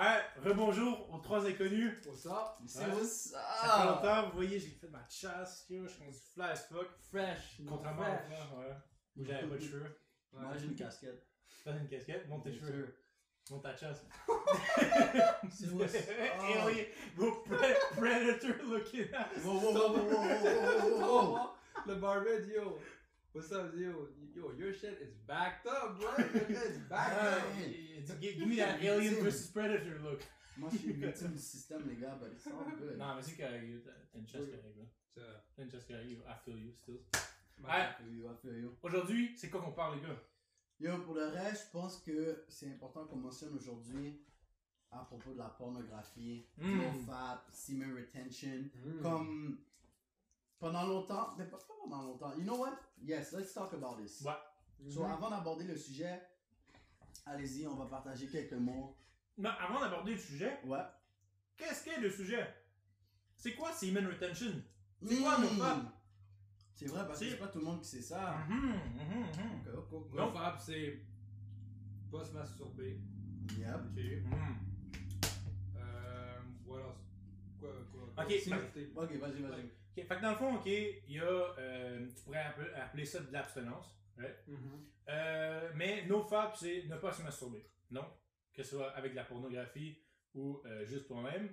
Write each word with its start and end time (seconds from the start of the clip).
Ouais, 0.00 0.22
rebonjour 0.48 1.12
aux 1.12 1.18
trois 1.18 1.46
inconnus. 1.46 1.92
What's 2.06 2.24
up? 2.24 2.32
C'est 2.66 2.86
Ouais. 2.86 2.92
où 2.94 3.04
Ça 3.04 3.38
fait 3.82 3.86
longtemps, 3.86 4.26
vous 4.30 4.36
voyez, 4.36 4.58
j'ai 4.58 4.70
fait 4.70 4.88
ma 4.88 5.06
chasse, 5.08 5.66
yo, 5.68 5.86
je 5.86 5.92
suis 5.92 6.02
rendu 6.02 6.16
fly 6.32 6.44
as 6.50 6.56
fuck. 6.68 6.88
Fresh. 7.10 7.60
Contrairement 7.68 8.02
à 8.04 8.06
avant, 8.06 8.60
ouais. 8.60 8.74
Où 9.16 9.24
j'avais 9.24 9.46
pas 9.46 9.56
de 9.56 9.60
cheveux. 9.60 10.00
Ouais. 10.32 10.40
Moi 10.42 10.52
j'ai 10.56 10.66
une 10.66 10.74
casquette. 10.74 11.26
T'as 11.64 11.76
une 11.76 11.86
casquette, 11.88 12.26
monte 12.28 12.44
tes 12.44 12.52
cheveux. 12.54 12.96
Monte 13.50 13.62
ta 13.62 13.76
chasse. 13.76 14.06
C'est 15.50 15.68
où 15.68 15.86
ça? 15.86 15.98
Et 15.98 16.64
oui, 16.66 16.86
vos 17.16 17.30
pre- 17.44 17.96
predator 17.96 18.56
looking 18.70 19.12
ass. 19.12 19.44
Wow, 19.44 19.60
wow, 19.60 19.72
wow, 19.74 19.92
wow, 19.92 20.02
wow, 20.02 20.88
wow, 20.88 20.98
wow, 20.98 21.32
wow. 21.34 21.50
Le 21.86 21.94
barman, 21.96 22.48
yo. 22.48 22.78
What's 23.32 23.52
up, 23.52 23.72
yo? 23.76 24.08
Yo, 24.34 24.50
your 24.58 24.72
shit 24.72 24.98
is 25.00 25.14
backed 25.26 25.66
up, 25.66 25.98
bro. 26.00 26.10
Your 26.18 26.46
shit 26.48 26.50
is 26.50 26.78
backed 26.90 27.22
up. 27.22 27.42
it's- 27.58 28.10
give, 28.20 28.36
give 28.38 28.48
me 28.48 28.56
that 28.56 28.80
alien 28.82 29.22
versus 29.22 29.46
predator 29.50 29.98
look. 30.02 30.20
Moi 30.58 30.68
je 30.72 30.78
suis 30.78 30.92
victime 31.00 31.32
du 31.32 31.38
système, 31.38 31.82
les 31.88 31.96
gars, 31.96 32.16
but 32.20 32.32
it's 32.32 32.46
all 32.46 32.64
good. 32.76 32.98
Non, 32.98 33.14
mais 33.16 33.22
c'est 33.22 33.36
correct, 33.36 33.64
t'as 34.12 34.18
une 34.18 34.26
chasse 34.26 34.40
Oui. 34.42 34.50
correcte. 34.50 34.90
Ça, 35.14 35.20
T'as 35.56 35.62
une 35.62 35.70
chasse 35.70 35.84
correcte, 35.86 36.10
I 36.26 36.34
feel 36.44 36.58
you 36.58 36.72
still. 36.72 36.98
I 37.64 37.92
feel 37.98 38.12
you, 38.12 38.26
I 38.28 38.34
feel 38.42 38.58
you. 38.58 38.76
Aujourd'hui, 38.82 39.32
c'est 39.36 39.48
quoi 39.48 39.60
qu'on 39.62 39.72
parle, 39.72 39.96
les 39.96 40.02
gars? 40.02 40.20
Yo, 40.80 40.98
pour 41.04 41.14
le 41.14 41.26
reste, 41.28 41.66
je 41.68 41.70
pense 41.78 41.98
que 42.02 42.44
c'est 42.48 42.68
important 42.72 43.04
qu'on 43.06 43.16
mentionne 43.16 43.54
aujourd'hui 43.54 44.20
à 44.90 45.04
propos 45.04 45.32
de 45.34 45.38
la 45.38 45.48
pornographie, 45.50 46.48
Mm. 46.58 46.78
NoFap, 46.78 47.48
semen 47.52 47.94
retention. 47.94 48.68
Mm. 48.84 49.02
Comme 49.02 49.58
pendant 50.60 50.86
longtemps, 50.86 51.34
mais 51.36 51.44
pas 51.46 51.56
pas 51.56 51.74
pendant 51.82 52.02
longtemps. 52.02 52.32
You 52.36 52.44
know 52.44 52.58
what? 52.58 52.76
Yes, 53.02 53.32
let's 53.32 53.52
talk 53.52 53.72
about 53.72 53.96
this. 54.00 54.20
Ouais. 54.22 54.32
So, 54.88 55.02
Mhm. 55.04 55.10
avant 55.12 55.30
d'aborder 55.30 55.64
le 55.64 55.76
sujet, 55.76 56.20
allez-y, 57.26 57.66
on 57.66 57.74
va 57.74 57.86
partager 57.86 58.28
quelques 58.28 58.52
mots. 58.52 58.96
Non, 59.38 59.50
avant 59.58 59.80
d'aborder 59.80 60.12
le 60.12 60.18
sujet, 60.18 60.58
Ouais. 60.64 60.78
qu'est-ce 61.56 61.84
qu'est 61.84 62.00
le 62.00 62.10
sujet? 62.10 62.46
C'est 63.36 63.54
quoi 63.54 63.72
semen 63.72 64.06
retention? 64.06 64.52
C'est 65.02 65.16
quoi, 65.16 65.38
Mm. 65.38 65.42
NoFap? 65.42 65.78
C'est 66.74 66.86
vrai, 66.86 67.06
parce 67.06 67.20
que 67.20 67.30
C'est- 67.30 67.36
pas 67.36 67.48
tout 67.48 67.58
le 67.58 67.64
monde 67.64 67.80
qui 67.80 67.88
sait 67.88 68.02
ça. 68.02 68.36
Mhm, 68.48 68.56
mhm, 68.56 68.74
mhm. 68.74 69.76
Ok, 69.76 69.78
ok, 69.78 69.92
ok. 69.92 70.14
Non. 70.14 70.26
NoFap, 70.26 70.60
c'est 70.60 71.00
pas 72.10 72.24
se 72.24 72.32
masturber. 72.32 73.00
Yep. 73.58 73.96
Ok, 78.24 78.32
Si, 78.40 78.50
Ok, 78.96 79.10
vas-y, 79.18 79.42
vas-y. 79.42 79.60
Ok, 79.62 80.06
fait 80.06 80.16
que 80.16 80.22
dans 80.22 80.30
le 80.30 80.36
fond, 80.36 80.54
ok, 80.56 80.66
il 80.66 81.02
y 81.14 81.18
a, 81.18 81.24
euh, 81.24 82.06
tu 82.16 82.22
pourrais 82.22 82.38
appeler, 82.42 82.70
appeler 82.74 83.04
ça 83.04 83.20
de 83.20 83.32
l'abstinence, 83.32 83.96
right? 84.16 84.36
Euh, 85.08 85.70
mais 85.74 86.06
NoFap, 86.06 86.56
c'est 86.56 86.84
ne 86.86 86.96
pas 86.96 87.12
se 87.12 87.22
masturber. 87.22 87.66
Non, 87.90 88.04
que 88.54 88.62
ce 88.62 88.70
soit 88.76 88.90
avec 88.90 89.12
de 89.12 89.16
la 89.16 89.24
pornographie 89.24 89.98
ou 90.34 90.62
euh, 90.64 90.84
juste 90.86 91.06
toi-même, 91.08 91.50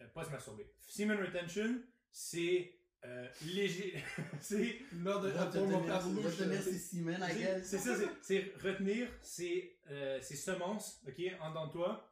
euh, 0.00 0.06
pas 0.08 0.24
se 0.24 0.30
masturber. 0.30 0.66
Semen 0.86 1.18
retention, 1.20 1.82
c'est 2.10 2.78
euh, 3.04 3.28
léger, 3.44 4.02
c'est 4.40 4.78
Lors 5.02 5.20
de 5.20 5.28
Retenir 5.28 6.62
ses 6.62 6.78
semen, 6.78 7.20
I 7.22 7.26
C'est 7.32 7.38
guess. 7.38 7.66
c'est 7.68 7.78
ça, 7.78 7.96
c'est- 8.22 8.52
retenir 8.62 9.08
ces 9.20 9.78
semences, 10.22 11.02
ok, 11.06 11.20
en 11.40 11.50
dedans 11.50 11.66
de 11.66 11.72
toi 11.72 12.10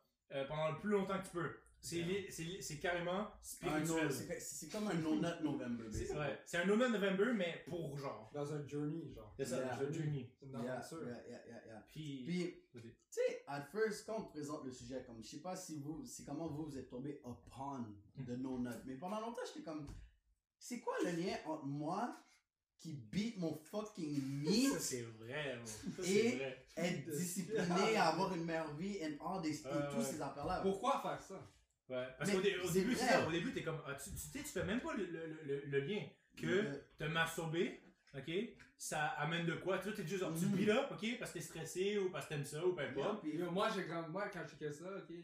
pendant 0.48 0.70
le 0.72 0.78
plus 0.80 0.90
longtemps 0.90 1.18
que 1.18 1.24
tu 1.26 1.32
peux. 1.32 1.56
C'est 1.82 2.78
carrément 2.80 3.20
Un 3.22 3.30
spirituel. 3.42 4.06
no- 4.08 4.34
C'est 4.38 4.70
comme 4.70 4.86
un 4.88 4.94
no-nut 4.94 5.26
November. 5.42 5.84
C'est 5.90 6.16
ouais, 6.16 6.38
c'est 6.46 6.58
un 6.58 6.66
No 6.66 6.76
Nut 6.76 6.88
November, 6.92 7.32
mais 7.34 7.64
pour 7.68 7.98
genre. 7.98 8.30
Dans 8.32 8.52
un 8.54 8.64
journey, 8.66 9.12
genre. 9.12 9.34
C'est 9.36 9.44
ça, 9.44 9.56
Yeah. 9.58 9.74
un 9.74 9.92
journey. 9.92 10.32
Une 10.42 10.50
Yeah, 10.52 10.62
yeah, 10.64 10.80
yeah, 11.28 11.46
yeah, 11.46 11.66
yeah. 11.66 11.84
Puis, 11.88 12.22
Puis, 12.24 12.62
tu 12.72 12.80
sais, 13.10 13.42
at 13.48 13.62
first, 13.72 14.06
quand 14.06 14.16
on 14.18 14.22
te 14.24 14.30
présente 14.32 14.64
le 14.64 14.70
sujet, 14.70 15.02
comme, 15.04 15.20
je 15.22 15.28
sais 15.28 15.40
pas 15.40 15.56
si 15.56 15.80
vous, 15.80 16.04
c'est 16.06 16.24
comment 16.24 16.46
vous, 16.46 16.66
vous 16.66 16.78
êtes 16.78 16.88
tombé 16.88 17.20
upon 17.26 17.84
de 18.16 18.36
No 18.36 18.58
Nut, 18.60 18.70
mais 18.86 18.94
pendant 18.94 19.20
longtemps, 19.20 19.42
j'étais 19.46 19.64
comme, 19.64 19.86
c'est 20.58 20.78
quoi 20.80 20.94
le 21.04 21.10
lien 21.10 21.34
entre 21.46 21.64
moi 21.66 22.16
qui 22.78 22.92
beat 22.94 23.38
mon 23.38 23.54
fucking 23.56 24.44
ça 24.44 24.50
meat, 24.50 24.80
c'est 24.80 25.02
vrai, 25.02 25.56
bro. 25.56 25.66
Ça 25.66 26.08
Et- 26.10 26.36
vrai. 26.36 26.66
être 26.76 27.10
discipliné, 27.10 27.58
avoir 27.96 28.32
une 28.34 28.44
meilleure 28.44 28.72
vie, 28.74 28.98
and 29.04 29.24
all 29.24 29.42
this, 29.42 29.60
et 29.60 29.62
tous 29.90 29.98
ouais. 29.98 30.04
ces 30.04 30.20
affaires-là. 30.22 30.60
Pourquoi 30.62 31.00
faire 31.02 31.20
ça? 31.20 31.40
Ouais, 31.92 32.06
parce 32.18 32.30
qu'au 32.30 32.40
dé- 32.40 32.56
début, 32.72 32.94
c'est 32.94 33.06
ça, 33.06 33.26
au 33.26 33.30
début, 33.30 33.52
t'es 33.52 33.62
comme, 33.62 33.80
ah, 33.86 33.94
tu, 33.94 34.10
tu 34.10 34.16
sais, 34.16 34.38
tu 34.38 34.44
fais 34.44 34.64
même 34.64 34.80
pas 34.80 34.94
le, 34.94 35.04
le, 35.04 35.38
le, 35.44 35.62
le 35.66 35.80
lien 35.80 36.02
que 36.36 36.46
Le- 36.46 36.84
te 36.98 37.04
masturber, 37.04 37.82
ok, 38.16 38.30
ça 38.78 39.08
amène 39.18 39.44
de 39.44 39.54
quoi, 39.56 39.76
tu 39.78 39.84
vois, 39.88 39.92
t'es 39.96 40.06
juste 40.06 40.20
genre, 40.20 40.32
tu 40.34 40.46
Mhm. 40.46 40.56
beat 40.56 40.68
up, 40.70 40.86
ok, 40.90 41.18
parce 41.18 41.32
que 41.32 41.38
t'es 41.38 41.44
stressé 41.44 41.98
ou 41.98 42.08
parce 42.10 42.24
que 42.24 42.30
t'aimes 42.30 42.44
ça 42.44 42.64
ou 42.64 42.72
peu 42.74 42.80
Yeah, 42.82 42.90
importe. 42.92 43.24
moi, 43.52 43.68
j'ai 43.74 43.86
quand, 43.86 44.08
moi, 44.08 44.28
quand 44.32 44.40
je 44.46 44.52
checkais 44.52 44.72
ça, 44.72 44.86
ok, 44.96 45.14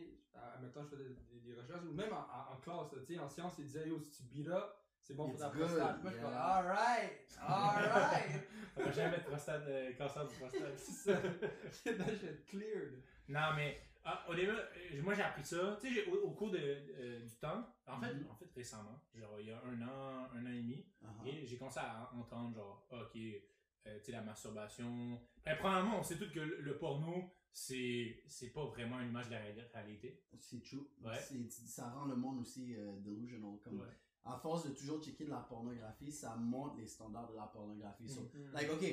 mettons, 0.60 0.84
je 0.84 0.88
faisais 0.90 1.08
des, 1.32 1.40
des 1.40 1.54
recherches, 1.58 1.84
ou 1.88 1.92
même 1.94 2.12
en, 2.12 2.16
en, 2.18 2.52
en 2.54 2.56
classe, 2.60 2.90
tu 3.06 3.14
sais, 3.14 3.18
en 3.18 3.28
sciences, 3.30 3.54
ils 3.58 3.64
disaient, 3.64 3.88
yo, 3.88 3.98
si 4.02 4.10
tu 4.10 4.22
beat 4.24 4.48
up, 4.48 4.64
c'est 5.00 5.14
bon 5.14 5.24
pour 5.30 5.34
It's 5.36 5.40
ta 5.42 5.48
good, 5.50 5.68
prostate. 5.68 6.02
Moi, 6.02 6.10
je 6.10 6.16
suis 6.16 6.22
comme, 6.24 6.32
yeah. 6.34 6.56
alright, 6.58 7.28
alright. 7.40 8.48
On 8.76 8.82
va 8.84 8.90
jamais 8.92 9.16
être 9.16 9.24
prostate, 9.24 9.62
euh, 9.68 9.92
cancer 9.94 10.26
du 10.28 10.34
prostate. 10.36 10.78
c'est 10.78 11.12
ça. 11.12 11.92
Cleared. 12.46 13.02
Non, 13.28 13.54
mais 13.56 13.80
ah, 14.04 14.24
au 14.28 14.34
début, 14.34 14.50
euh, 14.52 15.02
moi 15.02 15.14
j'ai 15.14 15.22
appris 15.22 15.44
ça, 15.44 15.78
tu 15.80 15.92
sais, 15.94 16.06
au, 16.06 16.16
au 16.28 16.30
cours 16.32 16.50
de, 16.50 16.58
euh, 16.58 17.20
du 17.24 17.36
temps, 17.36 17.64
en 17.86 18.00
fait, 18.00 18.14
Mhm. 18.14 18.30
en 18.30 18.34
fait 18.36 18.50
récemment, 18.54 19.00
genre 19.14 19.38
il 19.40 19.46
y 19.46 19.50
a 19.50 19.62
un 19.64 19.80
an, 19.82 20.28
un 20.34 20.46
an 20.46 20.50
et 20.50 20.62
demi, 20.62 20.86
Uh-huh. 21.02 21.46
j'ai 21.46 21.56
commencé 21.58 21.80
à 21.80 22.10
entendre 22.14 22.54
genre, 22.54 22.86
ok, 22.90 23.16
euh, 23.16 23.98
tu 23.98 24.04
sais, 24.04 24.12
la 24.12 24.22
masturbation. 24.22 25.20
Ben, 25.44 25.56
premièrement, 25.58 25.98
on 26.00 26.02
sait 26.02 26.16
tous 26.18 26.30
que 26.30 26.40
le, 26.40 26.60
le 26.60 26.78
porno, 26.78 27.30
c'est 27.52 28.22
c'est 28.26 28.50
pas 28.50 28.64
vraiment 28.66 29.00
une 29.00 29.08
image 29.08 29.26
de 29.26 29.32
la 29.32 29.40
ré- 29.40 29.70
réalité. 29.72 30.22
C'est 30.38 30.62
true. 30.62 30.86
Ouais. 31.02 31.18
Ça 31.66 31.88
rend 31.90 32.04
le 32.06 32.16
monde 32.16 32.40
aussi 32.40 32.74
euh, 32.76 32.98
delusional. 33.00 33.58
Comme, 33.64 33.80
Ouais. 33.80 33.86
À 34.24 34.36
force 34.36 34.68
de 34.68 34.74
toujours 34.74 35.02
checker 35.02 35.24
de 35.24 35.30
la 35.30 35.38
pornographie, 35.38 36.12
ça 36.12 36.36
monte 36.36 36.76
les 36.76 36.86
standards 36.86 37.30
de 37.30 37.36
la 37.36 37.44
pornographie. 37.46 38.06
So, 38.08 38.20
Mhm. 38.34 38.52
like, 38.52 38.70
ok, 38.70 38.84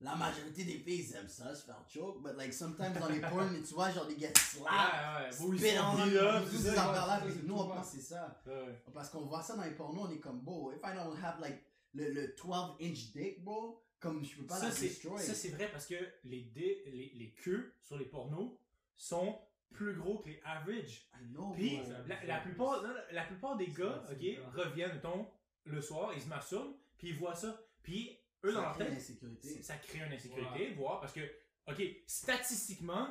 la 0.00 0.14
majorité 0.16 0.64
des 0.64 0.78
filles 0.78 1.06
ils 1.10 1.14
aiment 1.16 1.28
ça, 1.28 1.54
se 1.54 1.64
faire 1.64 1.82
choke, 1.88 2.22
but 2.22 2.36
like 2.36 2.52
sometimes 2.52 2.92
dans 2.98 3.08
les 3.08 3.20
porn, 3.30 3.62
tu 3.62 3.74
vois, 3.74 3.90
genre, 3.90 4.06
ouais, 4.06 4.14
beau, 4.16 5.52
ils 5.52 5.58
spit 5.60 5.78
on, 5.78 5.96
toutes 6.42 6.50
tout 6.50 6.56
ces 6.58 6.74
ça. 6.74 7.20
c'est 7.28 7.42
nous, 7.44 7.54
on 7.54 7.68
pense 7.68 7.90
que 7.90 7.96
c'est 7.96 8.02
ça. 8.02 8.42
Ouais. 8.46 8.82
Parce 8.92 9.08
qu'on 9.10 9.22
voit 9.22 9.42
ça 9.42 9.56
dans 9.56 9.62
les 9.64 9.70
pornos, 9.70 10.08
on 10.08 10.12
est 10.12 10.18
comme, 10.18 10.40
bro, 10.40 10.72
if 10.72 10.78
I 10.84 10.94
don't 10.94 11.16
have 11.22 11.40
like 11.40 11.62
le, 11.94 12.10
le 12.12 12.34
12 12.36 12.76
inch 12.82 13.12
dick, 13.12 13.42
bro, 13.42 13.80
comme 14.00 14.22
je 14.24 14.36
peux 14.36 14.46
pas 14.46 14.56
Ça, 14.56 14.66
la 14.66 14.72
c'est 14.72 14.88
destroy. 14.88 15.22
ça, 15.22 15.32
c'est 15.34 15.48
vrai 15.50 15.70
parce 15.70 15.86
que 15.86 15.94
les, 16.24 16.42
dé- 16.42 16.82
les, 16.86 17.12
les 17.14 17.30
queues 17.32 17.72
sur 17.80 17.96
les 17.96 18.04
pornos 18.04 18.52
sont 18.96 19.38
plus 19.72 19.94
gros 19.94 20.18
que 20.18 20.28
les 20.28 20.40
average. 20.44 21.08
I 21.14 21.24
know, 21.32 21.52
Puis, 21.54 21.78
bro. 21.78 21.92
la, 22.06 22.24
la 22.24 22.38
plupart, 22.40 22.82
non, 22.82 22.88
la, 22.92 23.12
la 23.12 23.24
plupart 23.24 23.56
des 23.56 23.68
gars, 23.68 24.04
ok, 24.10 24.24
reviennent, 24.54 24.92
mettons, 24.94 25.26
le 25.64 25.80
soir, 25.80 26.12
ils 26.14 26.20
se 26.22 26.28
masturbent, 26.28 26.74
puis 26.98 27.08
ils 27.10 27.16
voient 27.16 27.34
ça. 27.34 27.58
Puis, 27.82 28.18
eux, 28.44 28.52
dans 28.52 28.60
Ça 28.60 28.66
leur 28.66 28.76
tête, 28.78 29.00
c'est- 29.00 29.62
ça 29.62 29.76
crée 29.76 29.98
une 30.06 30.12
insécurité, 30.12 30.72
voir, 30.74 31.00
parce 31.00 31.12
que, 31.12 31.20
ok, 31.68 31.82
statistiquement, 32.06 33.08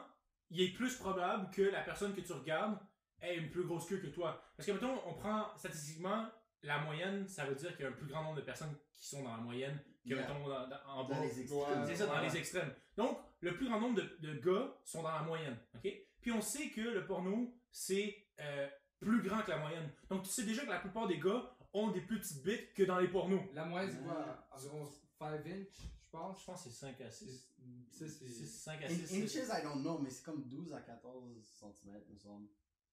il 0.50 0.62
est 0.62 0.74
plus 0.74 0.96
probable 0.98 1.50
que 1.52 1.62
la 1.64 1.82
personne 1.82 2.14
que 2.16 2.22
tu 2.22 2.32
regardes 2.34 2.78
ait 3.22 3.38
une 3.38 3.50
plus 3.50 3.64
grosse 3.64 3.88
queue 3.88 3.98
que 3.98 4.08
toi. 4.08 4.44
Parce 4.58 4.68
que, 4.68 4.72
mettons, 4.74 5.00
on 5.08 5.14
prend 5.14 5.56
statistiquement 5.58 6.28
la 6.62 6.80
moyenne, 6.80 7.28
ça 7.28 7.46
veut 7.46 7.56
dire 7.56 7.72
qu'il 7.76 7.84
y 7.84 7.88
a 7.88 7.90
un 7.90 7.94
plus 7.94 8.08
grand 8.08 8.24
nombre 8.24 8.36
de 8.38 8.42
personnes 8.42 8.76
qui 8.94 9.08
sont 9.08 9.24
dans 9.24 9.32
la 9.32 9.42
moyenne 9.42 9.80
que, 10.04 10.10
Yeah. 10.10 10.22
mettons, 10.22 10.48
dans- 10.48 10.68
dans- 10.68 10.80
en 10.88 11.04
Dans 11.04 11.10
bas. 11.16 11.22
les 11.22 11.42
extrêmes. 11.42 11.86
C'est 11.88 11.96
ça, 11.96 12.06
dans 12.06 12.14
Ouais. 12.20 12.28
les 12.30 12.38
extrêmes. 12.38 12.74
Donc, 12.98 13.18
le 13.42 13.56
plus 13.56 13.68
grand 13.68 13.80
nombre 13.80 13.96
de, 14.02 14.18
de 14.20 14.34
gars 14.40 14.74
sont 14.84 15.02
dans 15.04 15.12
la 15.12 15.22
moyenne. 15.24 15.58
OK? 15.76 15.92
Puis 16.22 16.32
on 16.32 16.42
sait 16.42 16.70
que 16.70 16.82
le 16.82 17.06
porno, 17.06 17.54
c'est 17.72 18.20
euh, 18.40 18.68
plus 19.00 19.22
grand 19.22 19.42
que 19.44 19.52
la 19.52 19.58
moyenne. 19.58 19.92
Donc, 20.10 20.24
tu 20.24 20.30
sais 20.30 20.44
déjà 20.44 20.64
que 20.66 20.70
la 20.70 20.80
plupart 20.80 21.08
des 21.08 21.20
gars 21.20 21.56
ont 21.74 21.90
des 21.92 22.02
plus 22.02 22.20
petites 22.20 22.44
bites 22.44 22.74
que 22.74 22.84
dans 22.84 23.00
les 23.00 23.08
pornos. 23.08 23.42
La 23.54 23.66
moyenne, 23.66 23.92
c'est 23.92 24.04
quoi? 24.04 24.46
Environ 24.56 24.86
5 25.20 25.46
inches, 25.48 25.88
je 26.04 26.10
pense. 26.12 26.40
Je 26.42 26.46
pense 26.46 26.64
que 26.64 26.70
c'est 26.70 26.76
5 26.76 27.02
à 27.02 27.10
6. 27.10 27.50
C'est, 27.92 28.08
c'est, 28.10 28.46
5 28.46 28.84
à 28.84 28.86
In 28.88 28.90
6. 28.90 29.24
inches, 29.24 29.48
I 29.48 29.64
don't 29.64 29.82
know, 29.82 29.98
mais 30.00 30.10
c'est 30.10 30.24
comme 30.24 30.44
12 30.44 30.74
à 30.74 30.82
14 30.82 31.24
cm, 31.60 31.96
me 32.12 32.18
semble. 32.18 32.48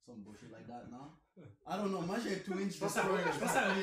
Some 0.06 0.22
bullshit 0.22 0.50
like 0.50 0.66
that, 0.66 0.86
non? 0.90 1.12
I 1.66 1.76
don't 1.76 1.90
know, 1.90 2.00
moi 2.00 2.16
j'ai 2.18 2.34
un 2.36 2.38
2 2.56 2.62
inch. 2.62 2.72
Je 2.74 2.78
pense 2.80 2.96
à- 2.96 3.02
je 3.02 3.38
pense 3.38 3.54
à- 3.56 3.74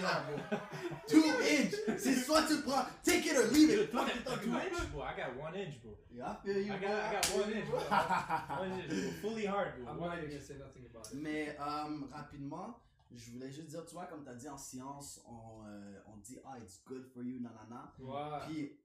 2 1.08 1.18
inch! 1.18 1.98
C'est 2.00 2.16
soit 2.16 2.44
tu 2.48 2.62
prends, 2.64 2.86
take 3.04 3.26
it 3.26 3.38
or 3.38 3.52
leave 3.54 3.70
it! 3.70 3.92
Toi, 3.92 4.06
t'as 4.06 4.32
talking 4.32 4.52
2 4.52 4.58
about? 4.58 4.68
inch? 4.68 4.92
Bro, 4.92 5.04
I 5.04 5.16
got 5.16 5.36
1 5.38 5.56
inch, 5.56 5.82
bro. 5.82 5.98
Yeah, 6.12 6.32
I 6.32 6.36
feel 6.44 6.58
you, 6.58 6.74
I 6.74 6.78
bro. 6.80 6.88
got, 6.88 7.04
I 7.04 7.14
got 7.14 7.26
feel 7.26 7.42
1 7.42 7.50
you, 7.50 7.56
inch, 7.56 7.70
bro. 7.70 7.80
bro. 7.90 8.66
1 8.66 8.80
inch, 8.80 8.88
bro. 8.90 9.12
Fully 9.30 9.46
hard, 9.46 9.76
bro. 9.78 9.92
I'm 9.92 10.00
not 10.00 10.18
inch. 10.18 10.30
gonna 10.32 10.42
say 10.42 10.58
nothing 10.58 10.86
about 10.90 11.06
it. 11.08 11.14
Mais 11.22 11.56
euh, 11.60 12.06
rapidement, 12.12 12.80
je 13.12 13.32
voulais 13.32 13.52
juste 13.52 13.68
dire, 13.68 13.86
tu 13.86 13.94
vois, 13.94 14.06
comme 14.06 14.24
tu 14.24 14.30
as 14.30 14.36
dit 14.36 14.50
en 14.50 14.58
science, 14.58 15.22
on, 15.28 15.64
euh, 15.66 16.00
on 16.08 16.18
dit, 16.18 16.38
ah, 16.46 16.58
it's 16.60 16.82
good 16.86 17.06
for 17.06 17.24
you, 17.24 17.40
nanana. 17.40 17.94
Ouais. 18.00 18.46
Puis, 18.48 18.80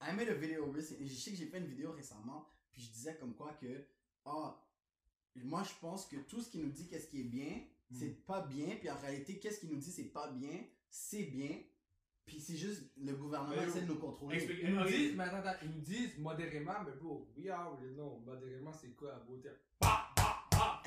I 0.00 0.14
made 0.14 0.28
a 0.28 0.34
video 0.34 0.72
Je 0.74 0.80
sais 1.14 1.30
que 1.30 1.36
j'ai 1.36 1.46
fait 1.46 1.58
une 1.58 1.66
vidéo 1.66 1.92
récemment, 1.92 2.46
puis 2.70 2.82
je 2.82 2.90
disais 2.92 3.16
comme 3.16 3.34
quoi 3.34 3.52
que, 3.54 3.84
ah, 4.24 4.62
moi 5.36 5.62
je 5.62 5.72
pense 5.80 6.06
que 6.06 6.16
tout 6.16 6.40
ce 6.40 6.50
qui 6.50 6.58
nous 6.58 6.70
dit 6.70 6.88
qu'est-ce 6.88 7.08
qui 7.08 7.20
est 7.20 7.24
bien, 7.24 7.62
Mm. 7.90 7.96
c'est 7.98 8.26
pas 8.26 8.42
bien, 8.46 8.76
puis 8.76 8.90
en 8.90 8.98
réalité, 8.98 9.38
qu'est-ce 9.38 9.60
qui 9.60 9.66
nous 9.66 9.76
dit 9.78 9.90
c'est 9.90 10.12
pas 10.12 10.30
bien, 10.30 10.62
c'est 10.90 11.22
bien, 11.24 11.58
puis 12.26 12.38
c'est 12.38 12.56
juste 12.56 12.82
le 12.98 13.14
gouvernement 13.14 13.54
Mais 13.56 13.66
essaie 13.66 13.80
de 13.80 13.86
nous 13.86 13.98
contrôler. 13.98 14.36
Explique- 14.36 14.58
Ils 14.62 14.74
nous 14.74 14.84
disent, 14.84 15.16
mais 15.16 15.24
attends, 15.24 15.36
attends, 15.48 15.58
ils 15.62 15.70
nous 15.70 15.80
disent 15.80 16.18
modérément, 16.18 16.84
mais 16.84 16.92
bro, 16.92 17.26
we 17.36 17.48
already 17.48 17.94
know, 17.94 18.18
modérément 18.26 18.72
c'est 18.74 18.90
quoi 18.94 19.12
la 19.12 19.18
beauté? 19.20 19.48
Bah, 19.48 19.54
bah, 19.80 19.88
bah, 19.88 19.88
Ah! 19.90 20.07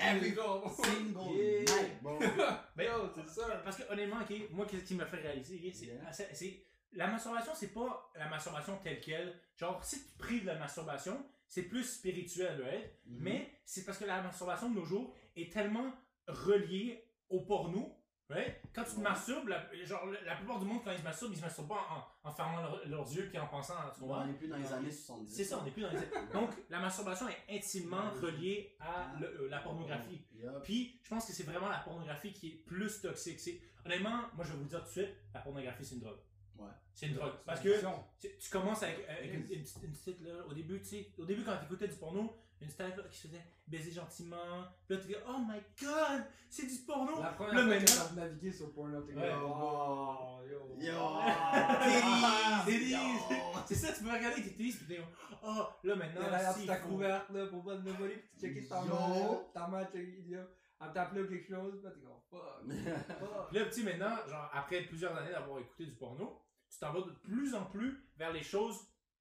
Every 0.02 0.32
go! 0.32 0.64
single 0.84 1.36
Yeah. 1.36 1.60
night, 1.66 2.02
bro. 2.02 2.20
Ben, 2.76 2.86
Yo, 2.88 3.10
c'est 3.16 3.30
ça! 3.30 3.48
Parce 3.64 3.78
que 3.78 3.84
honnêtement, 3.92 4.18
ok, 4.22 4.50
moi, 4.52 4.66
qu'est-ce 4.66 4.84
qui 4.84 4.96
m'a 4.96 5.06
fait 5.06 5.18
réaliser, 5.18 5.62
ok, 5.66 5.72
c'est, 5.74 5.86
Yeah. 5.88 6.12
c'est- 6.12 6.34
c'est- 6.34 6.66
la 6.94 7.08
masturbation, 7.08 7.52
c'est 7.56 7.74
pas 7.74 8.12
la 8.16 8.28
masturbation 8.28 8.78
telle 8.84 9.00
quelle. 9.00 9.34
Genre, 9.56 9.84
si 9.84 10.04
tu 10.04 10.18
prives 10.18 10.42
de 10.42 10.48
la 10.48 10.60
masturbation, 10.60 11.26
c'est 11.48 11.64
plus 11.64 11.84
spirituel, 11.84 12.62
right? 12.62 12.92
Mhm. 13.06 13.18
Mais 13.22 13.52
c'est 13.66 13.86
parce 13.86 13.98
que 13.98 14.06
la 14.06 14.22
masturbation 14.22 14.70
de 14.70 14.76
nos 14.76 14.86
jours 14.86 15.14
est 15.36 15.52
tellement 15.54 15.94
reliée 16.28 17.04
au 17.30 17.42
porno. 17.42 17.98
Right? 18.32 18.56
Quand 18.74 18.84
tu 18.86 18.96
te 18.96 19.00
masturbes, 19.02 19.48
la, 19.50 19.62
genre, 19.86 20.06
la, 20.26 20.36
plupart 20.36 20.60
du 20.60 20.66
monde, 20.66 20.80
quand 20.84 20.92
ils 20.92 21.00
se 21.00 21.04
masturbent, 21.04 21.34
ils 21.34 21.38
se 21.38 21.42
masturbent 21.42 21.68
pas 21.68 21.86
en, 22.24 22.30
en 22.30 22.32
fermant 22.32 22.62
leur- 22.62 22.88
leurs 22.88 23.12
yeux 23.14 23.28
puis 23.30 23.38
en 23.38 23.48
pensant 23.48 23.74
à 23.74 23.92
tu 23.94 24.02
on 24.04 24.26
n'est 24.26 24.34
plus 24.34 24.48
dans 24.48 24.58
les 24.58 24.72
années 24.72 24.92
70. 24.92 25.34
C'est 25.36 25.44
ça, 25.44 25.60
on 25.60 25.66
n'est 25.66 25.72
plus 25.72 25.82
dans 25.82 25.90
les. 25.92 25.98
Donc, 26.34 26.52
la 26.70 26.80
masturbation 26.80 27.28
est 27.28 27.58
intimement 27.58 28.10
reliée 28.22 28.76
à 28.80 29.12
le- 29.20 29.28
euh, 29.44 29.50
la 29.50 29.60
pornographie. 29.60 30.22
Puis, 30.64 31.00
je 31.04 31.10
pense 31.10 31.26
que 31.26 31.34
c'est 31.34 31.44
vraiment 31.44 31.68
la 31.70 31.80
pornographie 31.80 32.32
qui 32.34 32.48
est 32.48 32.66
plus 32.66 33.02
toxique. 33.02 33.40
C'est, 33.40 33.60
honnêtement, 33.86 34.22
moi, 34.36 34.46
je 34.46 34.52
vais 34.52 34.58
vous 34.58 34.64
le 34.64 34.70
dire 34.70 34.80
tout 34.80 34.86
de 34.88 34.92
suite, 34.92 35.10
la 35.34 35.42
pornographie, 35.42 35.84
c'est 35.86 35.96
une 35.96 36.02
drogue. 36.02 36.20
Ouais. 36.58 36.68
C'est 36.94 37.08
une 37.08 37.16
drogue. 37.16 37.34
Parce 37.46 37.60
que 37.62 37.70
tu, 38.20 38.28
tu 38.40 38.50
commences 38.50 38.84
avec, 38.84 39.08
avec 39.10 39.34
une, 39.34 39.44
petite- 39.44 39.84
une 39.84 39.92
petite, 39.94 40.22
là, 40.22 40.46
au 40.48 40.54
début, 40.54 40.80
tu 40.82 40.86
sais, 40.88 41.12
au 41.18 41.26
début, 41.26 41.44
quand 41.44 41.58
tu 41.58 41.66
écoutais 41.66 41.88
du 41.88 41.96
porno, 41.96 42.32
une 42.62 42.70
style 42.70 42.94
qui 43.10 43.18
se 43.18 43.28
faisait 43.28 43.42
baiser 43.68 43.92
gentiment. 43.92 44.36
Puis 44.88 44.96
là, 44.96 45.02
tu 45.02 45.08
dis, 45.08 45.16
oh 45.28 45.38
my 45.40 45.60
god, 45.82 46.24
c'est 46.48 46.68
du 46.68 46.78
porno. 46.86 47.16
La 47.18 47.24
Là, 47.24 47.32
première 47.32 47.54
fois 47.54 47.64
que 47.64 47.70
maintenant- 47.70 48.06
t'as 48.16 48.22
navigué 48.22 48.52
sur 48.52 48.72
Pornhub, 48.74 49.08
t'es 49.08 49.16
Ouais. 49.16 49.32
oh, 49.42 50.40
yo. 50.48 50.78
Yo! 50.80 50.94
Ah! 50.96 52.64
C'est 53.66 53.76
ça, 53.76 53.94
tu 53.94 54.04
peux 54.04 54.12
regarder 54.12 54.42
tes 54.44 54.50
titties, 54.54 54.78
puis 54.78 54.96
t'es, 54.96 55.02
oh, 55.44 55.64
là, 55.84 55.96
maintenant, 55.96 56.22
Là, 56.30 56.54
si, 56.54 56.66
ta 56.68 56.76
faut- 56.78 56.90
couverte, 56.90 57.30
là, 57.32 57.48
pour 57.48 57.64
pas 57.64 57.78
te 57.78 57.90
voler, 57.90 58.16
pis 58.18 58.30
tu 58.40 58.48
checkais 58.48 58.68
ta 58.68 58.82
Yo. 58.84 58.90
main, 58.90 59.40
ta 59.54 59.68
main, 59.68 59.86
tu 59.86 60.24
t'appelait 60.90 61.22
ou 61.22 61.28
quelque 61.28 61.48
chose, 61.48 61.78
pis 61.80 61.84
là, 61.86 61.92
t'es 61.92 62.02
comme, 62.02 62.20
fuck, 62.30 63.20
fuck. 63.20 63.52
Là, 63.54 63.66
tu 63.66 63.72
sais, 63.72 63.84
maintenant, 63.84 64.16
genre, 64.28 64.50
après 64.54 64.82
plusieurs 64.84 65.16
années 65.18 65.32
d'avoir 65.32 65.60
écouté 65.60 65.86
du 65.86 65.94
porno, 65.94 66.42
tu 66.70 66.80
t'en 66.80 66.92
vas 66.94 67.02
de 67.02 67.12
plus 67.12 67.54
en 67.56 67.66
plus 67.66 68.04
vers 68.18 68.32
les 68.32 68.44
choses 68.44 68.78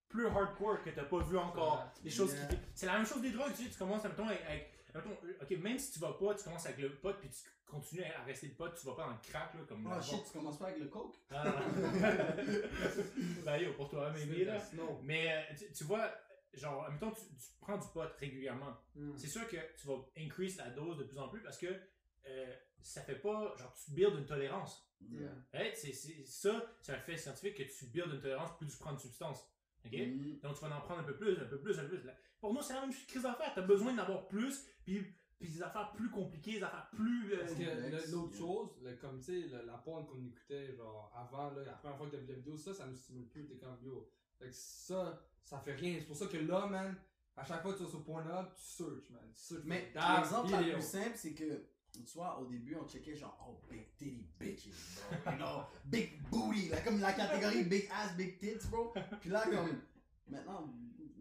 plus 0.09 0.27
hardcore 0.27 0.83
que 0.83 0.91
t'as 0.91 1.05
pas 1.05 1.19
vu 1.21 1.37
encore. 1.39 1.87
Les 2.03 2.11
choses 2.11 2.35
Yeah. 2.35 2.47
qui. 2.49 2.57
C'est 2.75 2.87
la 2.87 2.95
même 2.95 3.07
chose 3.07 3.23
des 3.23 3.31
drogues, 3.31 3.53
tu 3.55 3.65
sais, 3.65 3.71
tu 3.71 3.79
commences, 3.79 4.03
mettons, 4.05 4.27
avec. 4.27 4.43
avec- 4.45 4.73
mettons, 4.95 5.11
euh, 5.25 5.39
ok, 5.43 5.51
même 5.63 5.79
si 5.79 5.93
tu 5.93 5.99
vas 6.01 6.13
pas, 6.15 6.35
tu 6.35 6.43
commences 6.45 6.67
avec 6.67 6.79
le 6.79 6.91
pot, 6.97 7.15
puis 7.21 7.29
tu 7.31 7.39
continues 7.65 8.03
à 8.03 8.23
rester 8.25 8.49
le 8.49 8.55
pot, 8.55 8.69
tu 8.71 8.85
vas 8.87 8.95
pas 8.95 9.05
dans 9.05 9.11
le 9.13 9.19
crack, 9.23 9.55
là, 9.55 9.61
comme. 9.69 9.87
Oh 9.87 9.91
la- 9.91 10.01
shit, 10.01 10.25
tu 10.25 10.33
commences 10.33 10.59
pas 10.59 10.67
avec 10.67 10.79
le 10.81 10.87
coke? 10.89 11.15
Ah, 11.31 11.45
non. 11.45 11.53
ben 13.45 13.57
yo, 13.59 13.73
pour 13.75 13.89
toi, 13.89 14.11
C'est 14.17 14.27
maybe, 14.27 14.39
le 14.41 14.45
là. 14.47 14.61
snow. 14.61 15.01
Mais 15.05 15.29
euh, 15.33 15.55
tu, 15.57 15.73
tu 15.73 15.85
vois, 15.85 16.11
genre, 16.55 16.91
mettons, 16.91 17.11
tu, 17.11 17.21
tu 17.21 17.53
prends 17.61 17.79
du 17.79 17.87
pot 17.89 18.09
régulièrement. 18.19 18.77
Hmm. 18.95 19.17
C'est 19.17 19.29
sûr 19.29 19.47
que 19.49 19.57
tu 19.79 19.87
vas 19.87 19.99
increase 20.17 20.57
la 20.57 20.71
dose 20.71 20.99
de 20.99 21.05
plus 21.05 21.19
en 21.19 21.29
plus 21.29 21.43
parce 21.43 21.59
que 21.59 21.67
euh, 22.27 22.55
ça 22.83 23.03
fait 23.03 23.17
pas. 23.17 23.55
Genre, 23.57 23.75
tu 23.85 23.93
builds 23.93 24.19
une 24.19 24.27
tolérance. 24.27 24.87
Yeah. 25.01 25.31
Right? 25.55 25.77
C'est, 25.77 25.93
ça, 25.93 26.77
c'est 26.83 26.93
un 26.93 26.99
fait 26.99 27.17
scientifique 27.17 27.57
que 27.57 27.63
tu 27.63 27.87
builds 27.87 28.15
une 28.15 28.21
tolérance 28.21 28.57
plus 28.59 28.67
tu 28.67 28.77
prends 28.79 28.93
de 28.93 29.01
substance. 29.01 29.47
Ok? 29.85 29.93
Mhm. 29.93 30.41
Donc 30.41 30.55
tu 30.55 30.61
vas 30.61 30.77
en 30.77 30.81
prendre 30.81 31.01
un 31.01 31.05
peu 31.05 31.17
plus, 31.17 31.39
un 31.39 31.47
peu 31.47 31.59
plus, 31.59 31.79
un 31.79 31.85
peu 31.85 31.99
plus. 31.99 32.11
Pour 32.41 32.55
nous, 32.55 32.63
c'est 32.63 32.75
la 32.75 32.83
même 32.83 32.93
crise 32.93 33.23
d'affaires. 33.23 33.53
Tu 33.53 33.61
as 33.61 33.63
besoin 33.63 33.93
d'en 33.93 34.03
avoir 34.03 34.29
plus, 34.29 34.67
puis, 34.85 35.05
puis 35.41 35.49
des 35.51 35.63
affaires 35.63 35.91
plus 35.93 36.11
compliquées, 36.11 36.59
des 36.59 36.63
affaires 36.63 36.89
plus. 36.93 37.33
euh, 37.33 37.39
Parce 37.41 37.55
que 37.55 38.11
l'autre 38.13 38.37
chose, 38.37 38.69
le- 38.83 38.95
comme 38.97 39.19
tu 39.21 39.49
sais, 39.49 39.49
la 39.67 39.79
porn 39.79 40.07
qu'on 40.07 40.23
écoutait, 40.23 40.75
genre 40.77 41.11
avant, 41.17 41.51
là, 41.51 41.65
la 41.65 41.73
première 41.73 41.97
fois 41.97 42.07
que 42.07 42.13
t'as 42.13 42.19
vu 42.23 42.27
la 42.29 42.35
vidéo, 42.35 42.57
ça, 42.59 42.75
ça 42.75 42.87
nous 42.87 42.95
stimule 42.97 43.27
plus, 43.29 43.47
t'es 43.47 43.57
comme 43.57 43.77
yo. 43.83 44.09
Fait 44.39 44.47
que 44.49 44.55
ça, 44.55 45.21
ça 45.43 45.59
fait 45.61 45.75
rien. 45.75 45.97
C'est 45.99 46.07
pour 46.07 46.17
ça 46.17 46.27
que 46.27 46.37
là, 46.37 46.67
man, 46.67 46.95
à 47.37 47.45
chaque 47.45 47.63
fois 47.63 47.73
que 47.73 47.79
tu 47.79 47.85
vas 47.85 47.91
sur 47.91 48.05
Pornhub, 48.05 48.47
tu 48.55 48.63
searches, 48.63 49.11
man. 49.11 49.23
Tu 49.35 49.43
searches 49.43 49.65
Mais 49.65 49.91
l'exemple 50.21 50.51
le 50.53 50.73
plus 50.75 50.83
simple, 50.83 51.13
c'est 51.17 51.33
que, 51.33 51.65
tu 51.93 52.03
vois, 52.15 52.39
au 52.39 52.45
début, 52.47 52.77
on 52.77 52.87
checkait 52.87 53.17
genre, 53.17 53.37
oh, 53.49 53.67
big 53.71 53.87
titty 53.97 54.27
bitches, 54.39 54.69
bro. 55.25 55.33
You 55.33 55.39
know, 55.39 55.63
big 55.87 56.21
booty, 56.31 56.69
là, 56.69 56.81
comme 56.83 57.01
la 57.01 57.13
catégorie 57.15 57.65
big 57.65 57.89
ass, 57.91 58.15
big 58.17 58.39
tits, 58.39 58.69
bro. 58.71 58.93
Puis 59.21 59.31
là, 59.31 59.45
comme, 59.45 59.81
maintenant, 60.29 60.73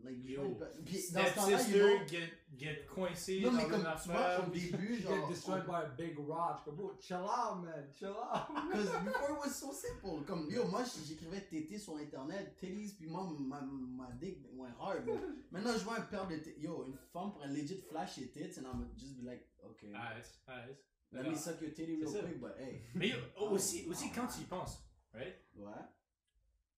like, 0.03 0.23
Yo. 0.25 0.59
Puis 0.85 1.11
dans 1.13 1.25
ce 1.25 1.35
temps-là, 1.35 1.51
you 1.51 1.57
Stepsister 1.57 1.79
know, 1.97 2.07
get, 2.07 2.33
get 2.59 2.85
coincé 2.85 3.39
non, 3.41 3.51
dans 3.51 3.57
mais 3.57 3.67
comme, 3.67 3.85
tu 4.03 4.09
vois, 4.09 4.45
au 4.45 4.49
début, 4.49 5.01
genre, 5.01 5.27
get 5.27 5.33
destroyed 5.33 5.65
by 5.65 5.75
a 5.75 5.89
big 5.97 6.17
rock. 6.19 6.65
Comme, 6.65 6.75
bro, 6.75 6.91
chill 6.99 7.17
out, 7.17 7.63
man. 7.63 7.87
Chill 7.97 8.09
out. 8.09 8.47
Because 8.69 8.89
before 9.03 9.29
it 9.29 9.39
was 9.39 9.55
so 9.55 9.71
simple. 9.71 10.23
Comme, 10.27 10.49
yo, 10.51 10.67
moi, 10.67 10.83
j'écrivais 11.07 11.41
tété 11.41 11.77
sur 11.77 11.95
internet, 11.97 12.55
titties, 12.59 12.95
puis 12.95 13.07
moi, 13.07 13.27
ma, 13.39 13.61
ma 13.61 14.11
dick 14.11 14.39
went 14.53 14.75
hard. 14.79 15.07
Maintenant, 15.51 15.73
je 15.73 15.83
vois 15.83 15.99
un 15.99 16.01
paire 16.01 16.27
de. 16.27 16.35
Yo, 16.59 16.85
une 16.87 16.97
femme 17.13 17.31
pourrait 17.31 17.47
legit 17.47 17.81
flash 17.89 18.15
ses 18.15 18.29
tits, 18.29 18.59
and 18.59 18.65
I'm 18.65 18.89
just 18.97 19.17
be 19.17 19.23
like, 19.23 19.47
okay. 19.63 19.93
Arrête, 19.93 20.39
arrête. 20.47 20.83
Let 21.11 21.23
me 21.23 21.35
suck 21.35 21.59
your 21.61 21.71
titty 21.71 21.95
real 21.95 22.11
quick, 22.11 22.39
but 22.39 22.55
hey. 22.59 22.83
Mais 22.93 23.09
yo, 23.09 23.17
aussi, 23.51 23.87
aussi 23.87 24.11
quand 24.11 24.27
tu 24.27 24.41
y 24.41 24.45
penses, 24.45 24.83
right? 25.13 25.35
Ouais. 25.55 25.71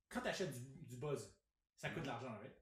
Quand 0.09 0.21
tu 0.21 0.27
achètes 0.27 0.53
du, 0.53 0.85
du 0.87 0.97
buzz, 0.97 1.33
ça 1.75 1.89
coûte 1.89 2.03
de 2.03 2.07
l'argent, 2.07 2.29
right? 2.39 2.60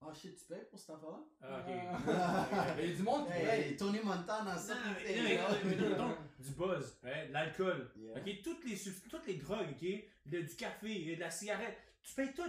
Oh 0.00 0.14
shit, 0.14 0.36
tu 0.38 0.44
payes 0.44 0.64
pour 0.70 0.78
cette 0.78 0.90
affaire-là? 0.90 1.18
Ah, 1.42 1.64
Ah. 1.66 2.68
ok. 2.70 2.78
Il 2.82 2.88
y 2.88 2.92
a 2.92 2.96
du 2.96 3.02
monde 3.02 3.26
qui 3.26 3.32
Hey, 3.32 3.76
Tony 3.76 3.98
Montana, 4.00 4.56
ça, 4.56 4.74
Non, 4.74 4.80
non, 4.82 5.64
mettons, 5.64 6.16
du 6.38 6.50
buzz, 6.52 6.98
hein, 7.04 7.26
de 7.28 7.32
l'alcool, 7.32 7.90
Yeah. 7.96 8.16
ok, 8.16 8.42
toutes 8.42 8.64
les, 8.64 8.76
toutes 9.10 9.26
les 9.26 9.34
drogues, 9.34 9.70
ok, 9.72 9.88
le- 10.26 10.42
du 10.44 10.54
café, 10.56 11.16
de 11.16 11.20
la 11.20 11.30
cigarette, 11.30 11.76
tu 12.02 12.14
payes 12.14 12.32
tout. 12.32 12.42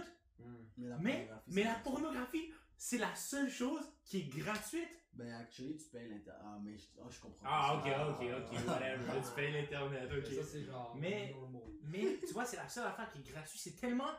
Mais 0.78 0.88
la 0.88 0.96
Mais, 0.98 1.12
pornographie, 1.26 1.42
mais 1.48 1.62
c'est- 1.62 1.68
la 1.68 1.74
pornographie, 1.74 2.52
c'est 2.76 2.98
la 2.98 3.14
seule 3.16 3.50
chose 3.50 3.82
qui 4.04 4.18
est 4.20 4.28
gratuite. 4.38 4.88
Ben, 5.12 5.32
actually, 5.34 5.76
tu 5.76 5.86
payes 5.88 6.08
l'internet. 6.08 6.40
Ah, 6.44 6.58
mais 6.62 6.76
je, 6.78 6.84
ah, 7.02 7.06
je 7.10 7.20
comprends. 7.20 7.44
Ah, 7.44 7.74
ok, 7.76 7.90
ça. 7.90 8.08
ok, 8.10 8.22
ok, 8.22 8.52
whatever, 8.68 9.20
tu 9.22 9.34
payes 9.34 9.52
l'internet, 9.52 10.08
Ça, 10.08 10.16
ok. 10.40 10.44
c'est 10.46 10.62
genre. 10.64 10.96
Mais-. 10.96 11.34
Mais, 11.82 12.16
tu 12.26 12.32
vois, 12.32 12.44
c'est 12.44 12.56
la 12.56 12.68
seule 12.68 12.86
affaire 12.86 13.10
qui 13.10 13.18
est 13.18 13.32
gratuite, 13.32 13.60
c'est 13.60 13.76
tellement 13.76 14.12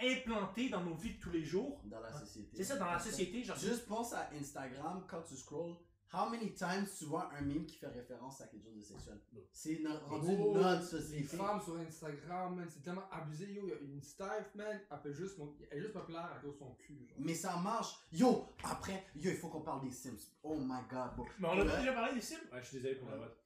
implanté 0.00 0.68
dans 0.68 0.82
nos 0.82 0.94
vies 0.94 1.14
de 1.14 1.20
tous 1.20 1.30
les 1.30 1.44
jours. 1.44 1.80
Dans 1.84 2.00
la 2.00 2.12
société. 2.12 2.56
C'est 2.56 2.64
ça, 2.64 2.76
dans 2.76 2.86
la 2.86 2.98
société, 2.98 3.42
genre, 3.42 3.56
Juste 3.56 3.86
pense 3.86 4.12
à 4.12 4.30
Instagram 4.38 5.04
quand 5.08 5.22
tu 5.22 5.36
scrolls. 5.36 5.76
How 6.10 6.30
many 6.30 6.54
times 6.54 6.86
tu 6.98 7.04
vois 7.04 7.30
un 7.34 7.42
meme 7.42 7.66
qui 7.66 7.76
fait 7.76 7.86
référence 7.88 8.40
à 8.40 8.46
quelque 8.46 8.64
chose 8.64 8.76
de 8.76 8.80
sexuel? 8.82 9.20
C'est 9.52 9.80
no- 9.80 9.90
rendu 10.06 10.28
Oh, 10.40 10.54
notre 10.54 10.80
Les 10.80 10.86
société. 11.02 11.36
femmes 11.36 11.60
sur 11.60 11.76
Instagram, 11.76 12.54
man, 12.56 12.66
c'est 12.70 12.82
tellement 12.82 13.10
abusé. 13.10 13.52
Yo, 13.52 13.64
il 13.66 13.68
y 13.68 13.72
a 13.74 13.78
une 13.80 14.00
staff, 14.02 14.54
man, 14.54 14.80
elle 14.90 14.98
fait 15.02 15.12
juste, 15.12 15.36
mon... 15.36 15.54
elle 15.70 15.76
est 15.76 15.80
juste 15.82 15.92
populaire 15.92 16.24
à 16.34 16.38
cause 16.40 16.54
de 16.54 16.58
son 16.58 16.74
cul. 16.76 17.06
Genre. 17.06 17.18
Mais 17.20 17.34
ça 17.34 17.58
marche. 17.58 17.94
Yo, 18.10 18.46
après, 18.64 19.04
yo, 19.16 19.30
il 19.30 19.36
faut 19.36 19.48
qu'on 19.48 19.60
parle 19.60 19.82
des 19.86 19.90
Sims. 19.92 20.16
Oh 20.42 20.56
my 20.58 20.80
god, 20.90 21.14
bro. 21.14 21.26
Mais 21.40 21.48
on 21.48 21.60
a 21.68 21.76
déjà 21.76 21.92
parlé 21.92 22.14
des 22.14 22.22
Sims? 22.22 22.36
Ouais, 22.52 22.62
je 22.62 22.66
suis 22.68 22.76
désolé 22.78 22.94
pour 22.94 23.10
la 23.10 23.16
vote. 23.18 23.36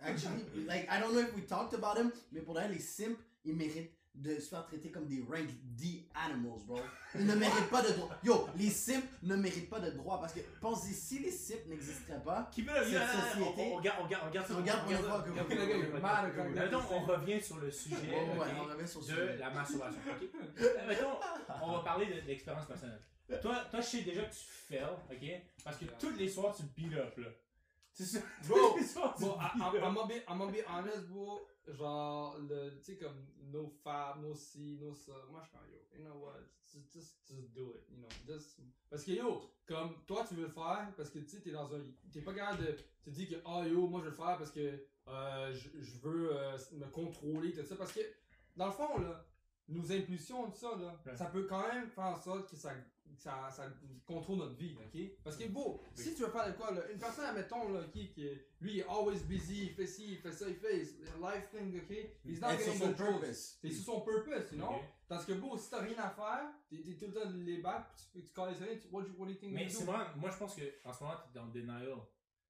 Actually, 0.00 0.42
like, 0.66 0.88
I 0.90 1.00
don't 1.00 1.12
know 1.12 1.20
if 1.20 1.34
we 1.36 1.46
talked 1.46 1.72
about 1.74 1.94
them, 1.94 2.10
mais 2.32 2.42
pour 2.42 2.58
elle, 2.60 2.72
les 2.72 2.80
simps, 2.80 3.16
ils 3.44 3.54
méritent 3.56 3.96
de 4.14 4.34
se 4.40 4.48
faire 4.48 4.66
traiter 4.66 4.90
comme 4.90 5.06
des 5.06 5.20
rank 5.20 5.46
D 5.76 6.08
animals, 6.14 6.58
bro. 6.66 6.80
Ils 7.14 7.24
ne 7.26 7.34
méritent 7.34 7.70
pas 7.70 7.82
de 7.82 7.92
droit. 7.92 8.10
Yo, 8.24 8.48
les 8.56 8.70
simps 8.70 9.06
ne 9.22 9.36
méritent 9.36 9.70
pas 9.70 9.78
de 9.80 9.90
droit 9.90 10.20
parce 10.20 10.32
que 10.32 10.40
pensez 10.60 10.92
si 10.92 11.20
les 11.20 11.30
simps 11.30 11.64
n'existeraient 11.66 12.22
pas, 12.22 12.48
Qui 12.52 12.62
peut 12.64 12.72
le 12.78 12.84
Cette 12.84 13.02
on, 13.02 13.44
société- 13.44 13.62
on, 13.70 13.72
on, 13.72 13.76
regarde, 13.76 13.98
on 14.00 14.04
regarde, 14.04 14.24
on 14.24 14.56
regarde. 14.56 14.82
On 14.86 16.50
Mettons, 16.50 16.82
on 16.90 17.00
revient 17.00 17.40
sur 17.40 17.58
le 17.58 17.70
sujet 17.70 17.96
Ouais, 17.96 18.14
ouais, 18.14 18.38
ok, 18.38 18.46
on 18.60 18.64
revient 18.64 18.88
sur 18.88 19.02
ce 19.02 19.12
de 19.12 19.16
sujet. 19.16 19.36
la 19.36 19.50
masturbation. 19.50 20.00
ok? 20.10 20.28
Euh, 20.60 20.86
Mettons, 20.88 21.16
on 21.62 21.72
va 21.72 21.78
parler 21.80 22.06
de, 22.06 22.26
l'expérience 22.26 22.66
personnelle. 22.66 23.02
Toi, 23.40 23.64
toi, 23.70 23.80
je 23.80 23.86
sais 23.86 24.02
déjà 24.02 24.22
que 24.24 24.32
tu 24.32 24.40
fails, 24.68 24.84
ok? 25.10 25.42
Parce 25.62 25.76
que 25.76 25.84
tous 26.00 26.16
les 26.16 26.28
soirs, 26.28 26.56
tu 26.56 26.62
beat 26.76 26.94
up, 26.94 27.16
là. 27.18 27.28
C'est 27.92 28.04
ça. 28.04 28.18
Bro, 28.46 28.78
be, 30.06 30.22
I'm 30.28 30.38
gonna 30.38 30.52
be 30.52 30.62
honest, 30.68 31.08
bro. 31.08 31.46
Genre, 31.74 32.38
le, 32.48 32.78
tu 32.78 32.84
sais, 32.84 32.96
comme, 32.96 33.26
no 33.52 33.68
fab, 33.82 34.22
no 34.22 34.34
ci, 34.34 34.78
no 34.80 34.94
ça. 34.94 35.12
Moi, 35.30 35.42
je 35.42 35.48
suis 35.48 35.72
yo, 35.72 35.78
you 35.94 36.04
know 36.04 36.18
what, 36.18 36.40
just, 36.66 36.92
just, 36.92 37.54
do 37.54 37.74
it, 37.74 37.84
you 37.90 37.98
know, 37.98 38.08
just. 38.26 38.60
Parce 38.88 39.04
que, 39.04 39.12
yo, 39.12 39.50
comme, 39.66 39.94
toi, 40.06 40.24
tu 40.26 40.34
veux 40.34 40.46
le 40.46 40.48
faire, 40.48 40.92
parce 40.96 41.10
que, 41.10 41.18
tu 41.18 41.28
sais, 41.28 41.40
t'es 41.40 41.50
dans 41.50 41.74
un, 41.74 41.80
t'es 42.10 42.22
pas 42.22 42.32
capable 42.32 42.64
de, 42.64 42.76
te 43.04 43.10
dire 43.10 43.28
que, 43.28 43.34
ah, 43.44 43.66
yo, 43.66 43.86
moi, 43.86 44.00
je 44.00 44.04
veux 44.06 44.10
le 44.10 44.16
faire 44.16 44.38
parce 44.38 44.50
que, 44.50 44.86
euh, 45.08 45.52
je, 45.52 45.80
je 45.80 45.98
veux 45.98 46.36
euh, 46.36 46.56
me 46.72 46.86
contrôler, 46.86 47.52
tout 47.52 47.64
ça. 47.64 47.76
Parce 47.76 47.92
que, 47.92 48.00
dans 48.56 48.66
le 48.66 48.72
fond, 48.72 48.98
là, 48.98 49.24
nos 49.68 49.92
impulsions, 49.92 50.50
tout 50.50 50.56
ça, 50.56 50.76
là, 50.80 50.98
Ouais. 51.06 51.16
ça 51.16 51.26
peut 51.26 51.44
quand 51.44 51.66
même 51.68 51.88
faire 51.90 52.04
en 52.06 52.16
sorte 52.16 52.48
que 52.50 52.56
ça, 52.56 52.72
ça, 53.16 53.50
ça 53.50 53.66
contrôle 54.06 54.38
notre 54.38 54.54
vie, 54.54 54.74
ok? 54.76 55.00
Parce 55.24 55.36
que, 55.36 55.44
bon, 55.48 55.78
si 55.94 56.14
tu 56.14 56.22
veux 56.22 56.30
faire 56.30 56.46
de 56.46 56.52
quoi, 56.56 56.70
là, 56.72 56.88
une 56.90 56.98
personne, 56.98 57.24
admettons, 57.26 57.68
là, 57.72 57.82
qui, 57.92 58.08
qui, 58.10 58.22
lui, 58.60 58.72
il 58.74 58.78
est 58.80 58.88
always 58.88 59.18
busy, 59.24 59.64
il 59.66 59.70
fait 59.74 59.86
ci, 59.86 60.12
il 60.12 60.18
fait 60.18 60.32
ça, 60.32 60.48
il 60.48 60.54
fait 60.56 60.74
life 60.82 61.50
thing, 61.50 61.76
ok? 61.82 61.96
He's 62.24 62.40
not 62.40 62.50
getting 62.56 62.78
son 62.78 62.92
purpose. 62.94 63.58
T'es 63.60 63.70
sur 63.70 63.84
son 63.84 64.00
purpose, 64.02 64.52
you 64.52 64.58
know? 64.58 64.80
Parce 65.08 65.24
que, 65.26 65.32
bon, 65.32 65.56
si 65.56 65.70
t'as 65.70 65.80
rien 65.82 65.98
à 65.98 66.10
faire, 66.10 66.50
t'es 66.70 66.76
tout 66.96 67.06
le 67.06 67.12
temps 67.12 67.30
les 67.30 67.58
bacs, 67.58 67.88
tu, 68.12 68.22
tu 68.22 68.28
colles 68.32 68.52
les 68.54 68.62
oreilles, 68.62 68.80
tu- 68.80 68.88
what, 68.90 69.02
do 69.02 69.08
you- 69.08 69.14
what 69.18 69.26
do 69.26 69.32
you 69.32 69.38
think 69.38 69.52
Mais 69.52 69.68
c'est 69.68 69.84
moi, 69.84 70.12
moi, 70.16 70.30
je 70.30 70.36
pense 70.38 70.54
que 70.54 70.62
en 70.84 70.92
ce 70.92 71.02
moment, 71.02 71.16
t'es 71.24 71.38
dans 71.38 71.46
le 71.46 71.52
denial. 71.52 71.96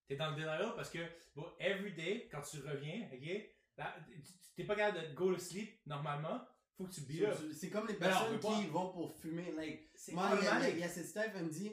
T'es 0.07 0.17
dans 0.17 0.31
le 0.31 0.37
denial 0.37 0.73
parce 0.75 0.91
que, 0.91 0.99
bon, 1.37 1.47
every 1.59 1.93
day, 1.95 2.29
quand 2.31 2.41
tu 2.43 2.59
reviens, 2.61 3.09
ok, 3.13 3.21
tu- 3.21 4.33
t'es 4.57 4.65
pas 4.65 4.75
capable 4.75 5.09
de 5.09 5.15
go 5.15 5.33
to 5.33 5.39
sleep 5.39 5.79
normalement, 5.87 6.41
faut 6.79 6.85
que 6.85 6.93
tu 6.93 7.01
beat 7.03 7.23
up. 7.25 7.37
C'est 7.53 7.69
comme 7.71 7.87
les 7.89 7.95
personnes 7.95 8.39
qui 8.39 8.67
vont 8.69 8.91
pour 8.93 9.13
fumer. 9.13 9.53
Like, 9.53 9.91
moi, 10.13 10.31
il 10.41 10.79
y, 10.79 10.83
a- 10.83 10.89
cette 10.89 11.07
staff, 11.07 11.33
elle 11.35 11.45
me 11.47 11.51
dit 11.51 11.73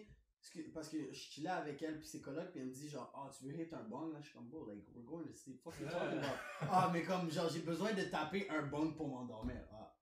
Parce 0.74 0.90
que, 0.90 0.98
je 1.12 1.14
chillais 1.18 1.50
avec 1.50 1.82
elle 1.84 1.98
puis 2.00 2.08
ses 2.08 2.22
colocs 2.22 2.52
puis 2.52 2.60
elle 2.62 2.68
me 2.68 2.74
dit 2.74 2.88
genre 2.90 3.12
ah 3.16 3.30
tu 3.36 3.46
veux 3.46 3.60
hit 3.60 3.74
un 3.74 3.84
bong 3.84 4.12
là 4.14 4.20
je 4.20 4.26
suis 4.28 4.34
comme 4.36 4.48
bro 4.48 4.66
like 4.70 4.84
we're 4.94 5.04
going 5.04 5.24
to 5.26 5.34
sleep 5.34 5.60
fuck 5.64 5.74
you 5.82 5.88
talking 5.88 6.20
about 6.20 6.38
ah 6.62 6.90
mais 6.94 7.02
comme 7.04 7.32
genre 7.32 7.50
j'ai 7.50 7.62
besoin 7.62 7.94
de 7.94 8.04
taper 8.04 8.48
un 8.50 8.62
bong 8.68 8.96
pour 8.96 9.08
m'endormir 9.08 9.62
ah. 9.74 9.95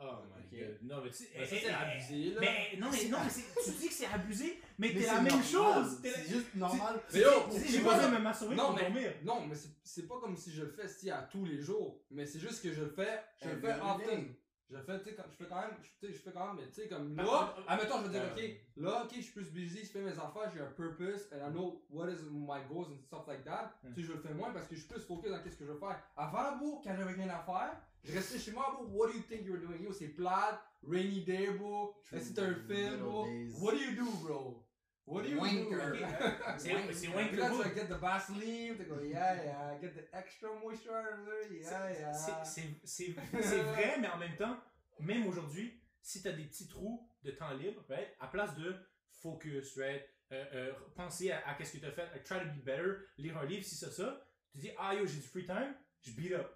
Oh 0.00 0.18
my 0.34 0.58
god. 0.58 0.78
Non, 0.82 1.02
mais 1.02 1.10
tu 1.10 1.16
sais. 1.16 1.30
Ben, 1.36 1.46
ça, 1.46 1.56
c'est 1.60 1.70
abusé, 1.72 2.30
là. 2.34 2.40
Mais 2.40 2.76
non, 2.78 2.88
mais, 2.90 3.08
non, 3.08 3.18
mais 3.24 3.30
c'est- 3.30 3.64
tu 3.64 3.70
dis 3.78 3.88
que 3.88 3.94
c'est 3.94 4.06
abusé, 4.06 4.60
mais, 4.78 4.88
Mais 4.88 4.94
t'es 4.94 5.00
c'est 5.00 5.06
la 5.06 5.20
même 5.20 5.26
normal, 5.32 5.44
chose. 5.44 6.00
T'es 6.02 6.10
la- 6.10 6.16
c'est 6.18 6.28
juste 6.28 6.54
normal 6.54 7.00
Mais 7.12 7.20
yo, 7.20 7.28
j'ai 7.66 7.80
pas- 7.80 7.94
besoin 7.94 8.10
de 8.10 8.14
me 8.16 8.20
masturber 8.22 8.54
Non, 8.54 8.66
pour 8.66 8.74
mais- 8.76 8.82
dormir? 8.82 9.12
Non, 9.24 9.46
mais 9.46 9.54
c'est- 9.82 10.06
pas 10.08 10.20
comme 10.20 10.36
si 10.36 10.52
je 10.52 10.62
le 10.62 10.70
fais 10.70 10.86
si 10.88 11.10
à 11.10 11.22
tous 11.30 11.44
les 11.44 11.58
jours. 11.60 12.00
Mais 12.10 12.24
c'est 12.26 12.38
juste 12.38 12.62
que 12.62 12.72
je 12.72 12.82
le 12.82 12.90
fais, 12.90 13.20
je 13.42 13.48
le 13.48 13.58
fais 13.60 13.74
often. 13.80 14.34
Je 14.70 14.76
le 14.76 14.82
fais, 14.82 14.98
tu 14.98 15.04
sais, 15.06 15.14
quand- 15.14 15.22
je 15.30 15.36
fais 15.36 15.48
quand 15.48 15.60
même, 15.62 15.70
tu 15.80 16.06
sais, 16.06 16.12
je 16.12 16.18
fais 16.18 16.30
quand 16.30 16.46
même, 16.48 16.56
mais 16.56 16.68
tu 16.70 16.74
sais, 16.82 16.88
comme 16.88 17.16
Ah, 17.18 17.22
là, 17.22 17.54
ah, 17.66 17.72
admettons, 17.72 18.00
je 18.00 18.04
veux 18.04 18.10
dire, 18.10 18.22
ah, 18.28 18.34
ok, 18.36 18.60
là, 18.76 19.02
ok, 19.04 19.12
je 19.16 19.20
suis 19.22 19.32
plus 19.32 19.50
busy, 19.50 19.78
je 19.78 19.86
fais 19.90 20.00
mes 20.02 20.12
affaires, 20.12 20.52
j'ai 20.54 20.60
un 20.60 20.66
purpose, 20.66 21.26
and 21.32 21.38
I 21.48 21.50
know 21.52 21.86
what 21.88 22.10
is 22.10 22.18
my 22.30 22.60
goals 22.68 22.88
and 22.92 22.98
stuff 23.02 23.26
like 23.26 23.44
that. 23.46 23.72
Hmm. 23.82 23.94
Tu 23.94 24.02
sais, 24.02 24.08
je 24.08 24.12
le 24.12 24.20
fais 24.20 24.34
moins 24.34 24.50
parce 24.52 24.68
que 24.68 24.74
je 24.74 24.80
suis 24.80 24.88
plus 24.90 25.00
focus 25.00 25.30
dans 25.30 25.42
qu'est-ce 25.42 25.56
que 25.56 25.64
je 25.64 25.72
veux 25.72 25.78
faire. 25.78 25.98
Avant, 26.14 26.56
bro, 26.58 26.82
quand 26.84 26.94
j'avais 26.94 27.12
rien 27.14 27.30
à 27.30 27.38
faire, 27.38 27.80
je 28.04 28.12
restais 28.14 28.38
chez 28.38 28.52
moi, 28.52 28.70
bro, 28.74 28.86
what 28.92 29.08
do 29.08 29.14
you 29.18 29.22
think 29.22 29.44
you 29.44 29.52
were 29.52 29.60
doing? 29.60 29.82
Yo, 29.82 29.92
c'est 29.92 30.08
plate, 30.08 30.58
rainy 30.82 31.24
day, 31.24 31.48
bro, 31.50 31.94
c'est 32.04 32.38
un 32.38 32.54
film, 32.54 33.00
bro? 33.00 33.26
days. 33.26 33.52
What 33.60 33.72
do 33.72 33.78
you 33.78 33.94
do, 33.96 34.10
bro? 34.22 34.64
What 35.06 35.22
do 35.22 35.30
you 35.30 35.38
Wanker. 35.40 35.92
do? 35.92 36.04
C'est 36.58 36.92
c'est 36.92 37.06
que 37.06 37.28
Puis 37.28 37.36
là, 37.38 37.48
tu 37.48 37.56
vas 37.56 37.74
get 37.74 37.86
the 37.86 37.98
Vaseline, 37.98 38.76
tu 38.76 38.84
go, 38.84 39.00
yeah, 39.00 39.42
yeah, 39.42 39.78
get 39.80 39.94
the 39.94 40.06
extra 40.14 40.50
moisturizer, 40.60 41.50
yeah, 41.50 41.90
yeah. 41.90 42.44
C'est- 42.44 43.62
vrai, 43.62 43.96
mais 44.00 44.08
en 44.08 44.18
même 44.18 44.36
temps, 44.36 44.58
même 45.00 45.26
aujourd'hui, 45.26 45.80
si 46.02 46.22
t'as 46.22 46.32
des 46.32 46.44
petits 46.44 46.68
trous 46.68 47.08
de 47.22 47.30
temps 47.30 47.54
libre, 47.54 47.82
right, 47.88 48.08
à 48.20 48.26
place 48.26 48.54
de 48.56 48.76
focus, 49.22 49.78
right, 49.78 50.02
euh, 50.32 50.44
euh, 50.52 50.72
penser 50.94 51.30
à, 51.30 51.48
à 51.48 51.54
qu'est-ce 51.54 51.78
que 51.78 51.86
t'as 51.86 51.90
fait, 51.92 52.06
uh, 52.14 52.22
try 52.22 52.40
to 52.40 52.46
be 52.46 52.62
better, 52.62 53.06
lire 53.16 53.38
un 53.38 53.46
livre, 53.46 53.64
si 53.64 53.76
ça, 53.76 53.90
ça, 53.90 54.20
tu 54.52 54.58
dis, 54.58 54.70
ah 54.78 54.94
yo, 54.94 55.06
j'ai 55.06 55.20
du 55.20 55.26
free 55.26 55.46
time, 55.46 55.74
je 56.02 56.10
beat 56.12 56.32
up, 56.32 56.54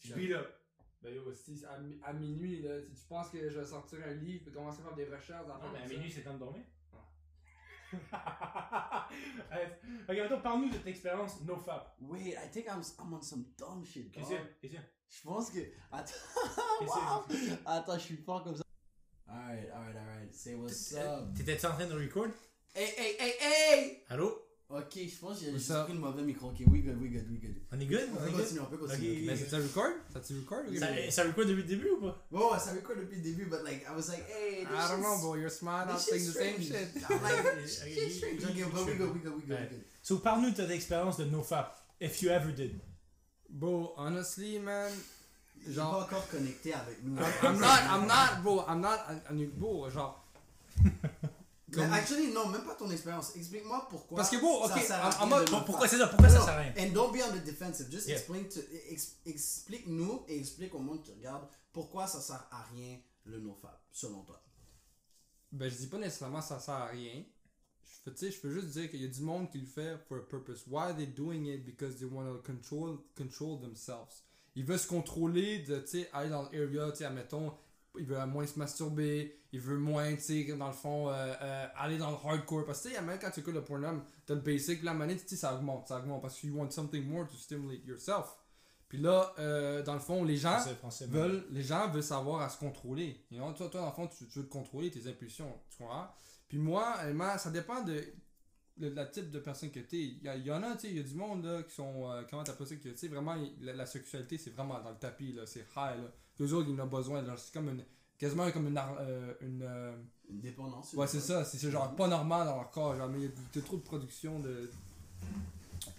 Je 0.00 0.14
beat 0.14 0.32
up. 0.32 0.46
Ben, 1.02 1.14
yo, 1.14 1.32
si 1.34 1.64
à, 1.66 1.78
à 2.08 2.12
minuit, 2.14 2.62
là, 2.62 2.80
si 2.80 3.02
tu 3.02 3.06
penses 3.08 3.28
que 3.30 3.48
je 3.50 3.58
vais 3.58 3.66
sortir 3.66 3.98
un 4.06 4.14
livre 4.14 4.48
et 4.48 4.50
commencer 4.52 4.80
à 4.80 4.84
faire 4.84 4.94
des 4.94 5.04
recherches, 5.04 5.46
Non, 5.46 5.54
d'affaires 5.54 5.72
mais 5.72 5.78
à 5.80 5.88
ça. 5.88 5.94
minuit, 5.94 6.10
c'est 6.10 6.22
temps 6.22 6.34
de 6.34 6.38
dormir. 6.38 6.64
Ok, 10.08 10.16
maintenant, 10.16 10.40
parle-nous 10.40 10.70
de 10.70 10.78
ton 10.78 10.86
expérience 10.88 11.40
NoFap. 11.42 11.94
wait 12.00 12.30
I 12.34 12.50
think 12.50 12.66
I'm, 12.66 12.82
I'm 12.98 13.12
on 13.14 13.22
some 13.22 13.44
dumb 13.56 13.84
shit 13.84 14.10
Qu'est-ce 14.10 14.30
que 14.30 14.36
c'est? 14.62 14.80
je 15.08 15.22
pense 15.22 15.50
que 15.50 15.60
attends 15.92 16.12
wow. 16.80 17.24
attends 17.66 17.94
je 17.98 18.02
suis 18.04 18.16
fort 18.16 18.42
comme 18.42 18.56
ça 18.56 18.64
alright 19.28 19.70
alright 19.70 19.96
alright 19.96 20.34
say 20.34 20.54
what's 20.54 20.92
up? 20.94 21.32
T'étais-tu 21.36 21.66
en 21.66 21.72
train 21.74 21.86
de 21.86 21.94
record? 21.94 22.28
hey 22.74 22.92
hey 22.96 23.16
hey 23.20 23.34
hey 23.40 24.04
Allô? 24.08 24.43
Ok 24.70 24.92
je 24.96 25.16
pense 25.20 25.38
que 25.38 25.44
j'ai 25.44 25.52
juste 25.52 25.72
pris 25.84 25.92
le 25.92 25.98
mauvais 25.98 26.22
micro 26.22 26.48
ok 26.48 26.56
we 26.66 26.80
good 26.82 27.00
we 27.00 27.10
good 27.10 27.26
we 27.30 27.38
good 27.38 27.54
On 27.70 27.78
est 27.80 27.86
good? 27.86 28.08
on 28.10 28.14
On 28.14 28.16
peut 28.16 28.28
est 28.28 28.30
good? 28.32 28.40
continuer 28.40 28.60
on 28.60 28.64
peut 28.66 28.76
continuer 28.78 29.10
Ok. 29.12 29.18
ok. 29.20 29.26
Mais 29.26 29.36
c'est 29.36 29.54
un 29.54 29.62
record? 29.62 29.92
Ça 30.12 30.20
tu 30.20 30.34
record? 30.38 30.64
Ça, 30.78 31.10
ça 31.10 31.22
record 31.24 31.44
depuis 31.46 31.62
le 31.62 31.68
début 31.68 31.90
ou 31.90 32.00
pas? 32.00 32.26
Bon, 32.30 32.52
ouais, 32.52 32.58
ça 32.58 32.72
record 32.72 32.96
depuis 32.96 33.16
le 33.16 33.22
début, 33.22 33.44
but 33.46 33.60
like, 33.64 33.82
I 33.82 33.94
was 33.94 34.08
like, 34.08 34.24
hey, 34.28 34.64
this 34.64 34.70
I 34.72 34.88
don't 34.90 35.00
know, 35.02 35.18
bro. 35.20 35.34
You're 35.36 35.50
smart 35.50 35.88
out 35.90 36.00
saying 36.00 36.24
the 36.26 36.32
same 36.32 36.60
shit. 36.62 36.88
I'm 37.10 37.22
like, 37.22 37.44
Okay, 37.46 37.66
shit's 37.66 38.16
strange. 38.16 38.44
Okay, 38.44 38.46
but 38.46 38.54
we 38.54 38.58
you- 38.60 38.70
go, 38.70 38.84
we 38.86 38.94
go, 38.94 39.12
we 39.12 39.20
go, 39.20 39.30
we 39.36 39.54
Ouais. 39.54 39.68
go. 39.70 39.76
So, 40.02 40.18
parle-nous 40.18 40.50
de 40.50 40.56
ton 40.56 40.70
expérience 40.70 41.16
de 41.18 41.24
NoFap, 41.24 41.76
if 42.00 42.22
you 42.22 42.30
ever 42.30 42.52
did. 42.52 42.80
Bro, 43.48 43.94
honestly, 43.96 44.58
man. 44.58 44.90
Genre. 45.68 45.90
pas 45.92 46.04
encore 46.04 46.28
connecté 46.28 46.72
avec 46.74 47.02
nous. 47.04 47.16
I'm 47.16 47.58
not, 47.58 47.80
I'm 47.90 48.06
not, 48.06 48.42
bro. 48.42 48.64
I'm 48.68 48.80
not, 48.80 48.98
bro. 49.58 49.88
Genre. 49.90 50.14
Mais 51.76 51.96
actually, 51.96 52.32
non, 52.32 52.48
même 52.48 52.64
pas 52.64 52.74
ton 52.74 52.90
expérience. 52.90 53.34
Explique-moi 53.36 53.86
pourquoi. 53.90 54.16
Parce 54.18 54.30
que, 54.30 54.36
bon, 54.40 54.66
ça 54.68 54.74
ok, 54.76 54.82
sert 54.82 54.96
en- 54.98 55.02
à 55.02 55.16
en 55.16 55.26
rien 55.26 55.26
mode- 55.26 55.64
pourquoi 55.66 55.88
c'est 55.88 55.98
ça? 55.98 56.06
Pourquoi 56.08 56.28
ça 56.28 56.40
sert 56.44 56.54
à 56.54 56.58
rien? 56.58 56.72
And 56.78 56.92
don't 56.92 57.12
be 57.12 57.20
on 57.22 57.32
the 57.36 57.44
defensive. 57.44 57.90
Just 57.90 58.06
Yeah. 58.08 58.16
explain 58.16 58.42
to, 58.44 58.60
ex- 58.88 59.16
explique-nous 59.26 60.24
et 60.28 60.38
explique 60.38 60.74
au 60.74 60.78
monde 60.80 61.02
qui 61.02 61.12
regarde 61.12 61.46
pourquoi 61.72 62.06
ça 62.06 62.20
sert 62.20 62.46
à 62.50 62.62
rien 62.74 62.98
le 63.24 63.38
nofap, 63.40 63.80
selon 63.92 64.22
toi. 64.22 64.40
Ben, 65.52 65.70
je 65.70 65.76
dis 65.76 65.86
pas 65.86 65.98
nécessairement 65.98 66.42
ça 66.42 66.58
sert 66.60 66.74
à 66.74 66.86
rien. 66.86 67.22
Je 68.06 68.10
sais, 68.14 68.30
je 68.30 68.38
peux 68.40 68.50
juste 68.50 68.68
dire 68.68 68.90
qu'il 68.90 69.00
y 69.00 69.06
a 69.06 69.08
du 69.08 69.22
monde 69.22 69.50
qui 69.50 69.58
le 69.58 69.66
fait 69.66 69.96
for 70.08 70.18
a 70.18 70.20
purpose. 70.28 70.64
Why 70.66 70.82
are 70.90 70.96
they 70.96 71.06
doing 71.06 71.46
it? 71.46 71.64
Because 71.64 71.96
they 71.96 72.04
want 72.06 72.26
to 72.26 72.42
control, 72.42 72.98
control 73.16 73.60
themselves. 73.60 74.22
Ils 74.56 74.64
veulent 74.64 74.78
se 74.78 74.86
contrôler 74.86 75.60
de, 75.60 75.78
tu 75.78 75.86
sais, 76.02 76.10
aller 76.12 76.28
dans 76.28 76.42
l'area, 76.50 76.90
tu 76.92 76.98
sais, 76.98 77.04
admettons, 77.06 77.52
il 77.98 78.04
veut 78.04 78.24
moins 78.26 78.46
se 78.46 78.58
masturber, 78.58 79.38
il 79.52 79.60
veut 79.60 79.78
moins, 79.78 80.14
tu 80.16 80.20
sais, 80.20 80.44
dans 80.56 80.66
le 80.66 80.72
fond, 80.72 81.08
euh, 81.08 81.12
euh, 81.40 81.66
aller 81.76 81.96
dans 81.98 82.10
le 82.10 82.16
hardcore. 82.16 82.64
Parce 82.64 82.82
que, 82.82 82.88
tu 82.88 82.94
sais, 82.94 83.02
même 83.02 83.18
quand 83.20 83.30
tu 83.30 83.40
écoutes 83.40 83.54
le 83.54 83.64
Pornhub, 83.64 84.00
t'as 84.26 84.34
le 84.34 84.40
basic, 84.40 84.82
la 84.82 84.94
manette, 84.94 85.22
tu 85.22 85.28
sais, 85.28 85.36
ça 85.36 85.54
augmente, 85.54 85.88
ça 85.88 85.98
augmente, 85.98 86.20
parce 86.22 86.40
que 86.40 86.46
you 86.46 86.56
want 86.56 86.70
something 86.70 87.04
more 87.06 87.26
to 87.28 87.36
stimulate 87.36 87.84
yourself. 87.84 88.36
Puis 88.88 88.98
là, 88.98 89.32
euh, 89.38 89.82
dans 89.82 89.94
le 89.94 90.00
fond, 90.00 90.24
les 90.24 90.36
gens 90.36 90.58
Français, 90.58 90.74
français, 90.74 91.06
veulent, 91.06 91.46
les 91.50 91.62
gens 91.62 91.88
veulent 91.90 92.02
savoir 92.02 92.42
à 92.42 92.48
se 92.48 92.58
contrôler. 92.58 93.24
You 93.30 93.38
know, 93.38 93.52
toi, 93.52 93.68
toi, 93.68 93.80
dans 93.80 93.86
le 93.88 93.92
fond, 93.92 94.06
tu, 94.08 94.26
tu 94.26 94.38
veux 94.38 94.44
te 94.44 94.50
contrôler 94.50 94.90
tes 94.90 95.08
impulsions, 95.08 95.52
tu 95.70 95.78
comprends? 95.78 96.08
Puis 96.48 96.58
moi, 96.58 96.96
ça 97.38 97.50
dépend 97.50 97.82
de, 97.82 98.04
de 98.76 98.88
la 98.90 99.06
type 99.06 99.30
de 99.30 99.38
personne 99.40 99.70
que 99.70 99.80
t'es. 99.80 100.00
Il 100.02 100.22
y, 100.22 100.28
a- 100.28 100.36
il 100.36 100.46
y 100.46 100.52
en 100.52 100.62
a, 100.62 100.74
tu 100.74 100.80
sais, 100.80 100.88
il 100.90 100.96
y 100.96 101.00
a 101.00 101.02
du 101.02 101.14
monde, 101.14 101.44
là, 101.44 101.62
qui 101.62 101.74
sont, 101.74 102.24
comment 102.30 102.44
t'appelles 102.44 102.66
ça, 102.66 102.76
que, 102.76 102.88
tu 102.88 102.96
sais, 102.96 103.08
vraiment, 103.08 103.34
la, 103.60 103.72
la 103.72 103.86
sexualité, 103.86 104.36
c'est 104.38 104.50
vraiment 104.50 104.80
dans 104.80 104.90
le 104.90 104.98
tapis, 104.98 105.32
là, 105.32 105.46
c'est 105.46 105.60
high, 105.76 105.98
là. 105.98 106.12
Eux 106.40 106.52
autres, 106.52 106.68
ils 106.68 106.80
en 106.80 106.84
ont 106.84 106.88
besoin, 106.88 107.24
c'est 107.36 107.52
comme 107.52 107.68
une, 107.68 107.84
quasiment 108.18 108.50
comme 108.50 108.68
une, 108.68 108.78
euh, 108.78 109.34
une, 109.40 109.62
euh, 109.62 109.96
Une 110.28 110.40
dépendance. 110.40 110.92
Ouais, 110.94 111.06
c'est 111.06 111.20
ça, 111.20 111.44
c'est 111.44 111.70
genre 111.70 111.94
pas 111.94 112.08
normal 112.08 112.46
dans 112.46 112.56
leur 112.56 112.70
corps. 112.70 112.96
Genre, 112.96 113.08
mais 113.08 113.18
il 113.18 113.24
y 113.24 113.58
a 113.58 113.62
trop 113.62 113.76
de 113.76 113.82
production 113.82 114.40
de. 114.40 114.70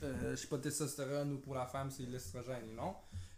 Euh, 0.03 0.31
je 0.31 0.35
sais 0.35 0.47
pas, 0.47 0.57
testostérone 0.57 1.33
ou 1.33 1.37
pour 1.37 1.55
la 1.55 1.65
femme, 1.65 1.89
c'est 1.89 2.03
l'estrogène, 2.03 2.75
non? 2.75 2.95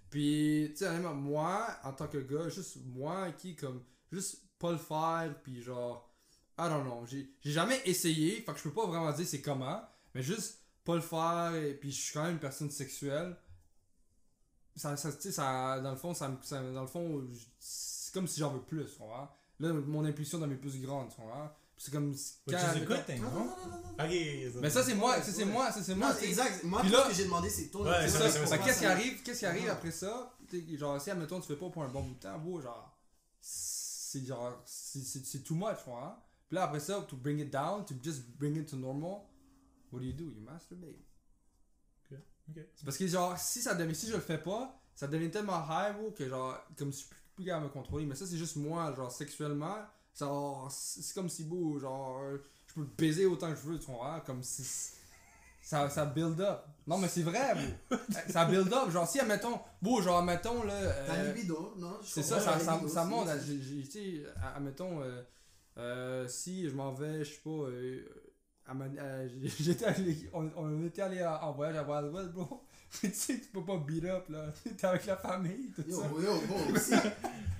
Puis, 0.09 0.69
tu 0.71 0.77
sais, 0.77 0.99
moi, 0.99 1.67
en 1.83 1.93
tant 1.93 2.07
que 2.07 2.17
gars, 2.17 2.49
juste 2.49 2.77
moi 2.85 3.31
qui, 3.31 3.55
comme, 3.55 3.83
juste 4.11 4.41
pas 4.57 4.71
le 4.71 4.77
faire, 4.77 5.35
puis 5.43 5.61
genre, 5.61 6.09
I 6.57 6.67
don't 6.69 6.83
know, 6.83 7.05
j'ai 7.05 7.29
j'ai 7.41 7.51
jamais 7.51 7.79
essayé, 7.85 8.41
fait 8.41 8.51
que 8.53 8.57
je 8.57 8.63
peux 8.63 8.73
pas 8.73 8.87
vraiment 8.87 9.11
dire 9.11 9.27
c'est 9.27 9.41
comment, 9.41 9.81
mais 10.15 10.23
juste 10.23 10.61
pas 10.83 10.95
le 10.95 11.01
faire, 11.01 11.53
et 11.55 11.73
puis 11.73 11.91
je 11.91 12.01
suis 12.01 12.13
quand 12.13 12.23
même 12.23 12.33
une 12.33 12.39
personne 12.39 12.71
sexuelle. 12.71 13.35
Ça, 14.77 14.95
ça, 14.95 15.11
tu 15.11 15.21
sais, 15.21 15.31
ça, 15.31 15.79
dans 15.81 15.91
le 15.91 15.97
fond, 15.97 16.13
ça, 16.13 16.29
me- 16.29 16.37
ça- 16.43 16.61
dans 16.71 16.81
le 16.81 16.87
fond, 16.87 17.27
c'est 17.59 18.13
comme 18.13 18.27
si 18.27 18.39
j'en 18.39 18.51
veux 18.53 18.61
plus, 18.61 18.85
tu 18.85 18.97
vois. 18.99 19.35
Là, 19.59 19.73
mon 19.73 20.05
impulsion 20.05 20.37
devient 20.37 20.55
plus 20.55 20.79
grande, 20.81 21.09
tu 21.09 21.19
vois. 21.21 21.57
C'est 21.79 21.91
comme. 21.91 22.09
Which 22.11 22.19
quand- 22.47 22.57
is 22.75 22.81
a 22.81 22.85
good 22.85 23.05
thing, 23.05 23.21
Non, 23.21 23.29
non, 23.31 23.45
non? 23.45 24.03
Ok. 24.05 24.61
Mais 24.61 24.69
ça, 24.69 24.83
c'est 24.83 24.95
moi, 24.95 25.21
ça, 25.21 25.31
c'est 25.31 25.43
Ouais. 25.43 25.51
moi, 25.51 25.71
ça, 25.71 25.83
c'est 25.83 25.95
moi. 25.95 26.13
tu 26.15 26.25
exact. 26.25 26.63
Moi, 26.63 26.81
Puis 26.81 26.89
tout 26.91 26.95
là- 26.95 27.03
ce 27.03 27.09
que 27.09 27.15
j'ai 27.15 27.23
demandé, 27.25 27.49
c'est 27.49 27.67
ton 27.69 27.83
Ouais, 27.85 28.07
C'est 28.07 28.29
ça, 28.29 28.57
qu'est-ce 28.59 28.79
qui 28.79 28.85
arrive, 28.85 29.21
qu'est-ce 29.23 29.39
qui 29.39 29.45
arrive 29.45 29.69
après 29.69 29.91
ça, 29.91 30.33
genre 30.77 31.01
si 31.01 31.09
admettons 31.11 31.39
tu 31.41 31.47
fais 31.47 31.55
pas 31.55 31.69
pour 31.69 31.83
un 31.83 31.89
bon 31.89 32.03
bout 32.03 32.13
de 32.15 32.19
temps, 32.19 32.37
beau 32.39 32.61
genre 32.61 32.97
c'est 33.41 34.25
genre 34.25 34.61
c'est 34.65 35.03
c'est- 35.03 35.43
too 35.43 35.55
much, 35.55 35.77
tu 35.83 35.89
vois. 35.89 36.03
hein. 36.03 36.15
Puis 36.47 36.55
là 36.55 36.63
après 36.63 36.79
ça, 36.79 37.01
to 37.07 37.15
bring 37.17 37.39
it 37.39 37.51
down, 37.51 37.83
to 37.85 37.93
just 38.01 38.21
bring 38.37 38.55
it 38.57 38.67
to 38.69 38.75
normal, 38.77 39.21
what 39.91 39.99
do 39.99 40.05
you 40.05 40.13
do? 40.13 40.23
You 40.25 40.41
masturbate. 40.41 41.03
Ok, 42.49 42.57
ok. 42.57 42.63
C'est 42.75 42.85
parce 42.85 42.97
que 42.97 43.07
genre 43.07 43.37
si 43.37 43.61
ça 43.61 43.75
devient 43.75 43.95
si 43.95 44.07
je 44.07 44.13
le 44.13 44.19
fais 44.19 44.37
pas, 44.37 44.79
ça 44.95 45.07
devient 45.07 45.29
tellement 45.29 45.63
high 45.69 45.95
bro, 45.95 46.11
que 46.11 46.27
genre 46.27 46.57
comme 46.77 46.91
si 46.91 47.01
je 47.01 47.05
suis 47.05 47.15
plus, 47.15 47.23
plus 47.35 47.45
capable 47.45 47.65
de 47.65 47.69
me 47.69 47.73
contrôler, 47.73 48.05
mais 48.05 48.15
ça 48.15 48.25
c'est 48.25 48.37
juste 48.37 48.55
moi 48.55 48.93
genre 48.95 49.11
sexuellement, 49.11 49.77
genre 50.17 50.71
c'est 50.71 51.13
comme 51.13 51.29
si 51.29 51.43
beau 51.43 51.79
genre 51.79 52.21
je 52.67 52.73
peux 52.73 52.81
le 52.81 52.87
baiser 52.97 53.25
autant 53.25 53.49
que 53.51 53.57
je 53.57 53.67
veux, 53.67 53.79
tu 53.79 53.91
vois, 53.91 54.21
comme 54.25 54.43
si 54.43 54.63
ça, 55.67 55.89
ça 55.89 56.05
build 56.05 56.39
up. 56.39 56.63
Non, 56.87 56.97
mais 56.97 57.09
c'est 57.09 57.23
vrai, 57.23 57.53
bro. 57.53 57.97
ça 58.29 58.45
build 58.45 58.71
up. 58.71 58.89
Genre, 58.89 59.05
si, 59.05 59.19
admettons, 59.19 59.59
beau, 59.81 60.01
genre, 60.01 60.19
admettons, 60.19 60.63
là. 60.63 60.93
Ta 61.05 61.13
euh, 61.15 61.33
libido, 61.33 61.73
non? 61.77 61.97
je 62.01 62.07
c'est 62.07 62.23
ça, 62.23 62.37
comprends 62.37 62.59
ça, 62.59 62.79
ça, 62.79 62.87
ça 62.87 63.03
monte. 63.03 63.27
Tu 63.45 63.83
sais, 63.83 64.23
admettons, 64.55 65.01
euh, 65.01 65.21
euh, 65.77 66.27
si 66.29 66.69
je 66.69 66.73
m'en 66.73 66.93
vais, 66.93 67.25
je 67.25 67.33
sais 67.33 67.41
pas, 67.43 67.67
euh, 68.69 69.27
j'étais 69.59 69.85
on, 70.33 70.49
on 70.57 70.85
était 70.85 71.01
allé 71.01 71.23
en, 71.23 71.51
voyage 71.53 71.75
à 71.77 71.83
Wild 71.83 72.13
West, 72.13 72.29
bro. 72.31 72.63
tu 73.01 73.11
sais, 73.13 73.33
tu 73.35 73.47
peux 73.53 73.63
pas 73.65 73.77
beat 73.85 74.05
up, 74.05 74.25
là. 74.29 74.45
T'es 74.77 74.87
avec 74.87 75.05
la 75.05 75.17
famille, 75.17 75.71
tout 75.75 75.83
Yo, 75.87 75.99
ça. 76.01 76.07
yo, 76.07 76.41
bon, 76.47 76.73
aussi, 76.73 76.91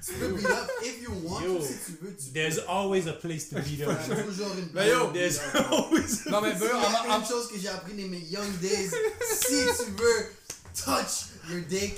tu 0.05 0.13
peux 0.13 0.33
beat 0.33 0.45
up 0.45 0.69
if 0.83 1.01
you 1.01 1.11
want, 1.23 1.41
Yo, 1.41 1.61
si 1.61 1.73
tu 1.85 1.91
veux, 2.01 2.15
tu 2.15 2.31
There's 2.33 2.59
always 2.67 3.07
a 3.07 3.13
place 3.13 3.49
to 3.49 3.55
beat 3.57 3.73
Il 3.73 3.79
y 3.79 3.83
up. 3.83 3.89
a 3.91 4.23
toujours 4.23 4.55
une 4.57 4.69
Mais 4.73 4.89
yo, 4.89 5.07
place 5.09 5.13
There's 5.13 5.55
up. 5.55 5.67
always 5.71 6.27
a 6.27 6.29
Non, 6.31 6.41
mais 6.41 6.53
bro, 6.53 6.67
en- 6.67 7.11
en- 7.13 7.19
une 7.19 7.25
chose 7.25 7.47
que 7.49 7.57
j'ai 7.59 7.67
appris 7.69 7.93
dans 7.93 8.07
mes 8.09 8.19
young 8.19 8.57
days. 8.61 8.89
si 9.33 9.65
tu 9.85 9.91
veux 9.91 10.25
touch 10.73 11.27
your 11.49 11.65
dick, 11.67 11.95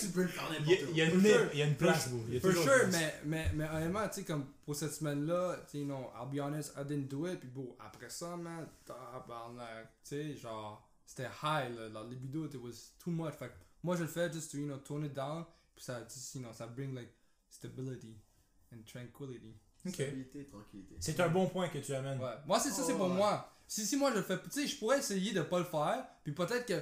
tu 0.00 0.08
peux 0.08 0.22
le 0.22 0.28
faire 0.28 0.44
Il 0.60 0.70
y 0.70 0.72
a- 0.72 0.76
n'importe 0.76 0.90
il 0.92 0.96
y 0.96 1.02
a 1.02 1.06
où. 1.06 1.14
une 1.14 1.20
sure. 1.22 1.48
il 1.52 1.58
y 1.58 1.62
a 1.62 1.66
une 1.66 1.76
place, 1.76 2.08
bro. 2.10 2.40
For 2.40 2.52
sure, 2.52 2.88
mais, 2.92 3.14
mais, 3.24 3.50
mais 3.54 3.68
honnêtement, 3.68 4.08
tu 4.08 4.14
sais, 4.16 4.24
comme 4.24 4.46
pour 4.64 4.74
cette 4.76 4.92
semaine-là, 4.94 5.58
tu 5.70 5.78
sais, 5.78 5.84
non, 5.84 6.10
I'll 6.14 6.28
be 6.30 6.40
honest, 6.40 6.72
I 6.76 6.84
didn't 6.84 7.08
do 7.08 7.26
it, 7.26 7.40
puis 7.40 7.48
bon, 7.48 7.76
après 7.78 8.08
ça, 8.10 8.36
man, 8.36 8.66
tabarnak, 9.20 9.88
tu 10.02 10.08
sais, 10.10 10.36
genre, 10.36 10.88
c'était 11.06 11.28
high, 11.42 11.74
là, 11.76 11.88
la 11.92 12.02
libido, 12.04 12.46
it 12.46 12.54
was 12.56 12.92
too 12.98 13.10
much, 13.10 13.34
fait 13.34 13.52
moi, 13.82 13.96
je 13.96 14.02
le 14.02 14.08
fais 14.08 14.32
just 14.32 14.50
to, 14.50 14.58
you 14.58 14.66
know, 14.66 14.78
tone 14.78 15.04
it 15.04 15.12
down, 15.14 15.44
puis 15.74 15.84
ça, 15.84 16.02
just, 16.08 16.34
you 16.34 16.40
know, 16.40 16.52
ça 16.52 16.66
bring, 16.66 16.94
like, 16.94 17.10
stability 17.48 18.16
and 18.72 18.78
tranquility. 18.86 19.54
Ok. 19.86 19.94
Stabilité, 19.94 20.44
tranquillité. 20.46 20.96
C'est 20.98 21.20
un 21.20 21.28
bon 21.28 21.46
point 21.48 21.68
que 21.68 21.78
tu 21.78 21.94
amènes. 21.94 22.18
Ouais. 22.18 22.34
Moi, 22.46 22.58
c'est 22.58 22.70
ça, 22.70 22.82
c'est 22.84 22.92
Oh, 22.92 22.96
pour 22.98 23.08
ouais. 23.08 23.14
moi. 23.14 23.52
Si, 23.68 23.84
si 23.86 23.96
moi 23.96 24.10
je 24.12 24.16
le 24.18 24.22
fais, 24.22 24.38
tu 24.42 24.50
sais, 24.50 24.66
je 24.66 24.76
pourrais 24.78 24.98
essayer 24.98 25.32
de 25.32 25.42
pas 25.42 25.58
le 25.58 25.64
faire, 25.64 26.04
puis 26.24 26.32
peut-être 26.32 26.66
que, 26.66 26.80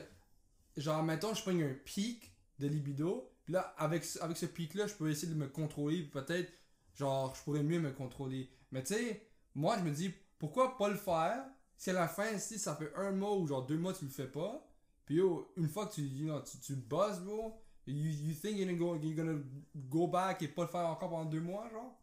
genre, 0.77 1.03
mettons, 1.03 1.35
je 1.35 1.43
prends 1.43 1.59
un 1.59 1.75
pic 1.85 2.33
de 2.59 2.67
libido, 2.69 3.31
puis 3.45 3.55
là, 3.55 3.75
avec, 3.79 4.05
avec 4.21 4.37
ce 4.37 4.47
pic-là, 4.47 4.87
je 4.87 4.95
peux 4.95 5.11
essayer 5.11 5.33
de 5.33 5.39
me 5.39 5.49
contrôler, 5.49 6.03
peut-être, 6.03 6.53
genre, 6.95 7.35
je 7.35 7.43
pourrais 7.43 7.63
mieux 7.63 7.81
me 7.81 7.93
contrôler. 7.93 8.51
Mais 8.73 8.83
tu 8.83 8.95
sais, 8.95 9.27
moi, 9.55 9.77
je 9.79 9.85
me 9.85 9.91
dis, 9.91 10.13
pourquoi 10.39 10.77
pas 10.77 10.89
le 10.89 10.97
faire 10.97 11.45
si 11.77 11.91
à 11.91 11.95
la 11.95 12.09
fin, 12.09 12.39
si 12.39 12.59
ça 12.59 12.77
fait 12.77 12.93
un 12.97 13.13
mois 13.13 13.37
ou 13.37 13.47
genre 13.47 13.67
deux 13.67 13.77
mois, 13.77 13.93
tu 13.93 14.05
le 14.05 14.11
fais 14.11 14.29
pas, 14.29 14.67
puis 15.05 15.17
yo, 15.17 15.53
une 15.57 15.69
fois 15.69 15.87
que 15.87 15.95
tu, 15.95 16.03
you 16.03 16.27
know, 16.27 16.41
tu, 16.41 16.59
tu 16.59 16.77
bosses, 16.77 17.21
bro, 17.21 17.61
you, 17.87 18.11
you 18.11 18.35
think 18.35 18.57
you're 18.57 18.67
gonna, 18.67 18.79
go, 18.79 18.97
you're 18.97 19.15
gonna 19.15 19.43
go 19.75 20.07
back 20.07 20.43
et 20.43 20.49
pas 20.49 20.63
le 20.63 20.69
faire 20.69 20.87
encore 20.87 21.11
pendant 21.11 21.29
deux 21.29 21.41
mois, 21.41 21.69
genre? 21.71 22.01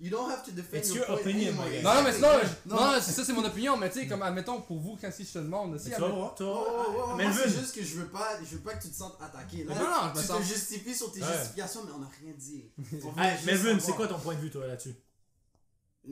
You 0.00 0.10
don't 0.10 0.30
have 0.30 0.42
to 0.44 0.50
defend 0.52 0.78
It's 0.78 0.88
your 0.94 0.98
your 0.98 1.06
point 1.08 1.20
opinion, 1.22 1.48
anymore. 1.48 1.66
my 1.66 1.76
guy. 1.76 1.82
Non, 1.82 1.94
non, 1.94 2.02
mais 2.04 2.18
Non, 2.18 2.76
non, 2.76 2.76
non, 2.94 3.00
c'est 3.02 3.12
ça, 3.12 3.24
c'est 3.24 3.32
mon 3.34 3.44
opinion, 3.44 3.76
mais 3.76 3.90
tu 3.90 4.00
sais, 4.00 4.06
comme, 4.06 4.22
admettons, 4.22 4.60
pour 4.62 4.78
vous, 4.78 4.96
quand 5.00 5.10
si 5.12 5.24
je 5.24 5.32
te 5.32 5.38
demande, 5.40 5.78
si 5.78 5.90
Oh, 5.96 5.98
voir. 6.08 6.34
oh, 6.40 6.44
oh, 6.44 7.14
Mais 7.16 7.24
moi, 7.24 7.34
c'est 7.36 7.50
juste 7.50 7.74
que 7.74 7.82
je 7.82 7.96
veux 7.96 8.06
pas, 8.08 8.38
je 8.42 8.56
veux 8.56 8.62
pas 8.62 8.74
que 8.74 8.82
tu 8.82 8.88
te 8.90 8.96
sentes 8.96 9.18
attaqué. 9.20 9.64
Là, 9.64 9.74
Non, 9.74 9.80
non, 9.80 9.90
je 10.14 10.18
me 10.18 10.20
tu 10.22 10.26
sens- 10.26 10.38
te 10.38 10.44
justifies 10.44 10.94
sur 10.94 11.12
tes 11.12 11.20
Ouais. 11.20 11.26
justifications, 11.36 11.80
mais 11.84 11.92
on 11.94 11.98
n'a 11.98 12.08
rien 12.22 12.32
dit. 12.38 12.64
Hey, 13.18 13.44
Melvin, 13.44 13.78
c'est 13.78 13.92
quoi 13.92 14.06
ton 14.08 14.18
point 14.18 14.34
de 14.34 14.40
vue, 14.40 14.50
toi, 14.50 14.66
là-dessus? 14.66 14.94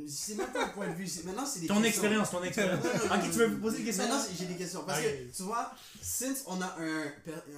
C'est 0.07 0.35
même 0.35 0.52
pas 0.52 0.66
un 0.66 0.68
point 0.68 0.87
de 0.88 0.92
vue. 0.95 1.07
c'est- 1.07 1.25
Maintenant, 1.25 1.47
c'est 1.47 1.61
des 1.61 1.66
Ton 1.66 1.80
questions. 1.80 2.02
expérience, 2.02 2.30
ton 2.30 2.42
expérience. 2.42 2.85
Ok, 2.85 3.23
tu 3.33 3.38
veux 3.38 3.49
me 3.49 3.59
poser 3.59 3.78
des 3.78 3.85
questions 3.85 4.04
Maintenant, 4.07 4.23
j'ai 4.38 4.45
des 4.45 4.54
questions. 4.57 4.85
Parce 4.85 5.00
que, 5.00 5.35
tu 5.35 5.42
vois, 5.45 5.73
since 6.02 6.42
on 6.47 6.61
a 6.61 6.76
un, 6.78 7.04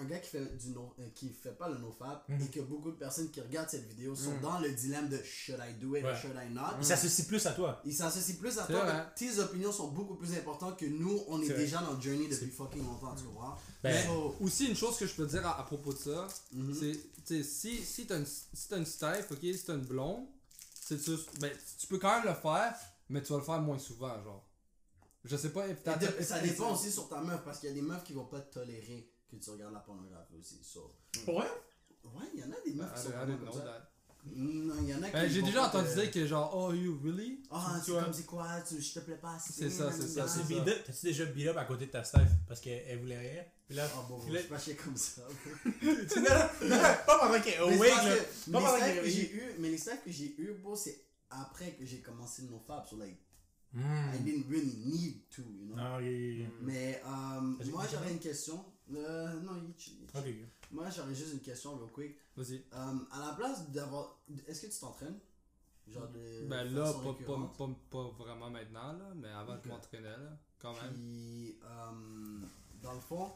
un 0.00 0.04
gars 0.04 0.18
qui 0.20 0.30
fait, 0.30 0.56
du 0.56 0.70
no, 0.70 0.94
euh, 1.00 1.02
qui 1.14 1.28
fait 1.30 1.50
pas 1.58 1.68
le 1.68 1.78
nofap 1.78 2.24
Mhm. 2.28 2.40
et 2.40 2.46
que 2.46 2.60
beaucoup 2.60 2.92
de 2.92 2.96
personnes 2.96 3.30
qui 3.30 3.40
regardent 3.40 3.68
cette 3.68 3.88
vidéo 3.88 4.14
sont 4.14 4.30
Mhm. 4.34 4.40
dans 4.42 4.58
le 4.60 4.70
dilemme 4.70 5.08
de 5.08 5.18
should 5.24 5.58
I 5.58 5.74
do 5.80 5.96
it 5.96 6.04
or 6.04 6.10
Ouais. 6.12 6.16
should 6.22 6.36
I 6.36 6.54
not, 6.54 6.76
Il 6.80 6.86
s'associe 6.86 7.26
plus 7.26 7.44
à 7.46 7.52
toi. 7.52 7.82
ils 7.84 7.92
s'associent 7.94 8.36
plus 8.36 8.56
à 8.58 8.62
toi. 8.62 8.84
vrai. 8.84 9.06
Tes 9.16 9.38
opinions 9.40 9.72
sont 9.72 9.88
beaucoup 9.88 10.14
plus 10.14 10.32
importantes 10.34 10.78
que 10.78 10.86
nous, 10.86 11.20
on 11.26 11.42
est, 11.42 11.46
vrai. 11.46 11.56
déjà 11.56 11.78
dans 11.82 11.94
le 11.94 12.00
journey 12.00 12.28
depuis 12.28 12.50
fucking 12.50 12.86
longtemps, 12.86 13.14
tu 13.16 13.24
comprends? 13.24 13.56
Ben, 13.82 14.06
So, 14.06 14.36
Aussi, 14.40 14.66
une 14.68 14.76
chose 14.76 14.96
que 14.96 15.06
je 15.06 15.14
peux 15.14 15.26
dire 15.26 15.44
à, 15.46 15.58
à 15.58 15.62
propos 15.64 15.92
de 15.92 15.98
ça, 15.98 16.28
mhm. 16.52 16.74
c'est, 17.24 17.42
si, 17.42 17.76
si 17.84 18.06
t'as 18.06 18.18
une, 18.18 18.26
si 18.26 18.68
une 18.72 18.86
stipe, 18.86 19.30
ok, 19.32 19.38
si 19.42 19.64
t'as 19.66 19.74
une 19.74 19.84
blonde, 19.84 20.26
c'est 20.98 21.40
ben, 21.40 21.52
tu 21.78 21.86
peux 21.86 21.98
quand 21.98 22.16
même 22.18 22.28
le 22.28 22.34
faire, 22.34 22.74
mais 23.08 23.22
tu 23.22 23.32
vas 23.32 23.38
le 23.38 23.44
faire 23.44 23.60
moins 23.60 23.78
souvent, 23.78 24.22
genre. 24.22 24.46
Je 25.24 25.36
sais 25.36 25.50
pas, 25.52 25.68
Et 25.68 25.74
peut-être. 25.74 26.18
de- 26.18 26.22
ça 26.22 26.40
dépend 26.40 26.72
aussi 26.72 26.90
sur 26.90 27.08
ta 27.08 27.20
meuf 27.20 27.42
parce 27.44 27.58
qu'il 27.60 27.68
y 27.68 27.72
a 27.72 27.74
des 27.74 27.82
meufs 27.82 28.02
qui 28.04 28.12
vont 28.14 28.24
pas 28.26 28.40
te 28.40 28.54
tolérer 28.54 29.12
que 29.28 29.36
tu 29.36 29.50
regardes 29.50 29.74
la 29.74 29.80
pornographie 29.80 30.36
aussi. 30.38 30.58
So, 30.64 30.90
pour 31.24 31.40
vrai? 31.40 31.50
Ouais, 32.04 32.24
il 32.34 32.40
y 32.40 32.44
en 32.44 32.50
a 32.52 32.60
des 32.64 32.72
meufs 32.74 32.92
qui 32.94 33.02
sont 33.02 33.10
I, 34.26 34.28
I. 34.28 34.38
Non, 34.40 34.74
il 34.82 34.88
y 34.88 34.94
en 34.94 35.02
a 35.02 35.06
qui 35.06 35.12
Ben, 35.12 35.28
j'ai 35.30 35.42
déjà 35.42 35.66
entendu 35.66 35.88
te- 35.88 36.00
dire 36.00 36.10
que 36.10 36.26
genre, 36.26 36.52
oh, 36.56 36.72
you 36.72 36.98
really? 37.02 37.42
Ah, 37.50 37.80
Tu 37.84 37.92
c'est 37.92 37.98
comme 38.00 38.12
c'est 38.12 38.26
quoi, 38.26 38.46
tu, 38.66 38.80
je 38.80 38.92
te 38.94 39.00
plais 39.00 39.16
pas 39.16 39.34
assez. 39.34 39.52
C'est 39.52 39.70
ça, 39.70 39.90
c'est 39.92 40.06
ça. 40.08 40.26
T'as-tu 40.26 41.06
déjà 41.06 41.24
beat 41.26 41.46
up 41.48 41.56
à 41.56 41.64
côté 41.64 41.86
de 41.86 41.90
ta 41.90 42.04
Steph 42.04 42.20
parce 42.46 42.60
qu'elle 42.60 42.82
elle 42.86 42.98
voulait 43.00 43.18
rien? 43.18 43.42
Puis 43.66 43.76
là, 43.76 43.88
Ah 43.94 44.04
bon, 44.08 44.18
Puis 44.18 44.28
je 44.30 44.34
là- 44.34 44.74
comme 44.84 44.96
ça. 44.96 45.22
tu 45.80 46.20
non, 46.20 46.68
non, 46.68 46.76
non, 46.76 46.82
pas 47.06 47.18
pendant 47.20 47.40
qu'elle 47.40 47.60
awake, 47.60 47.90
parce 47.90 48.06
là. 48.06 48.16
que 48.16 48.50
Pas 48.50 48.60
pendant 48.60 48.78
qu'elle 48.78 49.10
j'ai 49.10 49.32
eu, 49.32 49.42
mais 49.58 49.68
les 49.70 49.78
staffs 49.78 50.04
que 50.04 50.10
j'ai 50.10 50.34
eu, 50.38 50.54
bon, 50.62 50.74
c'est 50.74 51.04
après 51.30 51.72
que 51.72 51.84
j'ai 51.86 52.00
commencé 52.00 52.42
le 52.42 52.48
nofab, 52.48 52.84
so 52.86 52.96
like, 52.96 53.16
I 53.72 53.78
Hmm. 53.78 54.24
didn't 54.24 54.46
really 54.50 54.74
need 54.84 55.28
to, 55.30 55.42
you 55.42 55.66
know? 55.66 55.76
Ah. 55.78 55.98
Mais 56.62 57.00
euh, 57.06 57.40
moi 57.70 57.84
j'aurais 57.90 58.10
une 58.10 58.18
question. 58.18 58.64
Euh, 58.94 59.40
non, 59.40 59.52
il 59.56 59.80
chill, 59.80 59.98
il 60.02 60.10
chill. 60.10 60.18
Ok, 60.18 60.26
ok. 60.26 60.48
Moi 60.72 60.90
j'aurais 60.90 61.14
juste 61.14 61.32
une 61.34 61.40
question 61.40 61.76
real 61.76 61.90
quick. 61.92 62.16
Vas-y. 62.36 62.64
Euh, 62.72 62.98
à 63.12 63.26
la 63.28 63.34
place 63.34 63.68
d'avoir. 63.70 64.18
Est-ce 64.46 64.62
que 64.66 64.72
tu 64.72 64.78
t'entraînes? 64.80 65.18
Genre 65.88 66.08
de. 66.08 66.46
Ben 66.48 66.64
là, 66.72 66.92
pas, 66.92 67.14
pas, 67.26 67.50
pas, 67.58 67.68
pas 67.90 68.08
vraiment 68.18 68.50
maintenant, 68.50 68.92
là, 68.92 69.12
mais 69.16 69.28
avant 69.28 69.54
Ok. 69.54 69.60
je 69.64 69.68
m'entraînais, 69.68 70.08
là, 70.16 70.38
quand 70.58 70.72
même. 70.74 70.92
Puis, 70.92 71.58
euh, 71.64 72.46
dans 72.82 72.92
le 72.94 73.00
fond, 73.00 73.32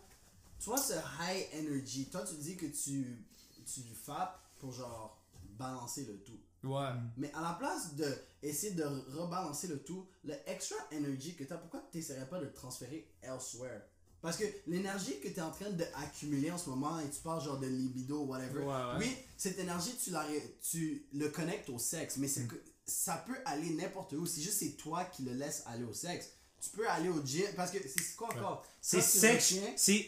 toi, 0.62 0.76
ce 0.78 0.92
high 0.92 1.46
energy, 1.54 2.08
toi, 2.10 2.24
tu 2.24 2.34
dis 2.36 2.56
que 2.56 2.66
tu, 2.66 3.24
tu 3.66 3.80
fapes 3.94 4.40
pour 4.58 4.72
genre 4.72 5.20
balancer 5.58 6.04
le 6.04 6.18
tout. 6.22 6.38
Ouais. 6.62 6.90
Mais 7.16 7.32
à 7.34 7.42
la 7.42 7.54
place 7.54 7.94
de 7.94 8.06
essayer 8.42 8.72
de 8.74 8.84
rebalancer 8.84 9.66
le 9.66 9.82
tout, 9.82 10.06
le 10.24 10.34
extra 10.46 10.76
energy 10.92 11.34
que 11.34 11.44
tu 11.44 11.52
as, 11.52 11.58
pourquoi 11.58 11.82
tu 11.90 11.98
n'essaierais 11.98 12.28
pas 12.28 12.38
de 12.38 12.44
le 12.46 12.52
transférer 12.52 13.06
elsewhere? 13.22 13.82
Parce 14.24 14.38
que 14.38 14.44
l'énergie 14.66 15.20
que 15.20 15.28
tu 15.28 15.34
es 15.34 15.40
en 15.42 15.50
train 15.50 15.68
d'accumuler 15.68 16.50
en 16.50 16.56
ce 16.56 16.70
moment, 16.70 16.98
et 16.98 17.10
tu 17.10 17.20
parles 17.22 17.44
genre 17.44 17.58
de 17.60 17.66
libido, 17.66 18.20
whatever, 18.22 18.60
Ouais, 18.60 18.64
ouais. 18.66 18.96
oui, 19.00 19.16
cette 19.36 19.58
énergie, 19.58 19.94
tu, 20.02 20.10
la, 20.10 20.24
tu 20.70 21.04
le 21.12 21.28
connectes 21.28 21.68
au 21.68 21.78
sexe, 21.78 22.16
mais 22.16 22.26
c'est 22.26 22.46
que 22.48 22.54
ça 22.86 23.22
peut 23.26 23.36
aller 23.44 23.68
n'importe 23.70 24.14
où. 24.14 24.24
C'est 24.24 24.40
juste 24.40 24.58
c'est 24.60 24.76
toi 24.78 25.04
qui 25.04 25.24
le 25.24 25.32
laisses 25.34 25.62
aller 25.66 25.84
au 25.84 25.92
sexe. 25.92 26.30
Tu 26.62 26.70
peux 26.70 26.88
aller 26.88 27.10
au 27.10 27.22
gym, 27.22 27.44
parce 27.54 27.70
que 27.70 27.76
c'est 27.86 28.16
quoi 28.16 28.28
encore? 28.28 28.66
C'est 28.80 29.02
sexe, 29.02 29.54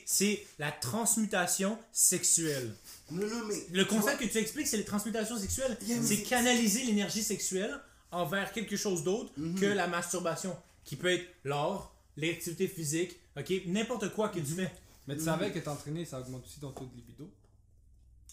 c'est, 0.06 0.46
la 0.58 0.72
transmutation 0.72 1.78
sexuelle. 1.92 2.74
Non, 3.10 3.26
non, 3.26 3.44
mais. 3.46 3.66
Le 3.70 3.84
concept 3.84 4.20
que 4.22 4.24
tu 4.26 4.38
expliques, 4.38 4.66
c'est 4.66 4.78
les 4.78 4.84
transmutations 4.86 5.38
sexuelles. 5.38 5.76
Yeah, 5.82 5.98
c'est 6.02 6.22
canaliser 6.22 6.84
l'énergie 6.84 7.22
sexuelle 7.22 7.78
envers 8.10 8.50
quelque 8.52 8.78
chose 8.78 9.04
d'autre 9.04 9.30
Mhm. 9.36 9.60
que 9.60 9.66
la 9.66 9.86
masturbation, 9.88 10.56
qui 10.84 10.96
peut 10.96 11.12
être 11.12 11.26
l'art, 11.44 11.92
l'activité 12.16 12.68
physique, 12.68 13.18
ok, 13.36 13.52
n'importe 13.66 14.12
quoi 14.14 14.28
que 14.28 14.38
tu 14.40 14.46
fais. 14.46 14.70
Mais 15.06 15.16
tu 15.16 15.22
savais 15.22 15.52
que 15.52 15.58
t'entraîner, 15.60 16.04
ça 16.04 16.20
augmente 16.20 16.44
aussi 16.44 16.58
ton 16.60 16.72
taux 16.72 16.86
de 16.86 16.96
libido? 16.96 17.30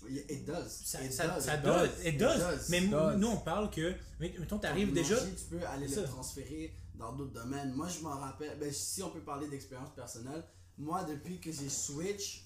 It 0.09 0.43
does. 0.45 0.67
Ça, 0.67 1.01
It 1.03 1.13
ça, 1.13 1.27
does. 1.27 1.41
ça 1.41 1.55
It 1.55 1.61
does, 1.61 1.87
does. 1.87 1.99
it 2.07 2.13
It 2.15 2.17
does. 2.19 2.37
does. 2.39 2.69
Mais 2.69 2.81
nous, 2.81 2.91
does. 2.91 3.15
nous, 3.17 3.27
on 3.27 3.37
parle 3.37 3.69
que, 3.69 3.93
mais- 4.19 4.33
mettons, 4.37 4.57
t'arrives 4.59 4.91
déjà. 4.91 5.15
tu 5.17 5.45
peux 5.49 5.65
aller 5.65 5.87
le 5.87 5.93
ça. 5.93 6.03
transférer 6.03 6.73
dans 6.95 7.13
d'autres 7.13 7.31
domaines. 7.33 7.71
Moi, 7.73 7.87
je 7.87 7.99
m'en 8.01 8.17
rappelle, 8.19 8.57
ben, 8.59 8.71
si 8.73 9.01
on 9.01 9.09
peut 9.11 9.21
parler 9.21 9.47
d'expérience 9.47 9.91
personnelle, 9.95 10.43
moi, 10.77 11.03
depuis 11.05 11.39
que 11.39 11.51
j'ai 11.51 11.69
switch 11.69 12.43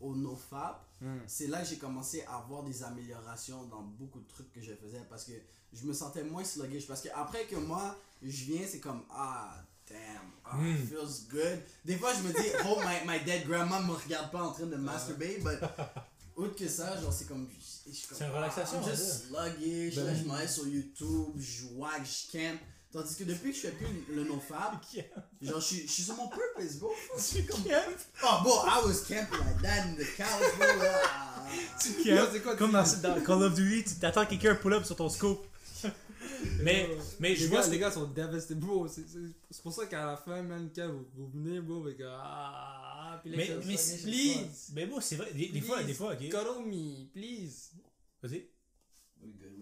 au 0.00 0.14
NoFap, 0.14 0.86
Hmm. 1.00 1.20
c'est 1.26 1.46
là 1.46 1.62
que 1.62 1.68
j'ai 1.68 1.78
commencé 1.78 2.22
à 2.24 2.36
avoir 2.36 2.62
des 2.62 2.82
améliorations 2.82 3.64
dans 3.64 3.80
beaucoup 3.80 4.20
de 4.20 4.28
trucs 4.28 4.52
que 4.52 4.60
je 4.60 4.74
faisais 4.74 5.00
parce 5.08 5.24
que 5.24 5.32
je 5.72 5.86
me 5.86 5.94
sentais 5.94 6.22
moins 6.22 6.44
sluggish. 6.44 6.86
Parce 6.86 7.00
que 7.00 7.08
après 7.14 7.44
que 7.44 7.56
moi, 7.56 7.96
je 8.22 8.44
viens, 8.44 8.66
c'est 8.68 8.80
comme, 8.80 9.02
ah, 9.10 9.56
damn, 9.90 9.98
ah, 10.44 10.56
Mm. 10.56 10.74
it 10.76 10.88
feels 10.88 11.26
good. 11.28 11.60
Des 11.84 11.96
fois, 11.96 12.12
je 12.14 12.22
me 12.26 12.32
dis, 12.32 12.48
oh, 12.66 12.78
my, 12.80 13.06
my 13.06 13.18
dead 13.24 13.46
grandma 13.46 13.80
me 13.80 13.92
regarde 13.92 14.30
pas 14.30 14.42
en 14.42 14.52
train 14.52 14.66
de 14.66 14.76
masturbate, 14.76 15.40
but 15.42 15.58
autre 16.36 16.56
que 16.56 16.68
ça, 16.68 16.98
genre, 17.00 17.12
c'est 17.12 17.26
comme, 17.26 17.46
comme, 17.46 18.18
C'est 18.18 18.24
une 18.24 18.30
relaxation, 18.32 18.78
I'm 18.78 18.82
on 18.84 18.86
va 18.86 18.94
just 18.94 19.26
sluggish, 19.28 19.94
Ben 19.96 20.04
là, 20.06 20.12
oui. 20.12 20.18
je 20.22 20.28
m'en 20.28 20.34
vais 20.36 20.48
sur 20.48 20.66
YouTube, 20.66 21.34
je 21.38 21.66
wag, 21.76 22.02
je 22.04 22.32
camp. 22.32 22.58
Tandis 22.92 23.14
que 23.14 23.22
depuis 23.22 23.50
que 23.52 23.56
je 23.56 23.60
fais 23.62 23.70
plus 23.70 23.86
le 24.12 24.24
nofab, 24.24 24.74
genre, 25.42 25.60
je 25.60 25.64
suis- 25.64 25.86
je 25.86 25.92
suis 25.92 26.02
sur 26.02 26.16
mon 26.16 26.26
purpose, 26.28 26.76
bro. 26.78 26.90
Tu 27.30 27.44
campes, 27.44 28.00
Oh, 28.24 28.38
bro, 28.42 28.52
I 28.66 28.80
was 28.84 29.02
camping 29.06 29.38
like 29.38 29.62
that 29.62 29.86
in 29.86 29.94
the 29.94 30.06
couch, 30.16 30.56
bro. 30.58 30.66
là. 30.82 31.00
tu 31.80 32.40
quoi, 32.40 32.56
Comme 32.56 32.72
dans, 32.72 33.20
Call 33.24 33.42
of 33.44 33.54
Duty, 33.54 33.84
tu 33.90 33.94
t'attends 34.00 34.24
que 34.24 34.30
quelqu'un 34.30 34.56
pull 34.56 34.74
up 34.74 34.84
sur 34.84 34.96
ton 34.96 35.08
scope. 35.08 35.46
mais, 36.62 36.88
mais 37.18 37.34
je 37.34 37.42
les, 37.42 37.46
vois 37.48 37.58
gars, 37.58 37.66
ce 37.66 37.70
les 37.70 37.78
gars 37.78 37.90
sont 37.90 38.06
dévastés, 38.06 38.54
bro. 38.54 38.86
C'est 38.88 39.62
pour 39.62 39.72
ça 39.72 39.86
qu'à 39.86 40.06
la 40.06 40.16
fin, 40.16 40.42
man, 40.42 40.70
quand 40.74 40.88
vous, 40.88 41.06
vous 41.14 41.28
venez, 41.28 41.60
bro, 41.60 41.82
avec 41.84 42.00
ah, 42.06 43.18
puis 43.22 43.30
là, 43.30 43.36
Mais, 43.38 43.48
mais 43.66 43.76
please, 43.76 44.70
Mais 44.74 44.86
bon, 44.86 45.00
c'est 45.00 45.16
vrai, 45.16 45.32
des, 45.32 45.48
des 45.48 45.60
fois, 45.60 45.78
Please. 45.78 45.86
des 45.86 45.94
fois, 45.94 46.12
ok. 46.14 46.66
me, 46.66 47.06
please. 47.12 47.70
Vas-y. 48.22 48.46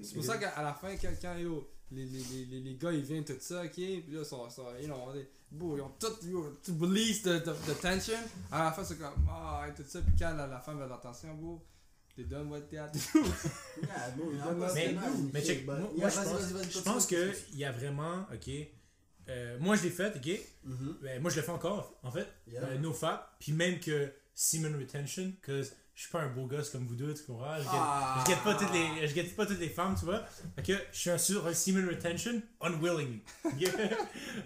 C'est 0.03 0.15
pour 0.15 0.25
ça 0.25 0.39
qu'à 0.39 0.63
la 0.63 0.75
fin, 0.75 0.97
quand, 0.97 1.13
quand 1.21 1.37
yo, 1.39 1.69
les, 1.91 2.05
les, 2.05 2.45
les, 2.51 2.61
les, 2.61 2.75
gars 2.77 2.93
ils 2.93 3.03
viennent 3.03 3.25
tout 3.25 3.35
ça, 3.41 3.63
ok, 3.65 3.73
puis 3.73 4.05
là, 4.11 4.21
ils 4.21 4.25
sont, 4.25 4.47
know, 4.87 5.13
they- 5.13 5.29
bro, 5.51 5.77
ils 5.77 5.81
ont 5.81 5.93
tout, 5.99 6.25
yo, 6.27 6.53
tout 6.63 6.77
release 6.81 7.23
the, 7.23 7.43
the, 7.43 7.53
the 7.67 7.81
tension. 7.81 8.19
À 8.53 8.65
la 8.65 8.73
fin, 8.73 8.85
c'est 8.85 8.99
comme, 8.99 9.27
ah, 9.29 9.67
et 9.69 9.75
tout 9.75 9.89
ça, 9.89 10.01
puis 10.03 10.13
quand 10.19 10.35
la, 10.35 10.47
la 10.47 10.61
femme 10.61 10.79
veut 10.79 10.89
l'attention, 10.89 11.35
bro, 11.35 11.65
they 12.19 12.25
done 12.25 12.51
what 12.51 12.63
they 12.69 12.77
had 12.79 12.93
to 12.93 12.99
do. 12.99 13.25
Yeah, 13.83 14.11
bro, 14.17 14.33
Mais- 14.75 14.95
Mais, 15.33 15.43
check, 15.43 15.65
moi, 15.65 15.79
je 15.79 16.01
vas-y, 16.01 16.15
pense, 16.17 16.27
vas-y, 16.27 16.53
vas-y, 16.53 16.71
je 16.73 16.79
pense 16.81 17.07
qu'il 17.07 17.35
y 17.55 17.65
a 17.65 17.71
vraiment, 17.73 18.27
ok. 18.35 18.51
euh, 19.29 19.59
moi, 19.61 19.77
je 19.77 19.85
l'ai 19.85 19.91
fait, 19.91 20.15
ok. 20.17 20.41
Mhm. 20.65 20.97
Ben, 21.03 21.23
moi, 21.23 21.31
je 21.31 21.37
le 21.37 21.43
fais 21.43 21.53
encore, 21.53 21.99
en 22.03 22.11
fait. 22.11 22.27
Yeah. 22.49 22.65
Euh, 22.65 22.79
no 22.79 22.93
fap. 22.93 23.37
Puis 23.39 23.53
même 23.53 23.79
que 23.79 24.13
semen 24.35 24.75
retention, 24.77 25.33
que 25.43 25.63
je 25.99 26.05
suis 26.05 26.13
pas 26.13 26.21
un 26.23 26.29
beau 26.29 26.47
gosse 26.47 26.71
comme 26.71 26.87
vous 26.87 26.95
deux, 26.95 27.13
tu 27.13 27.25
comprends? 27.25 27.57
Je 27.57 27.63
guette, 27.65 27.71
Ah. 27.73 28.23
je 28.25 28.31
guette 28.31 28.45
pas 28.45 28.55
toutes 28.55 28.73
les, 28.73 29.09
je 29.09 29.13
guette 29.15 29.35
pas 29.35 29.45
toutes 29.47 29.59
les 29.59 29.69
femmes, 29.69 29.97
tu 29.99 30.05
vois? 30.05 30.23
Fait 30.55 30.63
que 30.63 30.73
je 30.93 30.97
suis 30.97 31.11
un 31.11 31.19
sur 31.19 31.45
un 31.45 31.53
semen 31.53 31.89
retention 31.89 32.41
unwillingly. 32.61 33.21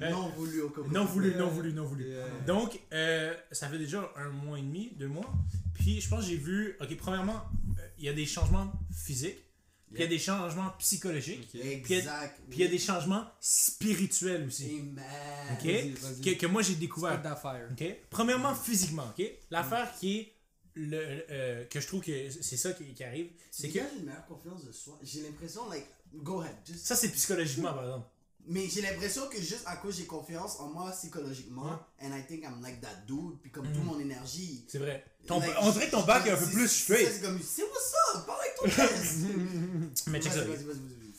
Euh, 0.01 0.11
Non 0.11 0.31
voulu 0.31 0.62
au 0.62 0.71
coco. 0.71 0.88
non 0.91 1.05
voulu, 1.05 1.35
non 1.37 1.49
voulu, 1.49 1.73
non 1.75 1.85
voulu. 1.85 2.09
Yeah. 2.09 2.27
Donc, 2.47 2.81
euh, 2.95 3.35
ça 3.51 3.69
fait 3.69 3.77
déjà 3.79 4.11
un 4.17 4.31
mois 4.31 4.59
et 4.59 4.62
demi, 4.62 4.93
deux 4.97 5.09
mois. 5.09 5.31
Puis, 5.75 6.01
je 6.01 6.09
pense 6.09 6.25
que 6.25 6.31
j'ai 6.31 6.37
vu, 6.38 6.75
ok, 6.81 6.97
premièrement, 6.97 7.43
euh, 7.79 7.87
il 7.99 8.05
y 8.07 8.09
a 8.09 8.15
des 8.15 8.25
changements 8.25 8.73
physiques, 8.91 9.45
puis 9.93 9.97
il 9.99 10.01
y 10.01 10.05
a 10.05 10.07
des 10.07 10.19
changements 10.19 10.71
psychologiques, 10.79 11.51
Ok. 11.55 11.61
Puis 11.61 11.61
il 11.61 11.91
y 11.91 11.95
a- 11.97 11.99
Exact. 11.99 12.41
puis 12.49 12.59
il 12.61 12.65
y 12.65 12.67
a 12.67 12.71
des 12.71 12.79
changements 12.79 13.27
spirituels 13.41 14.47
aussi, 14.47 14.81
Amen. 14.81 15.59
Que, 15.62 16.31
que 16.35 16.47
moi 16.47 16.62
j'ai 16.62 16.77
découvert. 16.77 17.21
that 17.23 17.37
fire. 17.37 17.69
ok? 17.73 17.97
Premièrement, 18.09 18.55
physiquement, 18.55 19.12
ok? 19.19 19.25
L'affaire 19.51 19.93
qui 20.01 20.19
est 20.19 20.33
le, 20.74 21.24
euh, 21.30 21.64
que 21.66 21.80
je 21.80 21.87
trouve 21.87 22.02
que 22.02 22.30
c'est 22.30 22.56
ça 22.56 22.72
qui, 22.72 22.85
qui 22.94 23.04
arrive, 23.04 23.30
c'est 23.50 23.68
que. 23.68 23.74
dégages 23.74 23.90
une 23.98 24.06
meilleure 24.06 24.26
confiance 24.26 24.64
de 24.64 24.72
soi. 24.72 24.98
J'ai 25.02 25.22
l'impression, 25.22 25.68
like, 25.68 25.87
go 26.14 26.40
ahead. 26.40 26.56
Just... 26.66 26.87
Ça, 26.87 26.96
c'est 26.96 27.08
psychologiquement, 27.11 27.72
par 27.74 27.85
exemple. 27.85 28.06
Mais 28.48 28.66
j'ai 28.68 28.80
l'impression 28.82 29.28
que 29.28 29.38
juste 29.38 29.62
à 29.66 29.76
cause 29.76 29.96
j'ai 29.96 30.04
confiance 30.04 30.58
en 30.58 30.68
moi 30.70 30.90
psychologiquement, 30.90 31.78
Ouais. 32.00 32.06
and 32.08 32.16
I 32.16 32.26
think 32.26 32.42
I'm 32.42 32.61
like 32.61 32.80
that 32.80 33.04
dude, 33.06 33.38
puis 33.40 33.52
comme 33.52 33.68
Mhm. 33.68 33.72
toute 33.74 33.85
mon 33.85 34.00
énergie. 34.00 34.64
C'est 34.66 34.78
vrai. 34.78 35.04
Ton- 35.28 35.38
like, 35.38 35.52
on 35.61 35.70
dirait 35.70 35.87
que 35.87 35.90
ton 35.92 36.02
bac 36.02 36.26
est 36.26 36.30
un 36.32 36.37
peu 36.37 36.46
plus 36.46 36.66
c'est- 36.66 36.82
straight. 36.82 37.08
C'est 37.08 37.20
comme, 37.22 37.40
c'est 37.40 37.62
what's 37.62 37.94
up, 38.16 38.26
parle 38.26 38.40
avec 38.40 38.56
ton. 38.56 38.66
Mais 40.11 40.20
check 40.20 40.32
ça. 40.32 40.40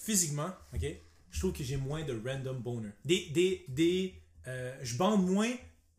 Physiquement, 0.04 0.50
ok, 0.74 0.86
je 1.32 1.40
trouve 1.40 1.54
que 1.54 1.64
j'ai 1.64 1.78
moins 1.78 2.04
de 2.04 2.20
random 2.26 2.60
boner. 2.60 2.90
Des. 3.06 3.30
des, 3.34 3.64
des 3.70 4.16
euh, 4.48 4.76
je 4.84 4.98
bande 4.98 5.26
moins. 5.26 5.52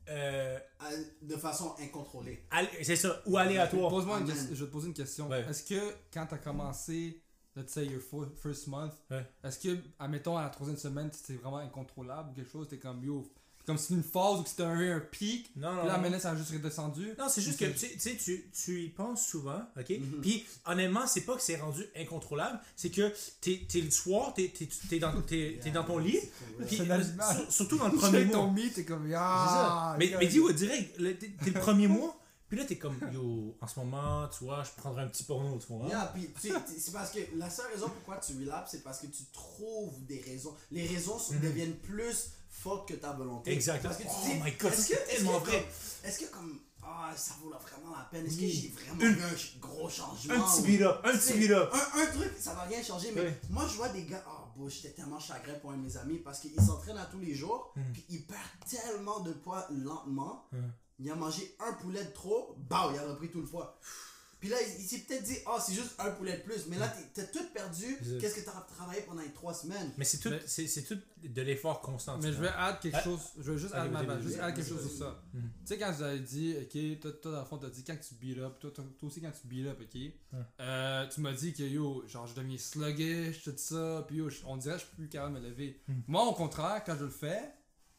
Euh, 0.08 0.58
À- 0.80 0.90
De 1.22 1.36
façon 1.36 1.74
incontrôlée. 1.80 2.44
c'est 2.82 2.96
ça, 2.96 3.22
ou 3.26 3.36
aléatoire. 3.38 3.88
Pose-moi 3.90 4.18
une 4.18 4.24
Amen. 4.24 4.34
question- 4.34 4.54
je 4.54 4.60
vais 4.64 4.66
te 4.68 4.72
poser 4.72 4.88
une 4.88 4.94
question. 4.94 5.28
Ouais. 5.28 5.40
Est-ce 5.48 5.62
que 5.64 5.94
quand 6.12 6.26
t'as 6.26 6.38
commencé, 6.38 7.22
let's 7.56 7.72
say 7.72 7.86
your 7.86 8.02
fir- 8.02 8.30
first 8.36 8.66
month, 8.66 8.92
Ouais. 9.10 9.24
est-ce 9.42 9.58
que, 9.58 9.78
admettons, 9.98 10.36
à 10.36 10.42
la 10.42 10.50
troisième 10.50 10.76
semaine, 10.76 11.10
c'était 11.12 11.34
vraiment 11.40 11.58
incontrôlable 11.58 12.30
ou 12.30 12.34
quelque 12.34 12.50
chose, 12.50 12.68
t'es 12.68 12.78
comme 12.78 13.02
yo, 13.02 13.32
comme 13.66 13.76
si 13.78 13.84
c'était 13.84 13.94
une 13.96 14.02
phase 14.02 14.40
ou 14.40 14.42
que 14.42 14.48
c'était 14.48 14.62
un, 14.64 14.96
un 14.96 15.00
pic, 15.00 15.50
Non, 15.56 15.72
non, 15.72 15.78
puis 15.80 15.88
là, 15.88 15.98
maintenant, 15.98 16.18
ça 16.18 16.30
a 16.32 16.36
juste 16.36 16.50
redescendu. 16.50 17.14
Non, 17.18 17.28
c'est 17.28 17.40
juste 17.42 17.58
que 17.58 17.64
tu 17.64 17.98
sais, 17.98 18.16
tu, 18.16 18.44
tu 18.52 18.82
y 18.84 18.88
penses 18.88 19.26
souvent, 19.26 19.60
ok? 19.78 19.90
Mhm. 19.90 20.20
Puis 20.20 20.44
honnêtement, 20.66 21.06
c'est 21.06 21.22
pas 21.22 21.34
que 21.36 21.42
c'est 21.42 21.56
rendu 21.56 21.84
incontrôlable, 21.96 22.60
c'est 22.76 22.90
que 22.90 23.12
t'es 23.40 23.66
es 23.74 23.80
le 23.80 23.90
soir, 23.90 24.34
t'es 24.34 24.52
es, 24.92 24.98
dans, 24.98 25.20
t'es- 25.22 25.58
t'es 25.62 25.70
dans 25.70 25.84
ton 25.84 25.98
lit, 25.98 26.18
puis 26.66 26.76
sur- 26.76 27.52
surtout 27.52 27.78
dans 27.78 27.88
le 27.88 27.96
premier 27.98 28.30
ton 28.30 28.48
mois. 28.48 28.64
t'es 28.74 28.84
comme 28.84 29.10
ah. 29.16 29.96
Mais, 29.98 30.12
mais 30.18 30.26
dis-moi 30.26 30.52
direct, 30.52 30.98
le- 30.98 31.16
t'es 31.16 31.30
le 31.46 31.52
premier 31.52 31.86
mois, 31.88 32.18
puis 32.48 32.58
là 32.58 32.64
t'es 32.66 32.76
comme, 32.76 32.98
yo, 33.12 33.56
en 33.60 33.66
ce 33.66 33.80
moment, 33.80 34.28
tu 34.28 34.44
vois, 34.44 34.62
je 34.62 34.70
prendrais 34.80 35.02
un 35.04 35.08
petit 35.08 35.24
porno, 35.24 35.58
tu 35.58 35.72
vois. 35.72 35.88
Yeah, 35.88 36.10
puis 36.14 36.28
tu 36.40 36.48
sais, 36.48 36.54
t- 36.54 36.78
c'est 36.78 36.92
parce 36.92 37.10
que 37.10 37.20
la 37.36 37.48
seule 37.48 37.66
raison 37.72 37.88
pourquoi 37.88 38.18
tu 38.18 38.34
relapses, 38.38 38.72
c'est 38.72 38.82
parce 38.84 38.98
que 39.00 39.06
tu 39.06 39.22
trouves 39.32 40.04
des 40.06 40.20
raisons. 40.20 40.54
Les 40.70 40.86
raisons 40.86 41.18
sont- 41.18 41.32
Mhm. 41.34 41.40
deviennent 41.40 41.76
plus 41.76 42.28
fortes 42.62 42.88
que 42.88 42.94
ta 42.94 43.12
volonté. 43.12 43.52
Exactement. 43.52 43.90
Parce 43.92 44.02
que 44.02 44.08
tu 44.08 44.14
Oh 44.16 44.24
dis, 44.26 44.34
my 44.42 44.52
God, 44.52 44.72
est-ce 44.72 44.82
ça, 44.82 44.94
que, 44.96 45.00
c'est 45.08 45.16
tellement 45.16 45.38
vrai. 45.38 45.52
comme- 45.60 46.08
Est-ce 46.10 46.18
que 46.20 46.24
comme, 46.32 46.60
ah, 46.82 47.12
ça 47.16 47.34
vaut 47.42 47.50
vraiment 47.50 47.96
la 47.96 48.04
peine? 48.10 48.26
Est-ce 48.26 48.36
que 48.36 48.46
j'ai 48.46 48.68
vraiment 48.68 49.00
Une- 49.00 49.22
un 49.22 49.58
gros 49.60 49.88
changement? 49.90 50.34
Un 50.34 50.40
petit 50.40 50.60
ou- 50.60 50.64
beat 50.64 50.80
up, 50.82 51.00
un 51.04 51.12
petit 51.12 51.18
sais, 51.18 51.38
beat 51.38 51.50
up. 51.50 51.70
Un, 51.72 52.00
un 52.00 52.06
truc, 52.06 52.32
ça 52.38 52.54
va 52.54 52.62
rien 52.62 52.82
changer, 52.82 53.12
mais 53.14 53.40
moi 53.50 53.66
je 53.70 53.74
vois 53.76 53.88
des 53.88 54.04
gars, 54.04 54.24
oh 54.28 54.44
bon, 54.56 54.68
j'étais 54.68 54.90
tellement 54.90 55.18
chagrin 55.20 55.54
pour 55.54 55.72
un 55.72 55.76
de 55.76 55.82
mes 55.82 55.96
amis 55.96 56.18
parce 56.18 56.40
qu'il 56.40 56.54
s'entraîne 56.60 56.96
à 56.98 57.06
tous 57.06 57.18
les 57.20 57.34
jours, 57.34 57.72
Mhm. 57.76 57.92
puis 57.92 58.04
il 58.08 58.26
perd 58.26 58.40
tellement 58.70 59.20
de 59.20 59.32
poids 59.32 59.66
lentement. 59.70 60.46
Mhm. 60.52 60.72
Il 61.00 61.10
a 61.10 61.16
mangé 61.16 61.56
un 61.58 61.72
poulet 61.74 62.04
de 62.04 62.10
trop, 62.12 62.54
bah, 62.70 62.88
il 62.92 62.98
a 62.98 63.02
repris 63.02 63.28
tout 63.30 63.40
le 63.40 63.46
poids. 63.46 63.78
Puis 64.44 64.50
là, 64.52 64.58
il, 64.60 64.82
il 64.82 64.86
s'est 64.86 64.98
peut-être 64.98 65.22
dit, 65.22 65.38
oh, 65.46 65.56
c'est 65.58 65.72
juste 65.72 65.94
un 65.98 66.10
poulet 66.10 66.36
de 66.36 66.42
plus. 66.42 66.66
Mais 66.68 66.76
là, 66.76 66.86
t'es- 66.88 67.22
t'as 67.22 67.26
tout 67.32 67.46
perdu. 67.54 67.96
Qu'est-ce 68.20 68.34
que 68.34 68.44
t'as 68.44 68.60
travaillé 68.76 69.00
pendant 69.00 69.22
les 69.22 69.32
trois 69.32 69.54
semaines? 69.54 69.90
Mais 69.96 70.04
c'est 70.04 70.18
tout, 70.18 70.28
Mais- 70.28 70.42
c'est 70.44 70.66
c'est 70.66 70.82
tout 70.82 70.98
de 71.22 71.40
l'effort 71.40 71.80
constant. 71.80 72.18
Mais 72.18 72.28
tu 72.28 72.34
je 72.36 72.40
vais 72.42 72.48
add 72.48 72.78
quelque 72.78 72.96
Ah. 72.98 73.02
chose. 73.02 73.20
Je 73.40 73.52
vais 73.52 73.56
juste 73.58 73.72
Allez, 73.72 73.86
add, 73.86 73.92
ma- 73.92 74.02
ma- 74.16 74.20
juste 74.20 74.38
add 74.40 74.54
quelque 74.54 74.68
chose 74.68 74.86
sur 74.86 74.98
ça. 75.06 75.22
Mhm. 75.32 75.40
Tu 75.42 75.48
sais, 75.64 75.78
quand 75.78 75.92
vous 75.92 76.02
avez 76.02 76.20
dit, 76.20 76.56
ok, 76.60 77.00
toi, 77.00 77.12
toi 77.12 77.32
dans 77.32 77.38
le 77.40 77.44
fond, 77.46 77.56
t'as 77.56 77.70
dit 77.70 77.84
quand 77.84 77.96
tu 78.06 78.14
beat 78.16 78.36
up, 78.38 78.58
toi, 78.60 78.70
toi, 78.70 78.84
toi 78.98 79.06
aussi 79.08 79.22
quand 79.22 79.30
tu 79.32 79.46
beat 79.46 79.66
up, 79.66 79.80
ok, 79.80 80.00
euh, 80.60 81.06
tu 81.08 81.20
m'as 81.22 81.32
dit 81.32 81.54
que 81.54 81.62
yo, 81.62 82.04
genre, 82.06 82.26
je 82.26 82.34
deviens 82.34 82.58
sluggish, 82.58 83.42
tout 83.44 83.54
ça, 83.56 84.04
puis 84.06 84.16
yo, 84.18 84.28
on 84.44 84.58
dirait 84.58 84.74
que 84.74 84.80
je 84.82 84.86
suis 84.86 84.94
plus 84.96 85.08
capable 85.08 85.36
de 85.36 85.40
me 85.40 85.48
lever. 85.48 85.80
Mhm. 85.88 86.02
Moi, 86.08 86.22
au 86.26 86.34
contraire, 86.34 86.82
quand 86.84 86.96
je 86.98 87.04
le 87.04 87.10
fais, 87.10 87.40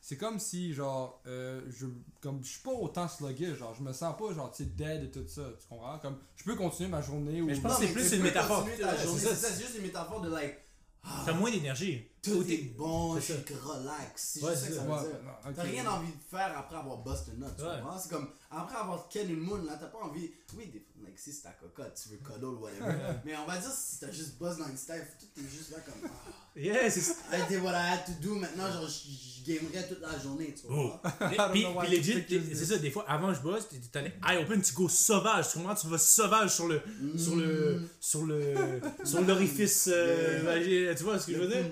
c'est 0.07 0.17
comme 0.17 0.39
si, 0.39 0.71
genre, 0.71 1.19
euh, 1.25 1.61
je, 1.67 1.87
comme, 2.21 2.43
je 2.43 2.49
suis 2.49 2.61
pas 2.61 2.69
autant 2.69 3.07
sluggish, 3.07 3.57
genre, 3.57 3.73
je 3.73 3.81
me 3.81 3.91
sens 3.91 4.15
pas, 4.15 4.31
genre, 4.35 4.51
tu 4.51 4.63
sais, 4.63 4.69
dead 4.69 5.05
et 5.05 5.09
tout 5.09 5.27
ça, 5.27 5.41
tu 5.59 5.67
comprends? 5.67 5.97
Comme, 5.97 6.19
je 6.35 6.43
peux 6.43 6.53
continuer 6.53 6.89
ma 6.89 7.01
journée 7.01 7.41
ou. 7.41 7.47
Mais 7.47 7.55
je 7.55 7.61
pense 7.61 7.79
que 7.79 7.87
c'est 7.87 7.91
plus 7.91 8.13
une 8.13 8.21
métaphore. 8.21 8.67
c'est 8.67 9.59
juste 9.59 9.77
une 9.77 9.81
métaphore 9.81 10.21
de 10.21 10.29
like, 10.29 10.59
ah, 11.03 11.23
T'as 11.25 11.33
moins 11.33 11.49
d'énergie. 11.49 12.07
Tout 12.25 12.37
Ou 12.37 12.43
est 12.51 12.57
bon, 12.77 13.15
je 13.15 13.21
suis 13.21 13.33
relax. 13.33 14.11
C'est 14.15 14.41
Ouais, 14.43 14.51
juste 14.51 14.61
ça 14.63 14.67
que 14.69 14.75
ça 14.75 14.81
veut 14.83 14.91
Ouais, 14.91 14.99
dire. 14.99 15.09
ok. 15.47 15.53
T'as 15.55 15.61
rien 15.63 15.85
envie 15.89 16.07
de 16.11 16.17
faire 16.37 16.57
après 16.57 16.77
avoir 16.77 16.97
bust 16.97 17.29
a 17.29 17.31
nut, 17.33 17.45
tu 17.57 17.63
Ouais. 17.63 17.69
comprends? 17.81 17.99
C'est 17.99 18.09
comme, 18.09 18.27
après 18.51 18.75
avoir 18.77 19.07
Ken 19.09 19.29
une 19.29 19.39
moon, 19.41 19.63
là, 19.63 19.77
t'as 19.79 19.87
pas 19.87 19.99
envie, 20.03 20.31
oui, 20.57 20.67
des, 20.67 20.85
like, 21.03 21.17
si 21.19 21.31
c'est 21.31 21.43
ta 21.43 21.51
cocotte, 21.51 21.93
tu 22.01 22.09
veux 22.09 22.17
cuddle 22.17 22.45
ou 22.45 22.59
whatever, 22.63 22.93
mais 23.25 23.33
on 23.37 23.45
va 23.45 23.57
dire 23.57 23.71
si 23.71 23.99
t'as 23.99 24.11
juste 24.11 24.37
buzz 24.39 24.57
dans 24.57 24.67
une 24.67 24.77
staff, 24.77 25.01
tout 25.19 25.41
est 25.41 25.49
juste 25.49 25.71
là 25.71 25.77
comme, 25.85 26.09
ah, 26.11 26.31
Yeah, 26.57 26.89
c'est 26.89 27.01
ça. 27.01 27.13
I 27.33 27.41
did 27.49 27.61
what 27.61 27.71
I 27.73 27.93
had 27.93 28.05
to 28.05 28.13
do, 28.21 28.35
maintenant, 28.35 28.71
genre, 28.71 28.87
je 28.87 29.25
je 29.45 29.51
gamerais 29.59 29.87
toute 29.87 30.01
la 30.01 30.17
journée, 30.17 30.55
tu 30.59 30.65
Oh. 30.69 30.93
comprends? 31.03 31.49
Puis, 31.51 31.65
legit, 31.97 32.25
c'est 32.55 32.65
ça, 32.65 32.77
des 32.79 32.89
fois, 32.89 33.05
avant 33.07 33.31
je 33.31 33.41
bosse, 33.41 33.67
t'es 33.67 33.99
allé 33.99 34.11
eye 34.27 34.41
open, 34.41 34.59
tu 34.61 34.73
go 34.73 34.89
sauvage, 34.89 35.49
tu 35.51 35.57
comprends? 35.59 35.75
Tu 35.75 35.85
vas 35.87 35.97
sauvage 35.99 36.55
sur 36.55 36.67
le, 36.67 36.81
sur 37.15 37.35
le, 37.35 37.81
sur 37.99 38.25
le, 38.25 38.55
sur 39.03 39.21
l'orifice, 39.21 39.87
euh, 39.93 40.95
tu 40.95 41.03
vois 41.03 41.19
ce 41.19 41.27
que 41.27 41.33
je 41.33 41.39
veux 41.41 41.47
dire? 41.47 41.65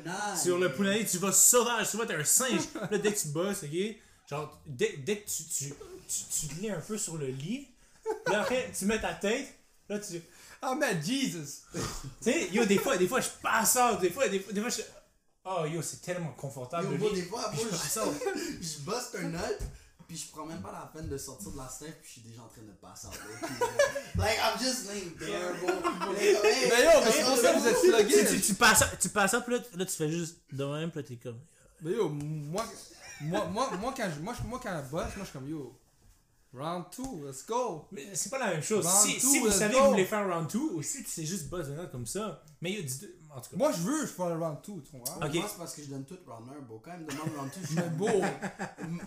Sur 0.43 0.57
le 0.57 0.71
punani, 0.73 1.05
tu 1.05 1.17
vas 1.17 1.31
sauvage, 1.31 1.89
tu 1.91 1.97
vois, 1.97 2.05
t'es 2.05 2.15
un 2.15 2.23
singe. 2.23 2.61
Là, 2.91 2.97
dès 2.97 3.13
que 3.13 3.19
tu 3.19 3.27
bosses, 3.29 3.63
ok? 3.63 3.95
Genre, 4.29 4.61
dès, 4.65 4.97
dès 4.97 5.17
que 5.19 5.29
tu, 5.29 5.43
tu, 5.43 5.73
tu, 6.07 6.23
tu 6.47 6.47
te 6.55 6.59
lis 6.61 6.69
un 6.69 6.79
peu 6.79 6.97
sur 6.97 7.17
le 7.17 7.27
lit, 7.27 7.67
là 8.27 8.41
après, 8.41 8.71
tu 8.77 8.85
mets 8.85 8.99
ta 9.01 9.13
tête, 9.13 9.53
là 9.89 9.99
tu. 9.99 10.21
Ah, 10.61 10.75
man, 10.75 11.01
Jesus! 11.03 11.63
Tu 11.73 12.31
sais, 12.31 12.49
yo, 12.51 12.63
des 12.65 12.77
fois, 12.77 12.95
des 12.95 13.07
fois, 13.07 13.19
je 13.19 13.27
passe 13.41 13.75
out, 13.75 13.99
des 13.99 14.09
fois, 14.09 14.29
des 14.29 14.39
fois, 14.39 14.53
des 14.53 14.61
fois, 14.61 14.69
je. 14.69 14.81
Oh, 15.45 15.65
yo, 15.65 15.81
c'est 15.81 16.01
tellement 16.01 16.31
confortable. 16.31 16.85
Yo, 16.85 16.91
le 16.91 16.97
bro, 16.97 17.09
lit. 17.09 17.15
des 17.21 17.27
fois, 17.27 17.51
Je 17.53 17.59
je, 17.63 17.67
passe 17.67 17.97
out. 17.97 18.13
je 18.61 18.79
buste 18.79 19.15
un 19.19 19.23
nut, 19.29 19.59
puis 20.07 20.17
je 20.17 20.31
prends 20.31 20.45
même 20.45 20.61
pas 20.61 20.71
la 20.71 20.89
peine 20.93 21.09
de 21.09 21.17
sortir 21.17 21.51
de 21.51 21.57
la 21.57 21.67
staff, 21.69 21.89
puis 22.01 22.07
je 22.07 22.11
suis 22.11 22.21
déjà 22.21 22.41
en 22.41 22.47
train 22.47 22.61
de 22.61 22.71
passer 22.81 23.07
out. 23.07 23.13
like, 24.15 24.37
I'm 24.39 24.59
just 24.59 24.87
laying 24.89 25.15
there, 25.17 25.53
bro. 25.59 25.73
Mais 26.09 26.33
yo, 26.83 26.89
mais 27.03 27.11
c'est 27.11 27.23
pour 27.23 27.37
ça 27.37 27.53
que 27.53 27.59
vous 27.59 27.67
êtes 27.67 27.81
Tu, 27.81 27.89
sluggish! 27.89 28.29
tu, 28.29 28.41
tu 28.47 28.53
passes, 28.55 28.83
tu 28.99 29.09
passes 29.09 29.33
up, 29.33 29.47
là, 29.47 29.57
là, 29.75 29.85
tu 29.85 29.91
fais 29.95 30.09
juste 30.09 30.37
de 30.51 30.63
même, 30.65 30.91
puis 30.91 31.01
là, 31.01 31.07
t'es 31.07 31.15
comme. 31.15 31.39
Mais 31.81 31.91
yo, 31.91 32.09
moi, 32.09 32.65
moi, 33.21 33.45
moi, 33.45 33.69
moi, 33.79 33.93
quand 33.95 34.09
je, 34.15 34.19
moi, 34.21 34.33
je- 34.39 34.47
moi, 34.47 34.59
quand 34.61 34.81
je 34.85 34.89
bosse, 34.89 35.01
moi, 35.03 35.11
je 35.19 35.23
suis 35.23 35.31
comme 35.33 35.49
yo, 35.49 35.77
round 36.53 36.85
2, 36.95 37.25
let's 37.27 37.45
go! 37.45 37.87
Mais 37.91 38.13
c'est 38.13 38.29
pas 38.29 38.39
la 38.39 38.51
même 38.51 38.61
chose. 38.63 38.85
Round 38.85 38.97
Si, 39.07 39.19
two, 39.19 39.27
si 39.31 39.39
vous 39.39 39.45
let's 39.47 39.57
savez 39.57 39.73
go. 39.73 39.79
que 39.79 39.83
vous 39.85 39.91
voulez 39.91 40.05
faire 40.05 40.27
round 40.27 40.49
2, 40.51 40.59
ou 40.59 40.81
si 40.81 41.03
c'est 41.05 41.25
juste 41.25 41.49
buzz 41.49 41.69
de 41.69 41.85
comme 41.87 42.05
ça, 42.05 42.43
mais 42.61 42.71
yo, 42.73 42.81
dis 42.83 43.07
en 43.35 43.41
tout 43.41 43.49
cas. 43.49 43.57
Moi, 43.57 43.71
je 43.71 43.77
veux, 43.81 44.01
je 44.01 44.11
fais 44.11 44.29
le 44.29 44.35
round 44.37 44.57
2, 44.65 44.73
tu 44.83 44.91
comprends? 44.91 45.15
Ok. 45.25 45.33
Moi, 45.33 45.45
c'est 45.49 45.57
parce 45.57 45.73
que 45.73 45.81
je 45.81 45.89
donne 45.89 46.05
tout 46.05 46.17
round 46.27 46.47
1, 46.49 46.61
bro. 46.61 46.79
Quand 46.83 46.91
il 46.99 47.05
me 47.05 47.09
demande 47.11 47.29
round 47.35 47.49
2, 47.53 47.61
je 47.61 47.65
suis 47.67 47.75
Mais 47.75 47.89
beau! 47.97 48.21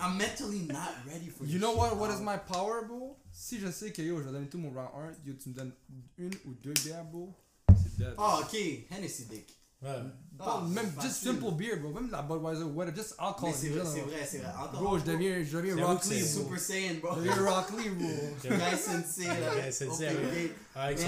I'm 0.00 0.16
mentally 0.18 0.66
not 0.68 0.90
ready 1.06 1.28
for 1.30 1.44
You 1.46 1.58
know 1.60 1.72
what, 1.76 1.96
what 1.96 2.10
is 2.10 2.20
my 2.20 2.36
power, 2.38 2.84
bro? 2.86 3.16
Si 3.30 3.60
je 3.60 3.70
sais 3.70 3.92
que 3.92 4.02
yo, 4.02 4.18
je 4.18 4.24
vais 4.24 4.32
donner 4.32 4.48
tout 4.48 4.58
mon 4.58 4.70
round 4.70 4.90
1, 5.24 5.28
yo, 5.28 5.34
tu 5.34 5.50
me 5.50 5.54
donnes 5.54 5.72
une 6.18 6.34
ou 6.46 6.52
deux 6.54 6.74
bières, 6.84 7.04
bro, 7.04 7.32
c'est 7.68 7.96
dead. 7.96 8.14
Ah, 8.18 8.40
ok. 8.42 8.56
Hennessy 8.90 9.26
Dick. 9.26 9.54
Ouais. 9.82 9.90
Pas- 10.38 10.62
même 10.62 10.90
facile. 10.92 11.10
just 11.10 11.22
simple 11.24 11.54
beer, 11.54 11.76
bro, 11.76 11.90
même 11.92 12.10
la 12.10 12.22
Budweiser, 12.22 12.64
whatever, 12.64 12.96
just 12.96 13.14
alcohol. 13.18 13.52
C'est 13.54 13.68
vrai, 13.70 13.84
c'est 13.84 14.00
vrai, 14.00 14.26
c'est 14.30 14.38
vrai. 14.38 14.52
Encore, 14.58 14.82
Bro, 14.82 14.98
je 14.98 15.04
deviens, 15.04 15.42
je 15.44 15.56
deviens 15.56 15.86
Rock 15.86 16.04
Lee. 16.06 16.26
Super 16.26 16.58
Saiyan, 16.58 16.94
bro. 17.00 17.10
Je 17.14 17.18
deviens 17.20 17.50
Rock 17.50 17.66
Lee, 17.78 17.90
bro. 17.90 18.08
Guy 18.42 18.78
Sensei, 18.78 19.24
là. 19.26 19.66
Guy 19.66 19.72
Sensei, 19.72 20.08
Ok. 20.08 20.50
Avec 20.74 20.98
son. 20.98 21.06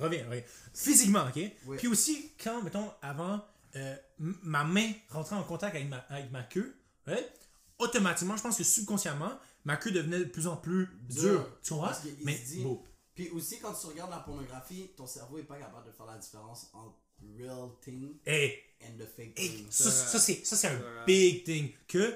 Reviens, 0.00 0.24
reviens. 0.26 0.42
Physiquement, 0.72 1.24
ok? 1.28 1.42
Oui. 1.66 1.76
Puis 1.78 1.88
aussi, 1.88 2.32
quand, 2.42 2.62
mettons, 2.62 2.90
avant, 3.02 3.40
euh, 3.76 3.96
ma 4.18 4.64
main 4.64 4.92
rentrait 5.10 5.36
en 5.36 5.42
contact 5.44 5.74
avec 5.76 5.88
ma, 5.88 5.98
avec 6.08 6.30
ma 6.30 6.42
queue, 6.42 6.76
ouais, 7.06 7.32
automatiquement, 7.78 8.36
je 8.36 8.42
pense 8.42 8.56
que 8.58 8.64
subconsciemment, 8.64 9.30
ma 9.64 9.76
queue 9.76 9.90
devenait 9.90 10.18
de 10.20 10.24
plus 10.24 10.46
en 10.46 10.56
plus 10.56 10.88
Dur. 11.08 11.22
dure. 11.22 11.48
Tu 11.62 11.72
comprends? 11.72 11.92
Mais 12.24 12.38
bon. 12.62 12.82
Puis 13.14 13.30
aussi, 13.30 13.60
quand 13.60 13.72
tu 13.72 13.86
regardes 13.86 14.10
la 14.10 14.18
pornographie, 14.18 14.90
ton 14.96 15.06
cerveau 15.06 15.38
est 15.38 15.44
pas 15.44 15.56
capable 15.56 15.86
de 15.86 15.92
faire 15.92 16.06
la 16.06 16.18
différence 16.18 16.68
entre 16.72 16.96
real 17.38 17.70
thing 17.82 18.14
Hey, 18.26 18.58
and 18.82 18.98
the 18.98 19.06
fake 19.06 19.38
hey, 19.38 19.48
thing. 19.48 19.66
ça, 19.70 19.90
ça, 19.90 20.18
c'est, 20.18 20.44
ça, 20.46 20.56
c'est 20.56 20.68
un 20.68 20.80
big 21.06 21.44
thing. 21.44 21.70
Que 21.88 22.14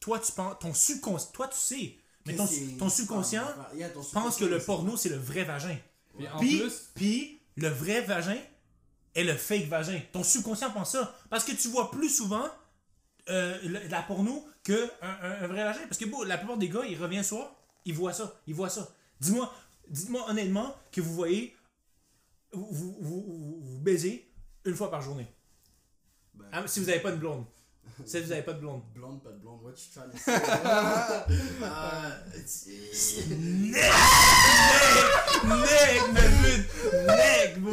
toi, 0.00 0.18
tu 0.18 0.32
penses, 0.32 0.58
ton 0.60 0.74
subconscient, 0.74 1.30
toi, 1.32 1.48
tu 1.48 1.56
sais, 1.58 1.94
mais 2.26 2.34
ton, 2.36 2.46
ton 2.78 2.88
subconscient 2.88 3.44
Yeah, 3.74 3.90
ton 3.90 4.02
pense 4.02 4.36
que 4.36 4.44
le 4.44 4.58
porno, 4.60 4.96
c'est 4.96 5.08
le 5.08 5.16
vrai 5.16 5.44
vagin. 5.44 5.76
Puis 6.16 6.28
en 6.28 6.38
Puis, 6.38 6.58
plus, 6.58 6.90
puis 6.94 7.40
le 7.56 7.68
vrai 7.68 8.00
vagin 8.02 8.38
est 9.14 9.24
le 9.24 9.34
fake 9.34 9.66
vagin. 9.68 10.00
Ton 10.12 10.22
subconscient 10.22 10.70
pense 10.70 10.92
ça. 10.92 11.14
Parce 11.30 11.44
que 11.44 11.52
tu 11.52 11.68
vois 11.68 11.90
plus 11.90 12.08
souvent 12.10 12.48
euh, 13.28 13.58
la 13.88 14.02
porno 14.02 14.46
que 14.64 14.90
un, 15.02 15.08
un- 15.08 15.42
un 15.42 15.46
vrai 15.46 15.64
vagin. 15.64 15.80
Parce 15.86 15.98
que 15.98 16.04
bon, 16.06 16.22
la 16.22 16.38
plupart 16.38 16.56
des 16.58 16.68
gars, 16.68 16.84
ils 16.88 17.00
reviennent 17.00 17.22
soir, 17.24 17.54
ils 17.84 17.94
voient 17.94 18.12
ça, 18.12 18.34
ils 18.46 18.54
voient 18.54 18.70
ça. 18.70 18.88
Dis-moi, 19.20 19.52
dites-moi 19.88 20.28
honnêtement 20.30 20.74
que 20.90 21.00
vous 21.00 21.14
voyez, 21.14 21.54
vous, 22.52 22.96
vous, 23.00 23.60
vous, 23.60 23.78
baisez 23.80 24.30
une 24.64 24.74
fois 24.74 24.90
par 24.90 25.02
journée. 25.02 25.26
Ben, 26.34 26.46
Ah, 26.52 26.66
si 26.66 26.80
vous 26.80 26.86
n'avez 26.86 27.00
pas 27.00 27.10
de 27.10 27.16
blonde. 27.16 27.44
Si 28.06 28.18
vous 28.20 28.28
n'avez 28.30 28.42
pas 28.42 28.54
de 28.54 28.60
blonde. 28.60 28.80
Blonde, 28.94 29.22
pas 29.22 29.30
de 29.30 29.36
blonde, 29.38 29.60
what 29.62 29.72
you 29.72 29.76
trying 29.92 30.10
to 30.10 30.16
say? 30.16 30.32
It's- 32.34 32.66
Neg! 35.44 36.00
Neg, 37.06 37.62
bro! 37.62 37.72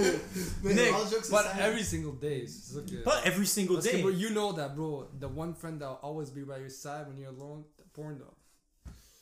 Jokes 1.09 1.29
but 1.29 1.45
every 1.59 1.83
single 1.83 2.13
day, 2.13 2.45
que... 2.87 2.97
Pas 3.03 3.21
every 3.23 3.45
single 3.45 3.77
que, 3.77 3.83
day. 3.83 4.01
you 4.17 4.29
know 4.31 4.51
that, 4.53 4.75
bro, 4.75 5.07
the 5.19 5.27
one 5.27 5.53
friend 5.53 5.79
that 5.81 5.87
will 5.87 5.99
always 6.01 6.29
be 6.31 6.41
by 6.43 6.57
your 6.57 6.69
side 6.69 7.07
when 7.07 7.17
you're 7.17 7.29
alone, 7.31 7.63
porn, 7.93 8.17
though. 8.19 8.33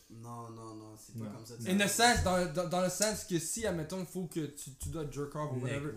Non, 0.10 0.50
non, 0.52 0.76
non, 0.76 0.96
c'est 0.98 1.18
pas 1.18 1.26
Non. 1.26 1.32
comme 1.32 1.46
ça. 1.46 1.56
In 1.70 1.80
a 1.82 1.88
sense, 1.88 2.24
dans, 2.24 2.46
dans, 2.54 2.70
dans 2.70 2.82
le 2.82 2.90
sens 2.90 3.26
que 3.26 3.38
si, 3.40 3.66
admettons, 3.68 4.00
il 4.00 4.06
faut 4.06 4.26
que 4.26 4.46
tu, 4.46 4.72
tu 4.76 4.90
dois 4.90 5.10
jerk 5.12 5.36
off 5.36 5.52
ou 5.54 5.60
whatever. 5.60 5.94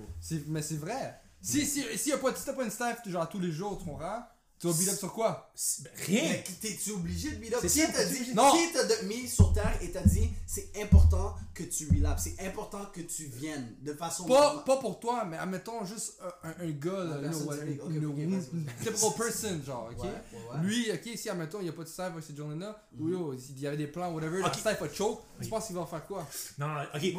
Mais 0.49 0.63
c'est 0.63 0.77
vrai. 0.77 1.21
Si, 1.41 1.65
si, 1.65 1.83
si, 1.97 2.11
y 2.11 2.13
a 2.13 2.19
pas, 2.19 2.35
si 2.35 2.45
t'as 2.45 2.53
pas 2.53 2.65
une 2.65 2.71
staff 2.71 3.09
genre 3.09 3.29
tous 3.29 3.39
les 3.41 3.53
jours, 3.53 3.79
tu 3.79 3.85
comprends? 3.85 4.23
Tu 4.61 4.67
vas 4.67 4.75
beat 4.75 4.89
up 4.91 4.99
sur 4.99 5.13
quoi? 5.15 5.51
Ben, 5.81 5.91
Rien. 6.07 6.23
Mais 6.29 6.45
t'es-tu 6.61 6.91
obligé 6.93 7.31
de 7.31 7.37
beat 7.37 7.55
up? 7.55 7.61
Qui 7.67 7.79
t'a 7.91 8.05
dit. 8.05 8.35
Non. 8.35 8.53
qui 8.53 8.73
t'a 8.75 9.03
mis 9.05 9.27
sur 9.27 9.55
terre 9.55 9.79
et 9.81 9.91
t'a 9.91 10.03
dit 10.03 10.29
c'est 10.47 10.71
important 10.83 11.35
que 11.55 11.63
tu 11.63 11.89
relapses, 11.89 12.25
c'est 12.25 12.47
important 12.47 12.85
que 12.93 13.01
tu 13.01 13.25
viennes 13.25 13.75
de 13.81 13.95
façon. 13.95 14.27
Pas, 14.27 14.59
pas 14.67 14.77
pour 14.77 15.01
toi, 15.01 15.25
mais 15.25 15.39
admettons 15.39 15.83
juste 15.87 16.21
un, 16.43 16.49
un, 16.51 16.55
un 16.69 16.71
gars, 16.73 16.93
là, 17.05 17.05
Une 17.05 17.07
you 17.07 17.17
know, 17.17 17.23
personne 17.23 17.47
what, 17.49 17.57
typique. 17.57 17.81
Ok, 17.83 17.91
une, 17.91 18.07
ok, 18.07 18.19
une- 18.19 18.67
typical 18.67 19.15
person, 19.17 19.61
genre, 19.65 19.91
ok? 19.93 20.03
Ouais, 20.05 20.09
ouais, 20.09 20.13
ouais. 20.13 20.63
Lui, 20.63 20.91
ok, 20.93 21.11
si 21.17 21.31
admettons, 21.31 21.61
il 21.61 21.65
n'y 21.65 21.69
a 21.71 21.73
pas 21.73 21.85
de 21.85 21.89
staff 21.89 22.13
avec 22.13 22.25
cette 22.25 22.37
journée-là, 22.37 22.87
ou 22.99 23.09
yo, 23.09 23.33
il 23.33 23.61
y 23.61 23.67
avait 23.67 23.79
des 23.79 23.87
plans, 23.87 24.13
whatever, 24.13 24.41
Ok. 24.43 24.47
la 24.49 24.53
staff 24.53 24.83
a 24.83 24.89
choke, 24.93 25.21
tu 25.39 25.45
Oui. 25.45 25.49
penses 25.49 25.67
qu'il 25.69 25.77
va 25.77 25.87
faire 25.87 26.07
quoi? 26.07 26.29
Non, 26.59 26.69
non, 26.69 26.81
ok. 26.95 27.15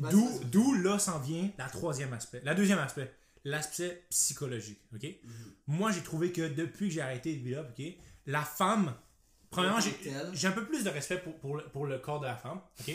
Vas-y. 0.00 0.44
d'où 0.50 0.74
là 0.74 0.98
s'en 0.98 1.20
vient 1.20 1.48
la 1.58 1.68
troisième 1.68 2.12
aspect. 2.12 2.40
La 2.44 2.54
deuxième 2.54 2.78
aspect, 2.80 3.12
l'aspect 3.46 4.04
psychologique. 4.10 4.80
Ok? 4.94 5.04
Mhm. 5.04 5.32
Moi, 5.68 5.92
j'ai 5.92 6.02
trouvé 6.02 6.32
que 6.32 6.48
depuis 6.48 6.88
que 6.88 6.94
j'ai 6.94 7.00
arrêté 7.00 7.34
de 7.36 7.42
beat 7.42 7.56
up, 7.56 7.68
ok, 7.78 7.84
la 8.26 8.42
femme. 8.42 8.94
Premièrement, 9.50 9.78
j'ai, 10.34 10.48
un 10.48 10.52
peu 10.52 10.66
plus 10.66 10.82
de 10.84 10.90
respect 10.90 11.18
pour, 11.18 11.34
pour, 11.38 11.56
le, 11.56 11.62
pour 11.68 11.86
le 11.86 11.98
corps 11.98 12.20
de 12.20 12.26
la 12.26 12.36
femme. 12.36 12.60
Ok? 12.80 12.92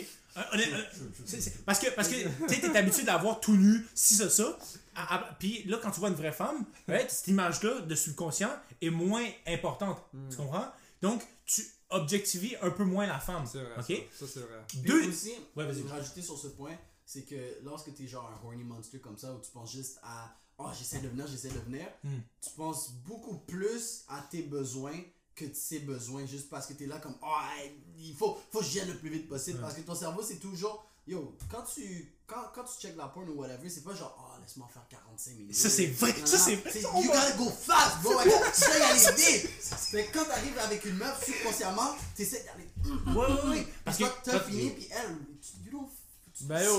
Parce 1.66 1.78
que, 1.80 1.90
parce 1.94 2.08
que 2.08 2.14
tu 2.48 2.60
t'es 2.60 2.76
habitué 2.76 3.02
d'avoir 3.04 3.40
tout 3.40 3.56
nu, 3.56 3.86
si 3.94 4.14
ça, 4.14 4.28
ça. 4.30 4.56
À- 4.94 5.14
à- 5.16 5.34
Puis 5.34 5.64
là, 5.64 5.78
quand 5.82 5.90
tu 5.90 6.00
vois 6.00 6.10
une 6.10 6.14
vraie 6.14 6.30
femme, 6.32 6.64
ouais, 6.88 7.06
cette 7.08 7.28
image-là 7.28 7.80
de 7.80 7.94
subconscient 7.94 8.50
est 8.80 8.90
moins 8.90 9.26
importante. 9.46 9.98
Tu 10.30 10.36
comprends? 10.36 10.70
Donc, 11.00 11.22
tu 11.46 11.62
objectives 11.90 12.56
un 12.62 12.70
peu 12.70 12.84
moins 12.84 13.06
la 13.06 13.18
femme. 13.18 13.44
C'est 13.50 13.62
vrai. 13.62 13.74
Ça, 14.12 14.26
ça, 14.26 14.32
c'est 14.34 14.40
vrai. 14.40 14.60
Deux. 14.84 15.08
aussi, 15.08 15.32
Ouais, 15.56 15.64
vas-y. 15.66 15.78
je 15.78 15.82
vais 15.82 15.90
rajouter 15.90 16.22
sur 16.22 16.38
ce 16.38 16.48
point, 16.48 16.76
c'est 17.04 17.22
que 17.24 17.58
lorsque 17.64 17.92
t'es 17.94 18.06
genre 18.06 18.30
un 18.30 18.46
horny 18.46 18.62
monster 18.62 19.00
comme 19.00 19.18
ça, 19.18 19.32
où 19.34 19.40
tu 19.40 19.50
penses 19.50 19.72
juste 19.72 19.98
à 20.02 20.34
oh 20.64 20.68
j'essaie 20.78 20.98
de 21.00 21.08
venir, 21.08 21.26
j'essaie 21.26 21.50
de 21.50 21.58
venir, 21.60 21.86
Hmm. 22.04 22.18
tu 22.40 22.50
penses 22.56 22.90
beaucoup 23.06 23.36
plus 23.38 24.04
à 24.08 24.20
tes 24.30 24.42
besoins 24.42 24.98
que 25.34 25.46
de 25.46 25.54
ses 25.54 25.80
besoins 25.80 26.26
juste 26.26 26.50
parce 26.50 26.66
que 26.66 26.74
t'es 26.74 26.86
là 26.86 26.98
comme 26.98 27.16
oh 27.22 27.36
hey, 27.58 27.72
il 27.98 28.14
faut, 28.14 28.38
faut 28.50 28.58
que 28.60 28.64
je 28.66 28.70
vienne 28.72 28.88
le 28.88 28.98
plus 28.98 29.08
vite 29.10 29.28
possible 29.28 29.56
Ouais. 29.58 29.62
parce 29.64 29.74
que 29.74 29.80
ton 29.80 29.94
cerveau 29.94 30.22
c'est 30.22 30.36
toujours 30.36 30.84
yo 31.06 31.34
quand 31.50 31.62
tu 31.74 32.14
quand, 32.26 32.44
quand 32.54 32.64
tu 32.64 32.80
check 32.80 32.96
la 32.96 33.08
porn 33.08 33.28
ou 33.30 33.32
whatever 33.40 33.68
c'est 33.70 33.82
pas 33.82 33.94
genre 33.94 34.14
oh 34.20 34.40
laisse-moi 34.42 34.68
faire 34.72 34.86
45 34.88 35.34
minutes 35.36 35.54
Ça, 35.54 35.68
c'est 35.70 35.86
vrai. 35.86 36.14
Non, 36.20 36.26
Ça, 36.26 36.38
c'est 36.38 36.56
vrai. 36.56 36.70
c'est 36.70 36.82
you 36.82 37.02
gotta 37.06 37.32
go 37.38 37.48
fast 37.50 38.02
bro 38.02 38.12
I 38.20 38.28
gotta- 38.28 38.52
tu 38.52 38.64
aller 38.64 40.06
que 40.06 40.12
quand 40.12 40.24
t'arrives 40.26 40.58
avec 40.58 40.84
une 40.84 40.96
meuf 40.96 41.24
subconsciemment 41.24 41.96
t'essaies 42.14 42.44
d'aller 42.44 42.68
Ouais, 43.16 43.26
ouais, 43.26 43.48
ouais. 43.58 43.66
parce 43.84 43.96
que 43.98 44.04
t'as 44.24 44.40
fini 44.40 44.70
puis 44.70 44.88
elle 44.90 45.16
tu- 45.40 45.64
you 45.64 45.72
don't 45.72 45.88
tu- 46.34 46.44
Ben 46.44 46.62
yo, 46.62 46.78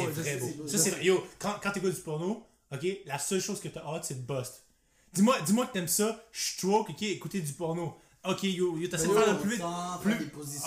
Ça, 0.67 0.77
c'est 0.77 0.89
vrai. 0.91 1.05
Yo, 1.05 1.23
quand, 1.39 1.55
quand 1.61 1.71
t'écoutes 1.71 1.93
du 1.95 2.01
porno, 2.01 2.43
ok, 2.73 2.87
la 3.05 3.19
seule 3.19 3.41
chose 3.41 3.59
que 3.59 3.67
t'as 3.69 3.81
hâte, 3.85 4.05
c'est 4.05 4.25
de 4.25 4.33
bust. 4.33 4.63
Dis-moi 5.13 5.35
dis 5.45 5.53
que 5.55 5.65
t'aimes 5.73 5.87
ça, 5.87 6.19
stroke, 6.31 6.89
ok, 6.89 7.01
écouter 7.03 7.41
du 7.41 7.53
porno. 7.53 7.95
Ok, 8.25 8.43
yo, 8.43 8.77
yo, 8.77 8.87
t'essaies 8.87 9.07
de 9.09 9.13
faire 9.13 9.33
le 9.33 9.39
plus 9.39 9.49
vite. 9.51 9.59
Plus-. 10.01 10.13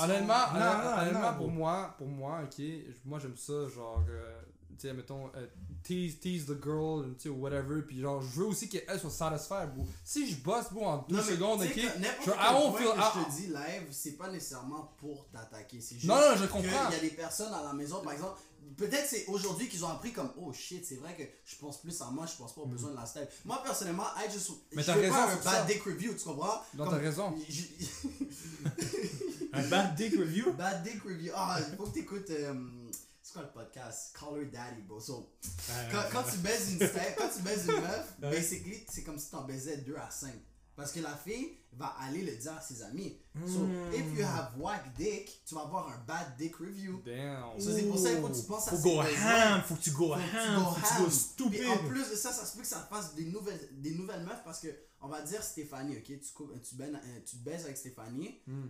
Honnêtement, 0.02 0.34
Non, 0.34 0.54
honnêtement, 0.60 0.90
non, 0.90 0.98
honnêtement, 1.02 1.32
non, 1.32 1.38
pour 1.38 1.50
moi, 1.50 1.94
pour 1.98 2.06
moi, 2.06 2.40
ok, 2.44 2.64
moi 3.06 3.18
j'aime 3.18 3.36
ça, 3.36 3.66
genre, 3.74 4.04
euh, 4.10 4.42
tu 4.78 4.86
sais, 4.86 4.92
mettons, 4.92 5.30
euh, 5.34 5.46
tease, 5.82 6.20
tease 6.20 6.44
the 6.44 6.62
girl, 6.62 7.14
tu 7.16 7.22
sais, 7.22 7.28
whatever, 7.30 7.80
puis 7.80 7.98
genre, 8.00 8.20
je 8.20 8.40
veux 8.40 8.46
aussi 8.46 8.68
qu'elle 8.68 9.00
soit 9.00 9.08
satisfied, 9.10 9.74
bro. 9.74 9.86
Si 10.04 10.30
je 10.30 10.36
bosse, 10.36 10.70
bro, 10.70 10.84
en 10.84 10.98
deux 11.08 11.16
secondes, 11.22 11.62
ok, 11.62 11.68
je- 11.68 11.72
quel 11.72 12.34
I 12.34 12.52
won't 12.52 12.72
point 12.72 12.78
feel- 12.82 12.92
que 12.92 12.98
ah, 13.00 13.12
je 13.16 13.24
te 13.24 13.36
dis 13.40 13.46
live, 13.46 13.88
c'est 13.90 14.18
pas 14.18 14.28
nécessairement 14.28 14.92
pour 14.98 15.26
t'attaquer. 15.32 15.80
C'est 15.80 15.94
juste 15.94 16.06
Non, 16.06 16.16
non, 16.16 16.36
je 16.36 16.44
comprends. 16.44 16.90
il 16.90 16.94
y 16.94 16.98
a 16.98 17.00
des 17.00 17.16
personnes 17.16 17.54
à 17.54 17.62
la 17.62 17.72
maison, 17.72 18.02
par 18.02 18.12
exemple, 18.12 18.38
peut-être 18.76 19.06
c'est 19.08 19.26
aujourd'hui 19.26 19.68
qu'ils 19.68 19.84
ont 19.84 19.88
appris 19.90 20.12
comme 20.12 20.30
oh 20.38 20.52
shit, 20.52 20.84
c'est 20.86 20.96
vrai 20.96 21.14
que 21.16 21.22
je 21.44 21.56
pense 21.56 21.80
plus 21.80 22.00
en 22.02 22.10
moi, 22.12 22.26
je 22.26 22.36
pense 22.36 22.54
pas 22.54 22.60
aux 22.62 22.66
besoins 22.66 22.90
de 22.90 22.96
la 22.96 23.06
style. 23.06 23.26
Moi 23.44 23.60
personnellement, 23.64 24.04
I 24.16 24.30
just, 24.32 24.50
Mais 24.72 24.82
je 24.82 24.86
t'as 24.86 24.94
veux 24.94 25.00
raison 25.02 25.14
pas 25.14 25.30
un 25.32 25.36
bad 25.36 25.42
ça. 25.42 25.64
dick 25.64 25.82
review, 25.82 26.14
tu 26.14 26.24
comprends? 26.24 26.62
Non, 26.74 26.88
t'as 26.90 26.96
raison. 26.98 27.34
je- 27.48 27.62
Un 29.52 29.68
bad 29.68 29.94
dick 29.94 30.12
review? 30.18 30.52
bad 30.52 30.82
dick 30.82 31.02
review. 31.02 31.32
Ah, 31.34 31.58
il 31.70 31.76
faut 31.76 31.84
que 31.86 31.94
t'écoutes. 31.94 32.30
euh, 32.30 32.54
c'est 33.22 33.32
quoi 33.32 33.42
le 33.42 33.48
podcast? 33.48 34.14
Call 34.18 34.38
her 34.40 34.46
daddy, 34.46 34.82
bro. 34.82 35.00
So, 35.00 35.30
Euh, 35.70 35.90
quand, 35.90 36.02
quand 36.12 36.30
tu 36.30 36.36
baises 36.38 36.72
une 36.72 36.76
step, 36.86 37.16
quand 37.16 37.28
tu 37.34 37.42
baises 37.42 37.66
une 37.66 37.80
meuf, 37.80 38.14
basically, 38.20 38.84
c'est 38.92 39.02
comme 39.02 39.18
si 39.18 39.30
t'en 39.30 39.44
baisais 39.44 39.78
2 39.78 39.96
à 39.96 40.10
5. 40.10 40.32
Parce 40.76 40.92
que 40.92 41.00
la 41.00 41.16
fille 41.16 41.56
va 41.72 41.86
aller 42.00 42.22
le 42.22 42.36
dire 42.36 42.52
à 42.52 42.60
ses 42.60 42.82
amis. 42.82 43.16
So, 43.46 43.60
Mm. 43.60 43.94
if 43.94 44.18
you 44.18 44.24
have 44.24 44.52
whack 44.58 44.94
dick, 44.94 45.42
tu 45.46 45.54
vas 45.54 45.62
avoir 45.62 45.88
un 45.88 45.98
bad 46.06 46.36
dick 46.38 46.56
review. 46.56 47.00
Damn. 47.04 47.58
C'est 47.58 47.88
pour 47.88 47.98
ça 47.98 48.10
qu'il 48.10 48.20
faut 48.20 48.28
que 48.28 48.36
tu 48.36 48.42
penses 48.46 48.68
à 48.68 48.70
Faut 48.72 48.78
go 48.82 49.00
ham, 49.00 49.62
faut 49.62 49.74
que 49.74 49.80
tu 49.82 49.90
go 49.90 50.12
ham, 50.12 50.20
go 50.56 50.64
faut 50.70 50.80
que 50.80 50.86
tu 50.86 50.92
ham. 50.94 51.04
go 51.04 51.10
stupide. 51.10 51.60
Puis 51.60 51.66
en 51.68 51.78
plus 51.88 52.10
de 52.10 52.14
ça, 52.14 52.30
ça 52.32 52.44
se 52.46 52.54
peut 52.56 52.62
que 52.62 52.68
ça 52.68 52.86
fasse 52.90 53.14
des 53.14 53.24
nouvelles, 53.24 53.68
des 53.72 53.94
nouvelles 53.94 54.22
meufs 54.22 54.44
parce 54.44 54.60
que, 54.60 54.68
on 55.00 55.08
va 55.08 55.22
dire 55.22 55.42
Stéphanie, 55.42 55.96
ok? 55.96 56.04
Tu, 56.04 56.20
tu, 56.20 56.74
baises, 56.76 56.94
euh, 56.94 57.20
tu 57.24 57.36
te 57.36 57.42
baises 57.44 57.64
avec 57.64 57.76
Stéphanie. 57.78 58.40
Hmm. 58.46 58.66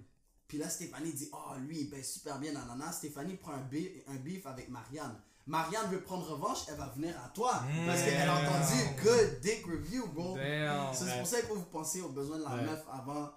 Puis 0.49 0.59
là, 0.59 0.69
Stéphanie 0.69 1.13
dit, 1.13 1.29
oh, 1.33 1.55
lui, 1.67 1.81
il 1.81 1.91
baisse 1.91 2.13
super 2.15 2.39
bien, 2.39 2.53
nanana. 2.53 2.93
Stéphanie 2.93 3.35
prend 3.35 3.53
un, 3.53 3.63
bi- 3.63 3.91
un 4.07 4.15
beef 4.17 4.47
avec 4.47 4.69
Marianne. 4.69 5.17
Marianne 5.47 5.91
veut 5.91 6.01
prendre 6.01 6.29
revanche, 6.29 6.59
elle 6.69 6.77
va 6.77 6.87
venir 6.97 7.15
à 7.25 7.29
toi. 7.29 7.63
Parce 7.87 8.03
qu'elle 8.03 8.29
a 8.29 8.35
entendu 8.35 8.83
good 9.03 9.41
dick 9.41 9.65
review, 9.67 10.07
bro. 10.09 10.37
C'est 10.93 11.19
pour 11.19 11.27
ça 11.27 11.39
qu'il 11.41 11.49
faut 11.49 11.55
vous 11.57 11.63
penser 11.67 12.01
aux 12.01 12.09
besoins 12.09 12.39
de 12.39 12.45
la 12.45 12.55
Ouais. 12.57 12.63
meuf 12.63 12.85
avant. 12.91 13.31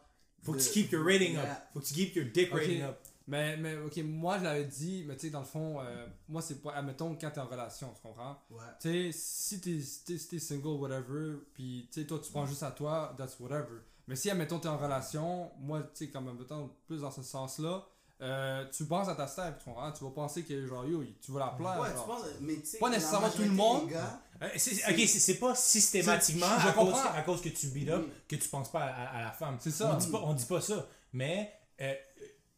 Faut 0.43 0.53
que 0.53 0.59
tu 0.59 0.69
keep 0.69 0.91
your 0.91 1.05
rating 1.05 1.35
up. 1.37 1.47
Faut 1.73 1.79
que 1.81 1.85
tu 1.85 1.93
keep 1.93 2.15
your 2.15 2.25
dick 2.33 2.51
rating 2.53 2.81
up. 2.81 2.97
Mais, 3.27 3.57
mais, 3.57 3.77
ok, 3.77 3.95
moi 4.05 4.39
je 4.39 4.43
l'avais 4.43 4.65
dit, 4.65 5.03
mais 5.07 5.15
tu 5.15 5.27
sais, 5.27 5.29
dans 5.29 5.41
le 5.41 5.45
fond, 5.45 5.79
euh, 5.81 6.07
moi 6.27 6.41
c'est 6.41 6.63
pas, 6.63 6.71
admettons, 6.73 7.15
quand 7.15 7.29
t'es 7.29 7.39
en 7.39 7.45
relation, 7.45 7.93
tu 7.93 8.01
comprends? 8.01 8.41
Ouais. 8.49 8.57
Tu 8.81 9.11
sais, 9.11 9.11
si 9.13 9.61
t'es 9.61 9.79
si 9.81 10.03
t'es- 10.03 10.17
si 10.17 10.27
t'es 10.29 10.39
single, 10.39 10.79
whatever, 10.79 11.35
puis 11.53 11.87
tu 11.93 12.01
sais, 12.01 12.07
toi 12.07 12.17
tu 12.17 12.31
prends 12.31 12.47
juste 12.47 12.63
à 12.63 12.71
toi, 12.71 13.13
that's 13.19 13.39
whatever. 13.39 13.81
Mais 14.07 14.15
si, 14.15 14.31
admettons, 14.31 14.57
t'es 14.57 14.67
en 14.67 14.79
relation, 14.79 15.51
moi, 15.59 15.83
tu 15.83 16.05
sais, 16.05 16.09
comme, 16.09 16.27
admettons, 16.27 16.71
plus 16.87 17.01
dans 17.01 17.11
ce 17.11 17.21
sens-là, 17.21 17.85
euh, 18.21 18.65
tu 18.75 18.85
penses 18.85 19.07
à 19.07 19.15
ta 19.15 19.27
step, 19.27 19.57
tu 19.59 19.65
comprends? 19.65 19.91
Tu 19.91 20.03
vas 20.03 20.09
penser 20.11 20.43
que, 20.43 20.65
genre, 20.67 20.85
yo, 20.85 21.03
tu 21.21 21.31
vas 21.31 21.39
la 21.39 21.47
plaire. 21.47 21.79
Ouais, 21.79 21.89
tu 21.89 22.05
penses, 22.07 22.23
mais 22.41 22.55
tu 22.55 22.65
sais. 22.65 22.77
Pas 22.77 22.89
nécessairement 22.89 23.29
tout 23.29 23.41
le 23.43 23.49
monde. 23.51 23.89
gars, 23.89 24.21
Euh, 24.41 24.47
ok, 24.89 24.99
c'est 25.07 25.35
pas 25.35 25.53
systématiquement 25.55 26.47
je 26.61 26.67
à 26.67 26.71
cause, 26.71 26.91
comprends. 26.93 27.11
à 27.13 27.21
cause 27.23 27.41
que 27.41 27.49
tu 27.49 27.67
beat 27.67 27.89
up 27.89 28.05
que 28.27 28.35
tu 28.35 28.47
penses 28.49 28.71
pas 28.71 28.83
à, 28.85 29.17
à 29.17 29.21
la 29.23 29.31
femme. 29.31 29.57
C'est 29.59 29.71
ça. 29.71 29.91
On 29.93 29.97
dit 29.97 30.07
pas, 30.07 30.21
on 30.23 30.33
dit 30.33 30.45
pas 30.45 30.61
ça. 30.61 30.87
Mais 31.13 31.51
euh, 31.81 31.93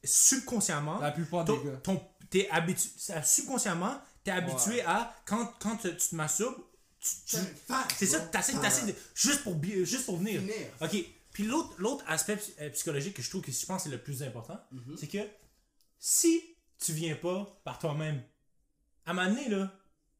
subconsciemment, 0.03 0.99
La 0.99 1.11
plupart 1.11 1.45
des 1.45 1.53
gars. 1.53 1.77
ton- 1.83 2.01
t'es 2.29 2.47
habitu- 2.51 2.89
subconsciemment, 3.23 3.99
t'es 4.23 4.31
habitué 4.31 4.81
à 4.83 5.13
quand, 5.25 5.51
quand 5.59 5.77
tu, 5.77 5.95
tu 5.95 6.07
te 6.09 6.15
masturbes, 6.15 6.55
tu, 6.99 7.09
tu- 7.09 7.15
c'est 7.25 7.37
un 7.39 7.45
fact, 7.67 7.95
c'est 7.97 8.05
ça, 8.05 8.19
t'essaies, 8.19 8.57
t'essaies 8.59 8.85
de- 8.87 8.95
juste 9.15 9.43
pour 9.43 9.55
juste 9.63 10.05
pour 10.05 10.17
venir. 10.17 10.39
Finir. 10.41 10.55
Ok. 10.81 10.95
Puis 11.33 11.43
l'autre, 11.45 11.73
l'autre 11.77 12.03
aspect 12.07 12.37
euh, 12.59 12.69
psychologique 12.71 13.15
que 13.15 13.21
je 13.21 13.29
trouve 13.29 13.41
que 13.41 13.51
je 13.51 13.65
pense 13.65 13.83
c'est 13.83 13.89
le 13.89 13.97
plus 14.01 14.21
important, 14.21 14.59
Mhm. 14.71 14.97
c'est 14.99 15.07
que 15.07 15.19
si 16.03 16.41
tu 16.79 16.93
viens 16.93 17.15
pas 17.15 17.61
par 17.63 17.77
toi-même, 17.79 18.21
à 19.05 19.11
un 19.11 19.13
moment 19.13 19.29
donné, 19.29 19.47
là, 19.49 19.71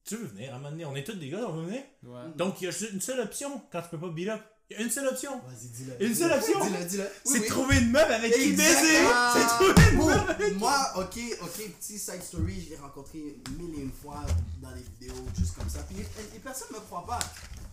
tu 0.05 0.15
veux 0.15 0.25
venir, 0.27 0.53
à 0.53 0.55
un 0.55 0.59
moment 0.59 0.69
donné, 0.71 0.85
on 0.85 0.95
est 0.95 1.03
tous 1.03 1.13
des 1.15 1.29
gars, 1.29 1.43
on 1.47 1.53
veut 1.53 1.65
venir. 1.65 1.81
Ouais. 2.03 2.21
Donc 2.35 2.61
il 2.61 2.65
y 2.65 2.67
a 2.67 2.71
juste 2.71 2.91
une 2.93 3.01
seule 3.01 3.19
option 3.19 3.61
quand 3.71 3.81
tu 3.81 3.89
peux 3.89 3.99
pas 3.99 4.09
beat 4.09 4.29
up. 4.29 4.41
Il 4.69 4.77
y 4.77 4.79
a 4.79 4.83
une 4.83 4.89
seule 4.91 5.07
option. 5.07 5.37
Vas-y, 5.39 5.67
dis-le. 5.69 6.05
Une 6.05 6.15
seule 6.15 6.31
option. 6.31 6.63
Dis-le, 6.65 6.85
dis-le. 6.85 7.03
Oui, 7.03 7.09
c'est 7.25 7.33
oui. 7.33 7.39
de 7.41 7.45
trouver 7.47 7.77
une 7.79 7.91
meuf 7.91 8.09
avec 8.09 8.31
qui 8.33 8.53
baiser. 8.53 8.63
C'est 9.33 9.43
de 9.43 9.73
trouver 9.73 9.91
une 9.91 9.97
meuf 9.97 10.29
avec 10.29 10.57
moi, 10.57 10.91
ok, 10.97 11.19
ok, 11.41 11.71
petit 11.79 11.99
side 11.99 12.21
story, 12.23 12.61
je 12.63 12.69
l'ai 12.69 12.77
rencontré 12.77 13.19
mille 13.59 13.75
et 13.79 13.81
une 13.81 13.91
fois 13.91 14.23
dans 14.61 14.71
les 14.71 14.81
vidéos, 14.83 15.25
juste 15.37 15.55
comme 15.55 15.67
ça. 15.69 15.79
Puis 15.83 15.97
les, 15.97 16.03
les 16.33 16.39
personnes 16.39 16.69
me 16.73 16.79
croient 16.79 17.05
pas. 17.05 17.19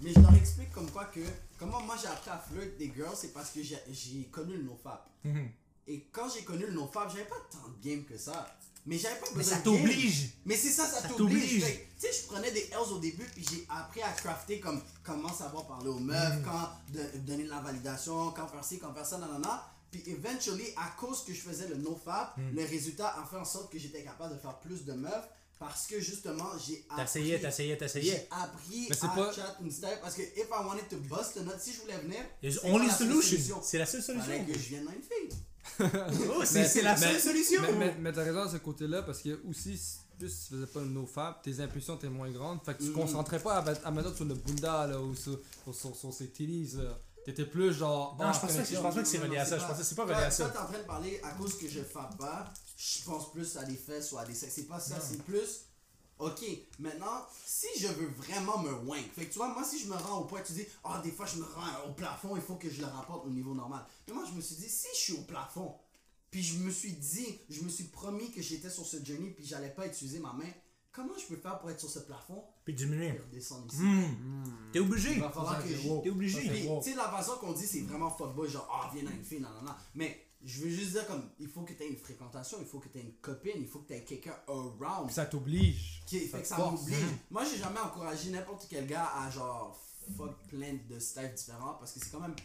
Mais 0.01 0.12
je 0.14 0.21
leur 0.21 0.35
explique 0.35 0.73
comme 0.73 0.90
quoi 0.90 1.05
que, 1.07 1.21
comment 1.59 1.81
moi 1.83 1.97
j'ai 2.01 2.09
appris 2.09 2.31
à 2.31 2.38
flirt 2.38 2.77
des 2.79 2.92
girls, 2.94 3.14
c'est 3.16 3.33
parce 3.33 3.51
que 3.51 3.61
j'ai- 3.62 4.25
connu 4.33 4.57
le 4.57 4.62
nofap. 4.64 5.09
Mhm. 5.25 5.51
Et 5.88 6.07
quand 6.12 6.29
j'ai 6.33 6.42
connu 6.44 6.66
le 6.66 6.72
nofap, 6.72 7.09
j'avais 7.11 7.24
pas 7.24 7.37
tant 7.51 7.66
de 7.68 7.83
game 7.88 8.05
que 8.05 8.16
ça. 8.18 8.55
Mais 8.87 8.96
j'avais 8.96 9.18
pas 9.20 9.27
Mais 9.33 9.38
besoin 9.42 9.57
ça 9.57 9.61
de 9.62 9.70
game. 9.70 9.81
t'oblige. 9.83 10.31
Mais 10.46 10.57
c'est 10.57 10.70
ça, 10.70 10.87
ça, 10.87 11.03
Ça 11.03 11.09
t'oblige. 11.09 11.64
Tu 11.64 12.07
sais, 12.07 12.12
je 12.12 12.27
prenais 12.27 12.51
des 12.53 12.68
L's 12.70 12.90
au 12.92 12.98
début, 12.98 13.24
puis 13.35 13.44
j'ai 13.51 13.66
appris 13.68 14.01
à 14.03 14.11
crafter 14.12 14.61
comme 14.61 14.81
comment 15.03 15.33
savoir 15.33 15.66
parler 15.66 15.88
aux 15.88 15.98
meufs, 15.98 16.38
Mm. 16.40 16.44
quand 16.44 16.68
de- 16.92 17.18
donner 17.18 17.44
de 17.44 17.51
la 17.51 17.61
validation, 17.61 18.31
quand 18.31 18.46
faire 18.48 18.64
ci, 18.64 18.79
quand 18.79 18.94
faire 18.94 19.05
ça, 19.07 19.18
nanana. 19.18 19.66
Puis 19.90 20.03
eventually, 20.07 20.64
à 20.77 20.90
cause 20.98 21.24
que 21.24 21.33
je 21.35 21.40
faisais 21.40 21.66
le 21.68 21.77
no-fap, 21.77 22.37
Mm. 22.37 22.55
le 22.55 22.64
résultat 22.64 23.09
a 23.18 23.27
fait 23.27 23.37
en 23.37 23.44
sorte 23.44 23.72
que 23.72 23.79
j'étais 23.79 24.03
capable 24.05 24.35
de 24.37 24.40
faire 24.40 24.59
plus 24.61 24.85
de 24.85 24.92
meufs 24.92 25.29
parce 25.59 25.87
que 25.87 25.98
justement, 26.01 26.46
j'ai 26.66 26.85
appris. 26.88 27.05
T'essayais, 27.05 27.40
t'essayais, 27.40 27.77
t'essayais. 27.77 28.11
J'ai 28.12 28.29
appris 28.31 28.87
Mais 28.90 29.05
à 29.05 29.09
pas- 29.09 29.33
chat 29.33 29.57
une 29.61 29.70
style 29.70 29.98
parce 30.01 30.14
que 30.14 30.22
if 30.22 30.46
I 30.51 30.64
wanted 30.64 30.88
to 30.88 30.96
bust 30.98 31.37
a 31.37 31.40
nut, 31.40 31.53
si 31.59 31.72
je 31.74 31.81
voulais 31.81 31.98
venir, 31.98 32.20
only 32.64 32.87
quoi 32.87 32.87
la 32.87 32.94
seule 32.94 33.22
solution. 33.22 33.61
C'est 33.62 33.79
la 33.79 33.87
seule 33.87 34.03
fallait 34.03 34.20
solution. 34.22 34.44
que 34.46 34.53
je 34.55 34.68
vienne 34.68 34.85
dans 34.85 34.92
une 34.92 35.03
fille. 35.03 35.38
Oh, 36.30 36.42
c'est 36.44 36.74
Mais- 36.76 36.82
la 36.82 36.94
mais- 36.96 37.00
seule 37.00 37.20
solution. 37.20 37.62
Mais, 37.62 37.72
mais, 37.72 37.96
mais 38.00 38.12
t'as 38.12 38.24
raison 38.24 38.40
à 38.42 38.48
ce 38.50 38.56
côté-là 38.58 39.02
parce 39.02 39.20
que 39.22 39.40
aussi, 39.48 39.76
si- 39.78 39.98
plus 40.18 40.28
tu 40.48 40.54
faisais 40.54 40.66
pas 40.66 40.80
le 40.80 40.86
no-fab, 40.86 41.40
tes 41.42 41.60
impulsions 41.60 41.94
étaient 41.96 42.08
moins 42.08 42.30
grandes. 42.30 42.58
Fait 42.64 42.74
que 42.74 42.78
tu 42.82 42.86
te 42.86 42.90
Mhm. 42.90 43.02
concentrais 43.04 43.38
pas 43.38 43.58
à, 43.58 43.62
mettre- 43.62 43.86
à 43.86 43.90
mettre 43.92 44.14
sur 44.16 44.24
le 44.24 44.34
bunda 44.34 44.86
là, 44.88 45.00
ou 45.00 45.14
sur, 45.14 45.38
sur, 45.64 45.74
sur, 45.74 45.94
sur 45.96 46.12
ses 46.12 46.28
titties. 46.30 46.76
là. 46.76 46.98
T'étais 47.24 47.44
plus 47.44 47.72
genre. 47.74 48.16
Non, 48.18 48.24
ah, 48.26 48.32
je 48.32 48.40
pense 48.40 48.52
pas 48.56 48.62
que, 48.62 48.68
je 48.74 48.80
pense 48.80 48.94
pas 48.94 49.02
que 49.02 49.08
c'est 49.08 49.18
relié 49.18 49.36
à 49.36 49.44
ça. 49.44 49.58
Je 49.58 49.64
pense 49.66 49.76
que 49.78 49.84
c'est 49.84 49.94
pas 49.94 50.04
relié 50.04 50.14
à 50.14 50.30
ça. 50.30 50.48
t'es 50.48 50.58
en 50.58 50.64
train 50.64 50.78
de 50.78 50.84
parler 50.84 51.20
à 51.22 51.30
cause 51.32 51.58
que 51.58 51.68
je 51.68 51.80
frappe 51.82 52.16
pas, 52.18 52.44
je 52.76 53.04
pense 53.04 53.30
plus 53.32 53.56
à 53.58 53.64
des 53.64 53.74
fesses 53.76 54.10
ou 54.12 54.18
à 54.18 54.24
des 54.24 54.34
sexes. 54.34 54.54
C'est 54.54 54.62
pas 54.66 54.80
ça, 54.80 54.96
c'est 55.00 55.22
plus. 55.22 55.60
Ok, 56.18 56.44
maintenant, 56.81 57.24
si 57.46 57.66
je 57.78 57.87
veux 57.88 58.09
vraiment 58.09 58.59
me 58.59 58.72
wank, 58.72 59.04
fait 59.14 59.26
que 59.26 59.33
tu 59.33 59.38
vois, 59.38 59.48
moi 59.54 59.62
si 59.64 59.78
je 59.78 59.87
me 59.88 59.94
rends 59.94 60.20
au 60.20 60.24
point, 60.24 60.40
tu 60.42 60.52
dis, 60.52 60.66
ah, 60.85 61.00
des 61.04 61.12
fois 61.12 61.26
je 61.26 61.37
me 61.37 61.44
rends 61.44 61.88
au 61.88 61.92
plafond, 61.92 62.35
il 62.35 62.42
faut 62.42 62.57
que 62.57 62.68
je 62.68 62.81
le 62.81 62.87
rapporte 62.87 63.24
au 63.26 63.31
niveau 63.31 63.54
normal. 63.54 63.85
Mais 64.09 64.14
moi 64.14 64.24
je 64.28 64.35
me 64.35 64.40
suis 64.40 64.57
dit, 64.57 64.68
si 64.68 64.88
je 64.94 64.98
suis 64.98 65.12
au 65.12 65.22
plafond, 65.22 65.74
puis 66.31 66.42
je 66.42 66.59
me 66.59 66.70
suis 66.70 66.92
dit, 66.92 67.38
je 67.48 67.62
me 67.62 67.68
suis 67.68 67.85
promis 67.85 68.31
que 68.33 68.42
j'étais 68.42 68.68
sur 68.70 68.85
ce 68.85 69.02
journey, 69.04 69.31
puis 69.31 69.46
j'allais 69.46 69.70
pas 69.70 69.87
utiliser 69.87 70.18
ma 70.18 70.33
main, 70.33 70.50
comment 70.90 71.16
je 71.16 71.26
peux 71.26 71.37
faire 71.40 71.59
pour 71.61 71.70
être 71.70 71.78
sur 71.78 71.88
ce 71.88 72.00
plafond 72.00 72.42
Puis 72.64 72.74
et 72.74 72.76
diminuer. 72.76 73.12
redescendre 73.12 73.66
ici? 73.72 73.83
Hmm. 73.83 74.02
Hmm. 74.44 74.70
T'es 74.72 74.81
obligé. 74.81 75.12
Il 75.12 75.20
va 75.20 75.31
falloir 75.31 75.62
que 75.62 75.68
je- 75.68 76.02
T'es 76.02 76.11
obligé. 76.11 76.40
Puis, 76.40 76.68
tu 76.83 76.90
sais, 76.90 76.96
la 76.96 77.09
façon 77.11 77.37
qu'on 77.38 77.52
dit, 77.52 77.66
c'est 77.66 77.83
vraiment 77.83 78.11
fuckboy, 78.11 78.50
genre, 78.50 78.68
ah, 78.70 78.90
viens 78.92 79.04
dans 79.04 79.12
une 79.16 79.24
fille, 79.24 79.40
non, 79.40 79.50
non, 79.50 79.62
non. 79.68 79.74
Mais 79.94 80.26
je 80.44 80.61
veux 80.61 80.70
juste 80.70 80.92
dire, 80.92 81.07
comme, 81.07 81.29
il 81.38 81.48
faut 81.48 81.62
que 81.62 81.72
tu 81.72 81.83
aies 81.83 81.88
une 81.88 81.96
fréquentation, 81.96 82.59
il 82.61 82.66
faut 82.66 82.79
que 82.79 82.88
tu 82.88 82.98
aies 82.98 83.03
une 83.03 83.14
copine, 83.14 83.55
il 83.57 83.66
faut 83.66 83.81
que 83.81 83.88
tu 83.88 83.94
aies 83.94 84.05
quelqu'un 84.05 84.37
around. 84.46 85.11
Ça 85.11 85.27
t'oblige. 85.27 86.03
Qui 86.07 86.27
ça 86.27 86.37
fait 86.38 86.42
que 86.42 86.48
ça 86.48 86.59
m'oblige. 86.59 86.96
Moi, 87.31 87.44
j'ai 87.44 87.59
jamais 87.59 87.81
encouragé 87.81 88.31
n'importe 88.31 88.66
quel 88.68 88.87
gars 88.87 89.11
à, 89.16 89.31
genre, 89.31 89.79
fuck 90.16 90.46
plein 90.48 90.79
de 90.88 90.98
styles 90.98 91.35
différents 91.35 91.74
parce 91.74 91.92
que 91.92 92.01
c'est 92.01 92.11
quand 92.11 92.20
même. 92.20 92.37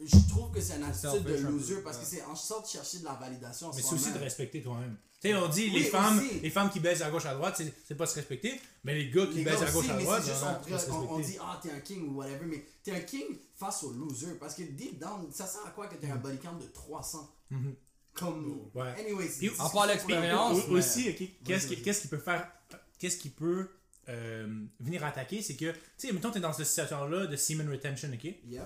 Je 0.00 0.16
trouve 0.28 0.50
que 0.50 0.60
c'est 0.60 0.76
une 0.76 0.82
attitude 0.84 1.22
de 1.22 1.36
loser 1.36 1.76
parce 1.82 1.98
que 1.98 2.04
c'est 2.04 2.22
en 2.22 2.34
sorte 2.34 2.66
de 2.66 2.70
chercher 2.70 2.98
de 2.98 3.04
la 3.04 3.14
validation. 3.14 3.68
en 3.68 3.74
Mais 3.74 3.80
c'est 3.82 3.94
aussi 3.94 4.12
de 4.12 4.18
respecter 4.18 4.62
toi-même. 4.62 4.96
Tu 5.20 5.28
sais, 5.30 5.34
on 5.36 5.48
dit 5.48 5.70
Oui, 5.72 5.78
les 5.78 5.84
femmes, 5.84 6.18
aussi. 6.18 6.40
les 6.40 6.50
femmes 6.50 6.68
qui 6.70 6.80
baissent 6.80 7.00
à 7.00 7.10
gauche 7.10 7.24
à 7.24 7.34
droite, 7.34 7.54
c'est 7.56 7.72
c'est 7.86 7.94
pas 7.94 8.04
se 8.06 8.14
respecter, 8.16 8.60
mais 8.82 8.94
les 8.94 9.08
gars 9.10 9.26
qui 9.26 9.36
Les 9.38 9.44
baissent 9.44 9.60
gars 9.60 9.68
à 9.68 9.70
gauche 9.70 9.84
aussi, 9.84 9.90
à 9.90 9.98
droite, 9.98 10.22
c'est 10.24 10.32
juste, 10.32 10.42
non, 10.44 10.58
on, 10.74 10.78
se 10.78 10.90
on- 10.90 11.14
on 11.14 11.18
dit, 11.20 11.36
ah, 11.40 11.58
t'es 11.62 11.70
un 11.70 11.80
king 11.80 12.06
ou 12.08 12.16
whatever, 12.16 12.44
mais 12.44 12.66
t'es 12.82 12.90
un 12.92 13.00
king 13.00 13.24
face 13.56 13.84
au 13.84 13.92
loser. 13.92 14.34
Parce 14.38 14.54
que 14.54 14.62
deep 14.64 14.98
down, 14.98 15.26
ça 15.32 15.46
sert 15.46 15.64
à 15.66 15.70
quoi 15.70 15.86
que 15.86 15.94
t'aies 15.94 16.10
un 16.10 16.16
body 16.16 16.36
count 16.38 16.58
de 16.60 16.66
300 16.66 17.30
Mhm. 17.50 17.74
Comme. 18.12 18.68
Ouais. 18.74 18.94
Anyways, 19.00 19.28
Puis- 19.38 19.48
part 19.50 19.72
c'est- 19.72 19.86
l'expérience. 19.88 20.58
Mais- 20.68 20.74
Aussi, 20.78 21.08
ok, 21.10 21.28
qu'est-ce 21.44 21.68
qui, 21.68 21.80
qu'est-ce 21.82 22.02
qui 22.02 22.08
peut 22.08 22.18
faire, 22.18 22.46
qu'est-ce 22.98 23.16
qui 23.16 23.30
peut 23.30 23.68
euh, 24.08 24.46
venir 24.80 25.02
attaquer, 25.02 25.40
c'est 25.40 25.56
que, 25.56 25.70
tu 25.72 25.78
sais, 25.96 26.12
mettons, 26.12 26.30
t'es 26.30 26.38
dans 26.40 26.52
cette 26.52 26.66
situation-là 26.66 27.26
de 27.26 27.36
semen 27.36 27.70
retention, 27.70 28.10
ok? 28.12 28.24
Yep. 28.46 28.62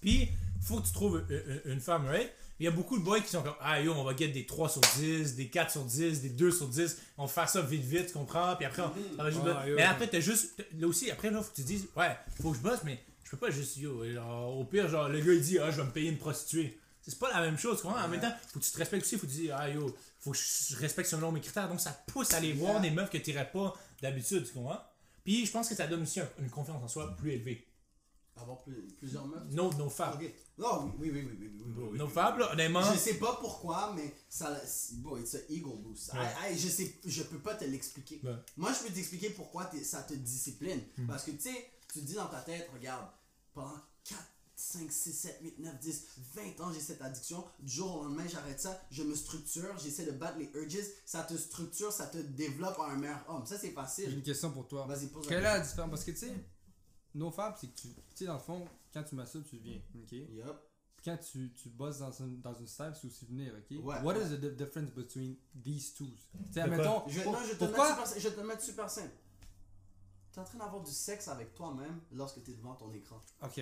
Puis, 0.00 0.28
faut 0.64 0.80
que 0.80 0.86
tu 0.86 0.92
trouves 0.92 1.24
une, 1.28 1.36
une- 1.64 1.72
une 1.74 1.80
femme, 1.80 2.06
right? 2.06 2.32
Il 2.60 2.64
y 2.64 2.68
a 2.68 2.70
beaucoup 2.70 2.96
de 2.98 3.02
boys 3.04 3.20
qui 3.20 3.28
sont 3.30 3.42
comme, 3.42 3.54
ah 3.60 3.80
yo, 3.80 3.92
on 3.92 4.04
va 4.04 4.14
get 4.16 4.28
des 4.28 4.46
3 4.46 4.68
sur 4.68 4.80
10, 4.96 5.34
des 5.34 5.48
4 5.48 5.72
sur 5.72 5.84
10, 5.84 6.22
des 6.22 6.28
2 6.30 6.50
sur 6.52 6.68
10, 6.68 6.98
on 7.18 7.26
va 7.26 7.28
faire 7.32 7.48
ça 7.48 7.60
vite 7.62 7.82
vite, 7.82 8.06
tu 8.06 8.12
comprends? 8.12 8.54
Puis 8.56 8.64
après, 8.64 8.82
on, 8.82 9.16
ça 9.16 9.22
va 9.24 9.30
juste- 9.30 9.42
Ah, 9.44 9.68
yo. 9.68 9.74
mais 9.76 9.82
après, 9.82 10.06
t'as 10.08 10.20
juste, 10.20 10.64
là 10.78 10.86
aussi, 10.86 11.10
après, 11.10 11.30
là, 11.30 11.42
faut 11.42 11.50
que 11.50 11.56
tu 11.56 11.62
te 11.62 11.66
dises, 11.66 11.86
ouais, 11.96 12.16
faut 12.40 12.52
que 12.52 12.56
je 12.58 12.62
bosse, 12.62 12.78
mais 12.84 13.00
je 13.24 13.30
peux 13.30 13.36
pas 13.38 13.50
juste, 13.50 13.76
yo, 13.76 14.04
genre, 14.12 14.56
au 14.56 14.64
pire, 14.64 14.88
genre, 14.88 15.08
le 15.08 15.20
gars, 15.20 15.32
il 15.32 15.40
dit, 15.42 15.58
ah, 15.58 15.70
je 15.72 15.78
vais 15.78 15.84
me 15.84 15.90
payer 15.90 16.10
une 16.10 16.18
prostituée. 16.18 16.78
C'est 17.02 17.18
pas 17.18 17.30
la 17.32 17.40
même 17.42 17.58
chose, 17.58 17.78
tu 17.78 17.82
comprends? 17.82 18.02
En 18.02 18.08
même 18.08 18.20
temps, 18.20 18.32
faut 18.52 18.60
que 18.60 18.64
tu 18.64 18.70
te 18.70 18.78
respectes 18.78 19.04
aussi, 19.04 19.16
faut 19.18 19.26
que 19.26 19.32
tu 19.32 19.38
dises, 19.38 19.52
ah 19.54 19.68
yo, 19.68 19.94
faut 20.20 20.30
que 20.30 20.38
je 20.38 20.76
respecte 20.76 21.10
selon 21.10 21.32
mes 21.32 21.40
critères, 21.40 21.68
donc 21.68 21.80
ça 21.80 21.90
te 21.90 22.10
pousse 22.12 22.32
à 22.32 22.36
aller 22.38 22.52
voir 22.54 22.80
des 22.80 22.90
meufs 22.90 23.10
que 23.10 23.18
t'irais 23.18 23.50
pas 23.50 23.74
d'habitude, 24.00 24.46
tu 24.46 24.52
comprends? 24.54 24.80
Puis 25.24 25.44
je 25.44 25.50
pense 25.50 25.68
que 25.68 25.74
ça 25.74 25.86
donne 25.86 26.02
aussi 26.02 26.20
un- 26.20 26.28
une 26.38 26.48
confiance 26.48 26.82
en 26.82 26.88
soi 26.88 27.14
plus 27.18 27.32
élevée. 27.32 27.66
Avoir 28.36 28.58
plus- 28.62 28.86
plusieurs 28.98 29.26
meufs? 29.26 29.42
Nos, 29.50 29.72
nos 29.74 29.90
femmes. 29.90 30.18
Non, 30.56 30.92
oui, 31.00 31.10
oui, 31.12 31.26
oui, 31.26 31.36
oui, 31.40 31.86
oui, 31.90 31.98
Nos 31.98 32.06
fables, 32.06 32.42
honnêtement. 32.52 32.92
Je 32.92 32.96
sais 32.96 33.14
pas 33.14 33.36
pourquoi, 33.40 33.92
mais 33.96 34.14
ça, 34.28 34.56
bon, 34.98 35.16
it's 35.16 35.34
an 35.34 35.38
ego 35.48 35.74
boost. 35.74 36.12
Je 36.52 36.68
sais, 36.68 36.94
je 37.04 37.22
peux 37.24 37.38
pas 37.38 37.54
te 37.54 37.64
l'expliquer. 37.64 38.20
Moi, 38.56 38.72
je 38.72 38.86
peux 38.86 38.94
t'expliquer 38.94 39.30
pourquoi 39.30 39.70
ça 39.82 40.02
te 40.02 40.14
discipline. 40.14 40.80
Hmm. 40.96 41.06
Parce 41.06 41.24
que, 41.24 41.32
tu 41.32 41.40
sais, 41.40 41.70
tu 41.92 42.00
dis 42.02 42.14
dans 42.14 42.26
ta 42.26 42.40
tête, 42.40 42.68
regarde, 42.72 43.06
pendant 43.52 43.80
4, 44.04 44.20
5, 44.54 44.92
6, 44.92 45.12
7, 45.12 45.38
8, 45.42 45.58
9, 45.58 45.78
10, 45.80 46.06
20 46.34 46.60
ans, 46.64 46.72
j'ai 46.72 46.80
cette 46.80 47.02
addiction. 47.02 47.44
Du 47.58 47.72
jour 47.72 47.96
au 47.96 48.04
lendemain, 48.04 48.26
j'arrête 48.28 48.60
ça. 48.60 48.80
Je 48.92 49.02
me 49.02 49.16
structure, 49.16 49.76
j'essaie 49.82 50.06
de 50.06 50.12
battre 50.12 50.38
les 50.38 50.50
urges. 50.54 50.84
Ça 51.04 51.24
te 51.24 51.34
structure, 51.34 51.92
ça 51.92 52.06
te 52.06 52.18
développe 52.18 52.78
à 52.78 52.92
un 52.92 52.96
meilleur 52.96 53.24
homme. 53.28 53.44
Ça, 53.44 53.58
c'est 53.58 53.70
facile. 53.72 54.10
J'ai 54.10 54.16
une 54.16 54.22
question 54.22 54.52
pour 54.52 54.68
toi. 54.68 54.86
Vas-y, 54.86 55.08
pose 55.08 55.26
Quelle 55.26 55.38
est 55.38 55.42
la 55.42 55.60
différence? 55.60 55.90
Parce 55.90 56.04
que, 56.04 56.12
tu 56.12 56.18
sais, 56.18 56.34
nos 57.14 57.32
fables, 57.32 57.56
c'est 57.60 57.66
que, 57.66 57.80
tu 57.80 57.88
sais, 58.14 58.26
dans 58.26 58.34
le 58.34 58.40
fond, 58.40 58.64
quand 58.94 59.02
tu 59.02 59.14
masturbes, 59.16 59.44
tu 59.50 59.56
viens. 59.58 59.76
Ok? 59.76 59.82
Puis 59.92 60.00
question. 60.20 60.34
Yup. 60.46 60.56
quand 61.04 61.18
tu, 61.18 61.52
tu 61.52 61.68
bosses 61.68 61.98
dans 61.98 62.12
une, 62.12 62.40
dans 62.40 62.54
une 62.54 62.66
style, 62.66 62.92
c'est 62.98 63.06
aussi 63.08 63.26
venir. 63.26 63.52
Ok? 63.58 63.76
Ouais, 63.84 64.00
What 64.02 64.14
ouais. 64.14 64.22
is 64.24 64.30
the 64.30 64.40
di- 64.40 64.56
difference 64.56 64.90
between 64.92 65.36
these 65.62 65.92
two? 65.94 66.06
Tu 66.52 66.60
admettons. 66.60 67.02
Je, 67.08 67.20
pour- 67.20 67.32
non, 67.32 67.38
je 67.42 67.46
vais 67.48 67.52
te, 67.54 67.64
pourquoi 67.64 67.88
super, 68.06 68.20
je 68.20 68.28
te 68.30 68.40
le 68.40 68.46
mettre 68.46 68.62
super 68.62 68.88
simple. 68.88 69.10
T'es 70.32 70.40
en 70.40 70.44
train 70.44 70.58
d'avoir 70.58 70.82
du 70.82 70.90
sexe 70.90 71.28
avec 71.28 71.54
toi-même 71.54 72.00
lorsque 72.12 72.42
t'es 72.42 72.52
devant 72.52 72.74
ton 72.74 72.92
écran. 72.92 73.22
Ok. 73.42 73.60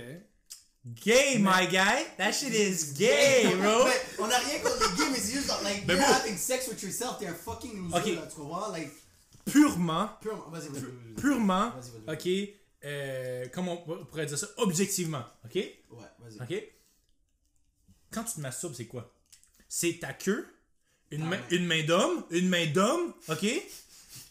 Gay, 1.05 1.39
my 1.39 1.69
guy! 1.69 2.05
That 2.19 2.33
shit 2.33 2.53
is 2.53 2.95
gay, 2.95 3.55
bro! 3.57 3.85
Mais 3.85 4.01
on 4.19 4.25
a 4.29 4.37
rien 4.39 4.59
contre 4.61 4.91
les 4.91 4.97
gays, 4.97 5.11
mais 5.13 5.19
c'est 5.19 5.33
juste 5.35 5.47
genre, 5.47 5.63
like, 5.63 5.87
Mais 5.87 5.95
you're 5.95 6.05
bon. 6.07 6.13
having 6.13 6.37
sex 6.37 6.67
with 6.69 6.83
yourself, 6.83 7.19
t'es 7.19 7.27
un 7.29 7.35
fucking 7.35 7.77
loser, 7.89 7.97
Ok. 7.97 8.07
là, 8.17 8.27
tu 8.27 8.35
comprends? 8.37 8.69
Like, 8.73 8.91
Purement, 9.45 10.09
purement. 10.21 10.49
Vas-y, 10.51 10.69
vas-y, 10.69 11.15
purement, 11.17 11.73
ok, 12.09 12.29
euh, 12.85 13.47
comment 13.53 13.85
on 13.89 14.05
pourrait 14.05 14.27
dire 14.27 14.39
ça? 14.39 14.49
Objectivement, 14.59 15.25
ok? 15.45 15.55
Ouais, 15.55 15.73
vas-y. 16.21 16.41
Ok? 16.59 16.65
Quand 18.11 18.25
tu 18.25 18.35
te 18.35 18.41
masturbes, 18.41 18.75
c'est 18.75 18.87
quoi? 18.87 19.13
C'est 19.69 19.99
ta 20.01 20.13
queue, 20.13 20.47
une, 21.11 21.21
Ta 21.21 21.25
main, 21.27 21.37
main. 21.39 21.43
une 21.51 21.67
main 21.67 21.83
d'homme, 21.85 22.25
une 22.31 22.49
main 22.49 22.67
d'homme, 22.67 23.15
ok? 23.29 23.47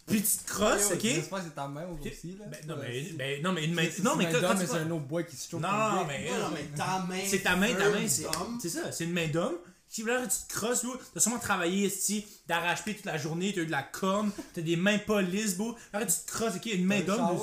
Puis 0.08 0.22
tu 0.24 0.38
te 0.38 0.48
crosses, 0.48 0.92
ok? 0.92 1.00
J'espère 1.02 1.40
que 1.40 1.46
c'est 1.46 1.56
ta 1.56 1.68
main 1.68 1.88
aussi, 1.88 2.36
là. 2.38 2.46
Ben, 2.48 2.60
non, 2.68 2.76
Ouais, 2.78 2.88
mais, 2.90 3.14
ben, 3.14 3.44
non, 3.44 3.54
mais 3.54 3.66
une 3.66 3.74
main. 3.74 3.90
si 3.90 4.02
Non, 4.02 4.16
mais 4.16 4.26
quand, 4.32 4.42
d'homme, 4.42 4.60
tu 4.60 4.68
c'est 4.68 4.74
un 4.78 4.92
autre 4.92 5.06
boy 5.06 5.26
qui 5.26 5.36
se 5.36 5.50
choque. 5.50 5.62
Non, 5.62 6.06
mais- 6.08 6.30
Ouais, 6.30 6.38
non, 6.38 6.50
mais 6.54 6.66
ta 6.78 7.00
main. 7.08 7.22
C'est 7.26 7.40
ta 7.40 7.56
main, 7.56 7.74
ta 7.74 7.90
main, 7.90 8.08
c'est 8.08 8.24
d'homme. 8.24 8.60
c'est 8.62 8.70
ça, 8.70 8.92
c'est 8.92 9.06
une 9.06 9.14
main 9.14 9.28
d'homme. 9.28 9.58
Si 9.88 10.04
là, 10.04 10.22
tu 10.26 10.38
te 10.48 10.54
crosses, 10.54 10.86
bro, 10.86 10.96
t'as 11.14 11.20
sûrement 11.20 11.40
travaillé 11.40 11.88
ici 11.88 12.26
d'arrache-pied 12.48 12.96
toute 12.96 13.06
la 13.06 13.18
journée, 13.18 13.52
t'as 13.54 13.62
eu 13.62 13.66
de 13.66 13.72
la 13.72 13.84
corne, 13.84 14.32
t'as 14.54 14.62
des 14.62 14.76
mains 14.78 15.00
pas 15.00 15.22
lisses, 15.22 15.58
bro. 15.58 15.76
Après, 15.92 16.08
tu 16.08 16.14
te 16.26 16.32
crosses, 16.32 16.56
ok, 16.56 16.66
une 16.68 16.86
main 16.86 17.02
d'homme. 17.02 17.38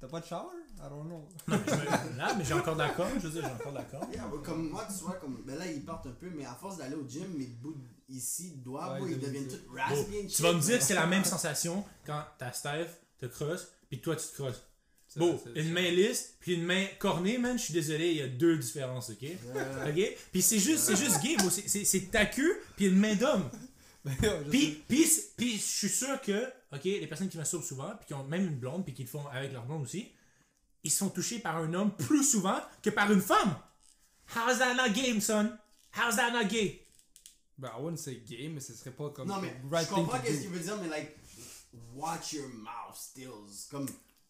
T'as 0.00 0.08
pas 0.08 0.20
de 0.20 0.24
shower? 0.26 0.46
I 0.78 0.88
don't 0.88 1.04
know. 1.06 1.28
Non, 1.46 1.58
mais 1.66 2.16
là, 2.16 2.34
mais 2.38 2.44
j'ai 2.44 2.54
encore 2.54 2.74
de 2.74 2.80
la 2.80 2.88
corne, 2.88 3.12
je 3.20 3.26
veux 3.28 3.30
dire, 3.30 3.42
j'ai 3.46 3.52
encore 3.52 3.72
de 3.72 3.78
la. 3.78 4.08
Yeah, 4.14 4.26
ouais, 4.28 4.38
comme 4.42 4.70
moi, 4.70 4.86
tu 4.88 5.04
vois, 5.04 5.16
comme, 5.16 5.42
ben 5.46 5.56
là, 5.58 5.66
ils 5.70 5.84
partent 5.84 6.06
un 6.06 6.12
peu, 6.12 6.30
mais 6.34 6.46
à 6.46 6.54
force 6.54 6.78
d'aller 6.78 6.94
au 6.96 7.06
gym, 7.06 7.26
mes 7.36 7.44
bouts 7.46 7.76
ici, 8.08 8.52
doigts, 8.56 8.98
Ouais, 8.98 9.12
ils 9.12 9.18
deviennent 9.18 9.46
tout 9.46 9.56
raspy 9.74 10.26
tu 10.26 10.42
vas 10.42 10.52
me 10.54 10.60
dire 10.60 10.78
que 10.78 10.84
c'est 10.84 10.94
la 10.94 11.06
même 11.06 11.24
sensation 11.24 11.84
quand 12.06 12.22
ta 12.38 12.50
Steph 12.52 12.88
te 13.18 13.26
crosse, 13.26 13.68
puis 13.90 14.00
toi, 14.00 14.16
tu 14.16 14.26
te 14.26 14.34
crosses. 14.42 14.62
Bon, 15.16 15.38
une 15.56 15.72
main 15.72 15.90
lisse, 15.90 16.34
puis 16.40 16.54
une 16.54 16.64
main 16.64 16.86
cornée, 16.98 17.36
man, 17.36 17.58
je 17.58 17.64
suis 17.64 17.74
désolé, 17.74 18.10
il 18.10 18.16
y 18.16 18.22
a 18.22 18.28
deux 18.28 18.56
différences, 18.56 19.10
ok? 19.10 19.24
Euh, 19.54 19.90
Ok? 19.90 20.16
Puis 20.32 20.40
c'est 20.40 20.60
juste, 20.60 20.84
c'est 20.84 20.96
juste 20.96 21.20
gay. 21.20 21.36
C'est- 21.66 22.10
ta 22.10 22.24
queue, 22.26 22.58
puis 22.76 22.86
une 22.86 22.96
main 22.96 23.14
d'homme. 23.16 23.50
Puis, 24.50 24.82
puis, 24.88 25.06
puis 25.36 25.52
je 25.56 25.62
suis 25.62 25.88
sûr 25.90 26.18
que, 26.22 26.46
ok, 26.72 26.84
les 26.84 27.06
personnes 27.06 27.28
qui 27.28 27.36
masturbent 27.38 27.64
souvent, 27.64 27.90
puis 27.96 28.06
qui 28.06 28.14
ont 28.14 28.24
même 28.24 28.46
une 28.46 28.58
blonde, 28.58 28.84
puis 28.84 28.94
qui 28.94 29.02
le 29.02 29.08
font 29.08 29.26
avec 29.28 29.52
leur 29.52 29.64
blonde 29.64 29.82
aussi, 29.82 30.10
ils 30.84 30.90
sont 30.90 31.10
touchés 31.10 31.38
par 31.38 31.56
un 31.56 31.72
homme 31.74 31.94
plus 31.96 32.24
souvent 32.24 32.58
que 32.82 32.90
par 32.90 33.10
une 33.12 33.20
femme. 33.20 33.56
How's 34.34 34.58
that 34.58 34.74
not 34.74 34.90
gay, 34.94 35.20
son? 35.20 35.52
How's 35.96 36.16
that 36.16 36.30
not 36.30 36.44
gay? 36.48 36.86
Ben, 37.58 37.68
I 37.76 37.80
wouldn't 37.80 37.98
say 37.98 38.22
gay, 38.26 38.48
mais 38.48 38.60
ce 38.60 38.72
serait 38.74 38.92
pas 38.92 39.10
comme. 39.10 39.28
Non, 39.28 39.40
mais 39.40 39.54
right 39.70 39.86
je 39.88 39.94
comprends 39.94 40.18
qu'est-ce 40.20 40.40
qu'il 40.42 40.50
veut 40.50 40.60
dire, 40.60 40.76
mais 40.80 40.88
like, 40.88 41.14
watch 41.94 42.32
your 42.32 42.48
mouth 42.48 42.94
stills. 42.96 43.66
Comme, 43.70 43.86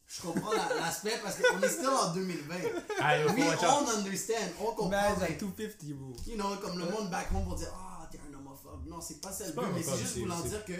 je 0.09 0.21
comprends 0.23 0.53
la- 0.53 0.75
l'aspect 0.77 1.19
parce 1.23 1.37
qu'on 1.37 1.61
est 1.61 1.69
still 1.69 1.87
en 1.87 2.13
2020. 2.15 2.55
Ah, 2.99 3.19
We 3.27 3.29
faut 3.45 3.49
watch 3.51 3.63
out. 3.63 3.89
all 3.89 3.99
understand, 3.99 4.35
on 4.61 4.65
comprend. 4.75 4.89
Mais, 4.89 5.29
like 5.29 5.39
250, 5.39 5.93
bro. 5.95 6.17
you 6.27 6.35
know, 6.37 6.57
comme 6.57 6.79
le 6.79 6.87
monde 6.87 7.11
back 7.11 7.29
home 7.33 7.49
va 7.49 7.55
dire, 7.57 7.73
ah, 7.73 8.09
t'es 8.11 8.19
un 8.29 8.35
homophobe. 8.37 8.87
Non, 8.89 9.01
c'est 9.01 9.21
pas 9.21 9.31
ça 9.31 9.47
le 9.47 9.53
but, 9.53 9.63
mais 9.75 9.83
c'est 9.83 9.99
juste 9.99 10.15
c'est- 10.15 10.49
dire 10.49 10.65
que 10.65 10.73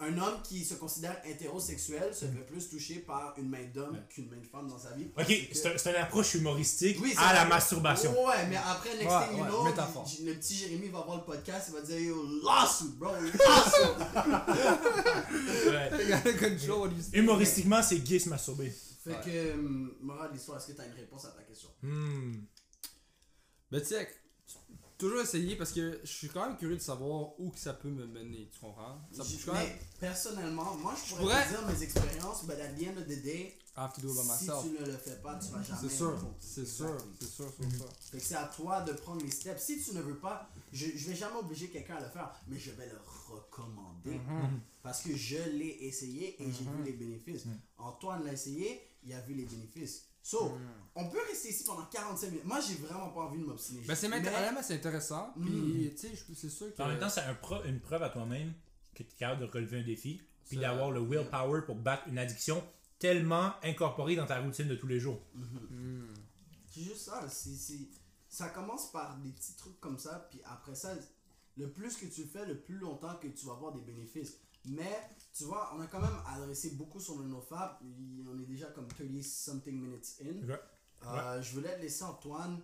un 0.00 0.18
homme 0.18 0.42
qui 0.42 0.64
se 0.64 0.74
considère 0.74 1.16
hétérosexuel 1.24 2.14
se 2.14 2.24
fait 2.26 2.46
plus 2.46 2.68
toucher 2.68 2.96
par 3.00 3.34
une 3.38 3.48
main 3.48 3.64
d'homme 3.74 3.94
Ouais. 3.94 4.02
qu'une 4.08 4.28
main 4.28 4.36
de 4.38 4.46
femme 4.46 4.68
dans 4.68 4.78
sa 4.78 4.90
vie. 4.92 5.08
Ok, 5.16 5.26
que- 5.26 5.54
c'est 5.56 5.72
un- 5.74 5.78
c'est 5.78 5.90
une 5.90 5.96
approche 5.96 6.34
humoristique 6.34 6.98
Oui, 7.00 7.14
à 7.16 7.32
la 7.34 7.44
masturbation. 7.46 8.10
Ouais, 8.26 8.46
mais 8.48 8.56
après, 8.56 8.90
next 8.96 9.06
Ouais, 9.10 9.28
thing 9.28 9.38
you 9.38 9.44
ouais, 9.44 9.48
know, 9.50 9.64
le 9.66 10.34
petit 10.34 10.54
Jérémy 10.56 10.88
va 10.88 11.00
voir 11.02 11.18
le 11.18 11.24
podcast, 11.24 11.68
il 11.68 11.74
va 11.74 11.80
dire, 11.82 11.98
yo, 12.00 12.40
lawsuit, 12.44 12.94
bro, 12.98 13.12
lawsuit. 13.12 13.34
Humoristiquement, 17.14 17.82
c'est 17.82 17.98
gay 18.00 18.18
se 18.18 18.28
masturber. 18.28 18.72
Fait 19.04 19.10
Ouais. 19.10 19.20
que, 19.24 19.52
hum, 19.54 19.92
morale 20.00 20.30
de 20.30 20.34
l'histoire, 20.34 20.58
est-ce 20.58 20.68
que 20.68 20.72
t'as 20.72 20.86
une 20.86 20.94
réponse 20.94 21.24
à 21.26 21.28
ta 21.30 21.42
question? 21.42 21.68
Hmm. 21.82 22.36
Mais 23.70 23.80
tu 23.82 23.88
sais, 23.88 24.08
toujours 25.08 25.20
essayer 25.20 25.56
parce 25.56 25.72
que 25.72 26.00
je 26.02 26.08
suis 26.10 26.28
quand 26.28 26.46
même 26.48 26.56
curieux 26.56 26.76
de 26.76 26.82
savoir 26.82 27.38
où 27.38 27.50
que 27.50 27.58
ça 27.58 27.74
peut 27.74 27.90
me 27.90 28.06
mener, 28.06 28.48
tu 28.52 28.60
comprends? 28.60 28.98
Ça, 29.12 29.22
je 29.22 29.28
suis 29.36 29.44
quand 29.44 29.52
même. 29.54 29.66
Mais 29.66 29.78
personnellement, 30.00 30.74
moi 30.76 30.94
je 30.96 31.10
pourrais, 31.14 31.22
pourrais- 31.22 31.44
te 31.44 31.48
dire 31.50 31.66
mes 31.66 31.82
expériences, 31.82 32.44
but 32.44 32.52
at 32.58 32.72
the 32.78 32.86
end 32.88 32.96
of 33.00 33.06
the 33.06 33.22
day, 33.22 33.58
I 33.76 33.80
have 33.80 33.92
to 33.94 34.00
do 34.02 34.08
it 34.14 34.16
by 34.22 34.38
si 34.38 34.46
tu 34.46 34.80
ne 34.80 34.86
le 34.86 34.96
fais 34.96 35.16
pas, 35.16 35.36
tu 35.38 35.48
vas 35.52 35.62
jamais. 35.62 35.80
C'est 35.88 35.94
sûr, 35.96 36.16
c'est 36.38 36.66
sûr, 36.66 36.96
c'est 37.20 37.26
sûr, 37.28 37.52
c'est 38.10 38.20
c'est 38.20 38.34
à 38.36 38.44
toi 38.46 38.80
de 38.82 38.92
prendre 38.92 39.22
les 39.22 39.30
steps. 39.30 39.60
Si 39.62 39.82
tu 39.82 39.94
ne 39.94 40.00
veux 40.00 40.16
pas, 40.18 40.48
je, 40.72 40.86
je 40.94 41.08
vais 41.08 41.16
jamais 41.16 41.36
obliger 41.38 41.68
quelqu'un 41.70 41.96
à 41.96 42.00
le 42.00 42.08
faire, 42.08 42.32
mais 42.46 42.58
je 42.58 42.70
vais 42.70 42.86
le 42.86 42.98
recommander. 43.28 44.12
Mhm. 44.18 44.60
Parce 44.82 45.02
que 45.02 45.14
je 45.16 45.36
l'ai 45.50 45.76
essayé 45.82 46.40
et 46.42 46.50
j'ai 46.52 46.64
Mhm. 46.64 46.76
vu 46.76 46.82
les 46.84 46.92
bénéfices. 46.92 47.46
Mhm. 47.46 47.58
Antoine 47.78 48.24
l'a 48.24 48.32
essayé, 48.32 48.80
il 49.04 49.12
a 49.12 49.20
vu 49.22 49.34
les 49.34 49.44
bénéfices. 49.44 50.04
So, 50.26 50.48
Hmm. 50.48 50.58
on 50.94 51.08
peut 51.10 51.18
rester 51.28 51.50
ici 51.50 51.64
pendant 51.64 51.84
45 51.84 52.28
minutes. 52.30 52.44
Moi, 52.46 52.58
j'ai 52.60 52.76
vraiment 52.76 53.10
pas 53.10 53.20
envie 53.20 53.38
de 53.38 53.44
m'obstiner. 53.44 53.82
Ben, 53.86 53.94
c'est 53.94 54.08
Mais- 54.08 54.22
c'est 54.62 54.74
intéressant. 54.74 55.32
Mm. 55.36 55.44
Puis, 55.44 55.94
tu 56.00 56.08
sais, 56.16 56.24
c'est 56.34 56.48
sûr 56.48 56.74
que. 56.74 56.80
En 56.82 56.88
même 56.88 56.98
temps, 56.98 57.10
c'est 57.10 57.20
un 57.20 57.34
pro- 57.34 57.62
une 57.64 57.78
preuve 57.78 58.02
à 58.02 58.08
toi-même 58.08 58.54
que 58.94 59.02
tu 59.02 59.10
es 59.10 59.16
capable 59.18 59.42
de 59.42 59.46
relever 59.52 59.80
un 59.80 59.84
défi, 59.84 60.22
puis 60.48 60.56
d'avoir 60.56 60.90
le 60.90 61.00
willpower 61.00 61.62
pour 61.66 61.76
battre 61.76 62.08
une 62.08 62.16
addiction 62.16 62.64
tellement 62.98 63.52
incorporée 63.62 64.16
dans 64.16 64.24
ta 64.24 64.40
routine 64.40 64.66
de 64.66 64.76
tous 64.76 64.86
les 64.86 64.98
jours. 64.98 65.20
Mm. 65.34 66.06
C'est 66.72 66.80
juste 66.80 67.02
ça. 67.04 67.28
c'est 67.28 67.50
c'est- 67.54 67.88
Ça 68.30 68.48
commence 68.48 68.90
par 68.90 69.16
des 69.18 69.30
petits 69.30 69.54
trucs 69.54 69.78
comme 69.78 69.96
ça, 69.98 70.26
puis 70.30 70.40
après 70.44 70.74
ça, 70.74 70.92
le 71.56 71.70
plus 71.70 71.96
que 71.96 72.06
tu 72.06 72.22
le 72.22 72.26
fais, 72.28 72.44
le 72.46 72.58
plus 72.58 72.78
longtemps 72.78 73.14
que 73.22 73.28
tu 73.28 73.46
vas 73.46 73.52
avoir 73.52 73.72
des 73.72 73.80
bénéfices. 73.82 74.38
Mais, 74.64 75.06
tu 75.36 75.44
vois, 75.44 75.72
on 75.76 75.80
a 75.80 75.86
quand 75.86 76.00
même 76.00 76.16
adressé 76.26 76.70
beaucoup 76.70 77.00
sur 77.00 77.18
le 77.18 77.24
nofap. 77.24 77.80
On 77.82 78.38
est 78.40 78.46
déjà 78.46 78.66
comme 78.66 78.86
30 78.88 79.22
something 79.22 79.74
minutes 79.80 80.14
in. 80.22 80.46
Ouais. 80.48 80.60
Euh, 81.06 81.42
Je 81.42 81.52
voulais 81.54 81.74
te 81.76 81.82
laisser 81.82 82.04
Antoine 82.04 82.60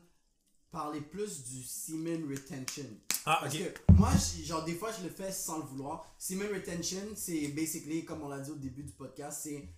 parler 0.70 1.00
plus 1.00 1.42
du 1.44 1.62
semen 1.64 2.28
retention. 2.30 2.86
Ah, 3.26 3.38
Parce 3.42 3.54
ok. 3.54 3.72
que 3.86 3.92
moi, 3.92 4.10
genre, 4.44 4.64
des 4.64 4.74
fois, 4.74 4.90
je 4.92 5.02
le 5.02 5.10
fais 5.10 5.32
sans 5.32 5.58
le 5.58 5.64
vouloir. 5.64 6.06
Semen 6.16 6.48
retention, 6.54 7.02
c'est 7.16 7.48
basically, 7.48 8.04
comme 8.04 8.22
on 8.22 8.28
l'a 8.28 8.38
dit 8.40 8.50
au 8.50 8.56
début 8.56 8.84
du 8.84 8.92
podcast, 8.92 9.40
c'est 9.42 9.68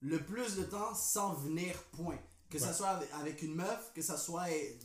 le 0.00 0.22
plus 0.22 0.56
de 0.56 0.64
temps 0.64 0.94
sans 0.94 1.32
venir, 1.34 1.74
point. 1.92 2.18
Que 2.50 2.58
ça 2.58 2.68
Ouais. 2.68 2.72
soit 2.74 2.88
avec, 3.18 3.42
une 3.42 3.54
meuf, 3.54 3.90
que 3.94 4.02
ça 4.02 4.16
soit. 4.18 4.48
eh, 4.50 4.78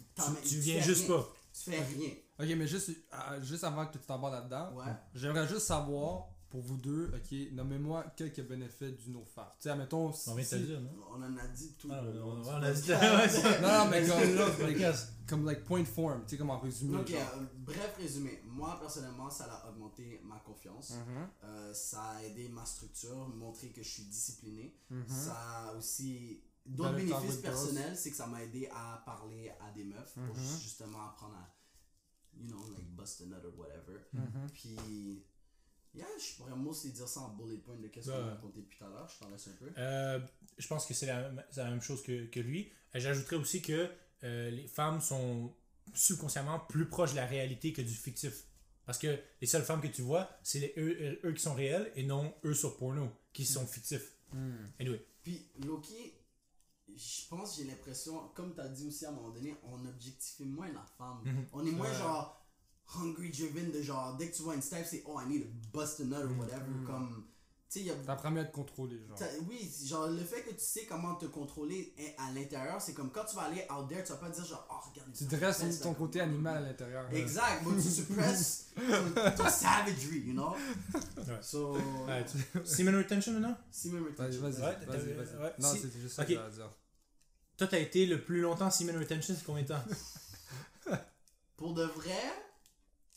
Tu, 0.46 0.56
viens 0.60 0.82
juste 0.82 1.08
rien. 1.08 1.18
pas. 1.18 1.34
Tu 1.54 1.70
fais 1.72 1.84
rien. 1.84 2.10
Ok, 2.40 2.48
mais 2.58 2.66
juste, 2.68 2.90
euh, 3.14 3.42
juste 3.44 3.64
avant 3.66 3.86
que 3.86 3.94
tu 3.98 4.00
t'embarques 4.00 4.34
là-dedans, 4.36 4.74
Ouais. 4.76 4.86
j'aimerais 5.14 5.48
juste 5.48 5.68
savoir, 5.68 6.30
pour 6.50 6.62
vous 6.62 6.78
deux, 6.78 7.12
ok, 7.14 7.38
nommez-moi 7.54 8.04
quelques 8.16 8.42
bénéfices 8.42 8.98
du 8.98 9.12
NoFap. 9.12 9.56
Tu 9.60 9.64
sais, 9.64 9.70
admettons. 9.70 10.08
On 10.08 10.12
si- 10.14 10.30
en 10.30 10.38
a 11.38 11.48
dit 11.48 11.74
tout. 11.78 11.90
Ah, 11.92 12.02
le 12.02 12.24
on- 12.24 12.44
a 12.48 12.72
dit- 12.72 12.82
Non, 13.62 13.68
non, 13.86 13.90
mais 13.90 14.08
comme, 14.08 14.68
like, 14.68 14.96
comme 15.28 15.46
like 15.46 15.64
point 15.64 15.86
form, 15.86 16.24
tu 16.24 16.30
sais, 16.32 16.38
comme 16.38 16.50
en 16.50 16.60
résumé. 16.60 16.98
Ok, 16.98 17.10
genre. 17.10 17.20
euh, 17.38 17.46
bref 17.60 17.96
résumé. 17.98 18.42
Moi, 18.46 18.78
personnellement, 18.80 19.30
ça 19.30 19.46
a 19.46 19.70
augmenté 19.70 20.22
ma 20.24 20.40
confiance. 20.40 20.92
Mhm, 20.96 21.28
Euh, 21.44 21.74
ça 21.74 22.02
a 22.02 22.24
aidé 22.24 22.50
ma 22.50 22.66
structure, 22.66 23.28
montrer 23.30 23.70
que 23.70 23.84
je 23.84 23.88
suis 23.90 24.04
discipliné. 24.04 24.76
mhm. 24.90 25.06
Ça 25.08 25.34
a 25.36 25.74
aussi 25.76 26.42
d'autres 26.66 26.96
bénéfices 26.96 27.38
personnels, 27.38 27.96
c'est 27.98 28.10
que 28.12 28.18
ça 28.18 28.28
m'a 28.28 28.44
aidé 28.44 28.68
à 28.74 29.02
parler 29.06 29.52
à 29.60 29.72
des 29.72 29.84
meufs 29.84 30.14
pour 30.14 30.36
Mhm. 30.36 30.42
ju- 30.44 30.60
justement 30.64 31.02
apprendre 31.10 31.36
à, 31.36 31.48
you 32.38 32.48
know, 32.48 32.72
like 32.76 32.88
bust 32.96 33.22
a 33.22 33.26
nut 33.26 33.44
or 33.46 33.54
whatever. 33.58 34.00
Puis, 34.54 35.24
yeah, 35.96 36.08
je 36.20 36.36
pourrais 36.38 36.56
mostly 36.56 36.92
dire 36.92 37.08
ça 37.08 37.22
en 37.22 37.30
bullet 37.36 37.58
point 37.58 37.76
de 37.76 37.88
qu'est-ce 37.88 38.10
qu'on 38.10 38.18
a 38.18 38.30
raconté 38.32 38.62
depuis 38.62 38.78
tout 38.78 38.86
à 38.86 38.90
l'heure. 38.90 39.10
Je 39.10 39.20
t'en 39.20 39.30
laisse 39.30 39.48
un 39.48 39.52
peu. 39.60 39.72
Euh, 39.78 40.20
je 40.58 40.68
pense 40.68 40.86
que 40.86 40.94
c'est 40.94 41.06
la, 41.08 41.32
la 41.56 41.70
même 41.70 41.82
chose 41.82 42.02
que, 42.04 42.26
que 42.26 42.40
lui. 42.40 42.72
Euh, 42.96 43.00
J'ajouterais 43.00 43.36
aussi 43.38 43.62
que 43.62 43.90
euh, 44.24 44.50
les 44.52 44.68
femmes 44.68 45.02
sont 45.02 45.54
subconsciemment 45.94 46.60
plus 46.60 46.88
proches 46.88 47.12
de 47.12 47.16
la 47.18 47.26
réalité 47.26 47.74
que 47.74 47.82
du 47.82 47.94
fictif. 47.94 48.44
Parce 48.86 48.98
que 48.98 49.20
les 49.42 49.48
seules 49.48 49.64
femmes 49.64 49.82
que 49.82 49.88
tu 49.88 50.02
vois, 50.02 50.30
c'est 50.44 50.74
eux, 50.78 51.20
eux- 51.24 51.34
qui 51.34 51.42
sont 51.42 51.54
réels 51.54 51.92
et 51.96 52.04
non 52.04 52.34
eux 52.44 52.54
sur 52.56 52.76
porno 52.78 53.10
qui 53.34 53.46
sont 53.46 53.66
fictifs. 53.68 54.14
Mm. 54.34 54.52
Anyway. 54.80 55.06
Puis, 55.22 55.48
Loki, 55.64 56.14
je 56.96 57.28
pense, 57.30 57.58
j'ai 57.58 57.66
l'impression, 57.66 58.30
comme 58.34 58.56
tu 58.56 58.62
as 58.62 58.68
dit 58.70 58.88
aussi 58.88 59.06
à 59.06 59.10
un 59.10 59.12
moment 59.12 59.30
donné, 59.30 59.56
on 59.64 59.86
objectifie 59.86 60.46
moins 60.46 60.72
la 60.72 60.84
femme. 60.98 61.22
Mhm. 61.24 61.46
On 61.54 61.66
est 61.66 61.72
moins 61.72 61.88
Ouais. 61.90 61.98
genre 61.98 62.39
hungry 62.96 63.30
driven 63.30 63.72
de 63.72 63.82
genre, 63.82 64.16
dès 64.18 64.30
que 64.30 64.36
tu 64.36 64.42
vois 64.44 64.56
une 64.56 64.62
style, 64.62 64.86
c'est 64.90 65.04
oh, 65.06 65.20
I 65.20 65.28
need 65.28 65.44
to 65.44 65.50
bust 65.78 66.00
a 66.00 66.04
nut 66.04 66.16
or 66.16 66.38
whatever. 66.40 66.64
Mhm. 66.70 66.86
Comme, 66.86 67.24
tu 67.70 67.74
sais, 67.74 67.80
il 67.82 67.86
y 67.86 67.92
a 67.92 67.96
T'apprends 67.96 68.32
mieux 68.32 68.42
à 68.42 68.46
te 68.46 68.52
contrôler, 68.56 69.00
genre. 69.08 69.16
Oui, 69.48 69.72
genre 69.86 70.08
le 70.08 70.24
fait 70.24 70.42
que 70.42 70.50
tu 70.50 70.56
sais 70.60 70.86
comment 70.88 71.14
te 71.16 71.28
contrôler 71.28 71.94
est- 72.00 72.16
à 72.18 72.32
l'intérieur, 72.32 72.82
c'est 72.82 72.94
comme 72.96 73.12
quand 73.12 73.26
tu 73.26 73.36
vas 73.36 73.44
aller 73.44 73.64
out 73.72 73.88
there, 73.88 74.04
tu 74.04 74.12
vas 74.12 74.18
pas 74.18 74.30
dire 74.30 74.44
genre, 74.44 74.66
oh 74.72 74.90
regarde. 74.90 75.12
Tu 75.14 75.26
dresses 75.26 75.60
ton, 75.60 75.90
ton 75.90 75.94
côté 75.94 76.20
animal 76.22 76.58
à 76.58 76.62
l'intérieur. 76.68 77.06
Exact, 77.14 77.64
but 77.64 77.76
tu 77.80 77.90
suppresses 77.90 78.70
ton, 78.76 78.82
ton 79.44 79.50
savagery, 79.50 80.20
you 80.22 80.34
know? 80.34 80.56
Ouais. 81.18 81.38
So, 81.44 81.74
Ouais, 82.08 82.26
tu- 82.26 82.66
Semen 82.66 82.96
retention 82.96 83.34
maintenant? 83.34 83.56
Semen 83.72 84.02
Vas-y, 84.04 84.12
retention. 84.38 84.42
vas-y, 84.42 84.54
Ouais, 84.56 84.62
vas-y, 84.62 84.86
t'avais- 84.88 85.14
vas-y. 85.14 85.36
ouais, 85.44 85.54
Non, 85.60 85.72
si- 85.74 85.80
c'était 85.82 86.00
juste 86.00 86.16
ça 86.16 86.24
ok. 86.24 86.28
que 86.30 86.34
j'allais 86.34 86.52
dire. 86.56 86.72
Toi, 87.58 87.68
t'as 87.68 87.80
été 87.80 88.06
le 88.08 88.24
plus 88.24 88.42
longtemps 88.42 88.72
semen 88.72 88.98
retention, 88.98 89.36
c'est 89.38 89.44
combien 89.46 89.62
de 89.64 89.68
temps? 89.68 89.84
Pour 91.56 91.74
de 91.74 91.84
vrai, 91.84 92.18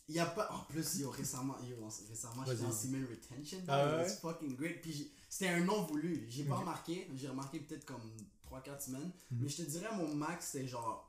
il 0.08 0.14
y 0.16 0.18
a 0.20 0.26
pas. 0.26 0.50
En 0.52 0.64
plus, 0.64 0.98
yo, 0.98 1.10
récemment, 1.10 1.56
yo, 1.68 1.76
récemment 2.08 2.44
j'étais 2.46 2.64
en 2.64 2.72
semen 2.72 3.06
retention, 3.06 3.58
Ah 3.68 3.86
ouais? 3.96 4.02
was 4.04 4.16
fucking 4.20 4.56
great. 4.56 4.82
Puis 4.82 5.10
c'était 5.28 5.48
un 5.48 5.64
non 5.64 5.82
voulu. 5.84 6.26
J'ai 6.28 6.44
pas 6.44 6.56
remarqué, 6.56 7.08
j'ai 7.14 7.28
remarqué 7.28 7.60
peut-être 7.60 7.84
comme 7.84 8.02
3-4 8.50 8.80
semaines. 8.80 9.10
Mhm. 9.30 9.38
Mais 9.42 9.48
je 9.48 9.56
te 9.58 9.62
dirais, 9.62 9.94
mon 9.96 10.14
max, 10.14 10.50
c'est 10.52 10.66
genre 10.66 11.08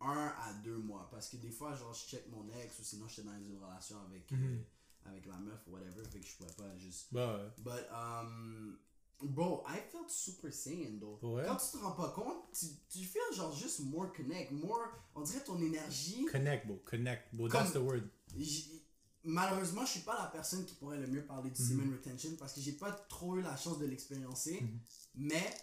1 0.00 0.10
à 0.10 0.52
2 0.64 0.76
mois. 0.78 1.08
Parce 1.10 1.28
que 1.28 1.36
des 1.36 1.50
fois, 1.50 1.74
genre, 1.74 1.94
je 1.94 2.06
check 2.06 2.26
mon 2.30 2.46
ex 2.60 2.78
ou 2.78 2.82
sinon, 2.82 3.06
j'étais 3.08 3.22
dans 3.22 3.36
une 3.38 3.58
relation 3.62 3.96
avec, 4.08 4.30
euh, 4.32 4.36
Mhm. 4.36 4.64
avec 5.06 5.26
la 5.26 5.36
meuf 5.36 5.60
ou 5.68 5.72
whatever. 5.72 6.02
Fait 6.10 6.20
que 6.20 6.26
je 6.26 6.36
pouvais 6.36 6.52
pas 6.52 6.76
juste. 6.76 7.06
Bah, 7.12 7.36
ouais. 7.38 7.48
But, 7.58 7.86
um, 7.92 8.78
bro, 9.22 9.62
I 9.68 9.78
felt 9.90 10.10
super 10.10 10.52
sane, 10.52 10.98
though. 11.00 11.18
Vrai? 11.22 11.44
Quand 11.46 11.56
tu 11.56 11.78
te 11.78 11.82
rends 11.82 11.92
pas 11.92 12.10
compte, 12.10 12.50
tu, 12.52 12.66
tu 12.90 13.04
feel 13.04 13.22
genre 13.34 13.54
juste 13.56 13.80
more 13.84 14.12
connect, 14.12 14.50
more. 14.50 14.88
On 15.14 15.20
dirait 15.22 15.44
ton 15.44 15.60
énergie. 15.60 16.24
Connect, 16.26 16.66
bro. 16.66 16.82
Connect, 16.84 17.32
bro. 17.34 17.48
Comme- 17.48 17.60
That's 17.62 17.72
the 17.72 17.76
word. 17.76 18.02
Malheureusement, 19.24 19.84
je 19.86 19.90
suis 19.92 20.00
pas 20.00 20.18
la 20.18 20.26
personne 20.26 20.64
qui 20.66 20.74
pourrait 20.74 20.98
le 20.98 21.06
mieux 21.06 21.24
parler 21.24 21.50
du 21.50 21.62
Mhm. 21.62 21.68
semen 21.68 21.92
retention 21.92 22.30
parce 22.38 22.54
que 22.54 22.60
j'ai 22.60 22.72
pas 22.72 22.90
trop 23.08 23.36
eu 23.36 23.42
la 23.42 23.56
chance 23.56 23.78
de 23.78 23.86
l'expériencer. 23.86 24.60
Mhm. 24.60 24.80
Mais, 25.14 25.56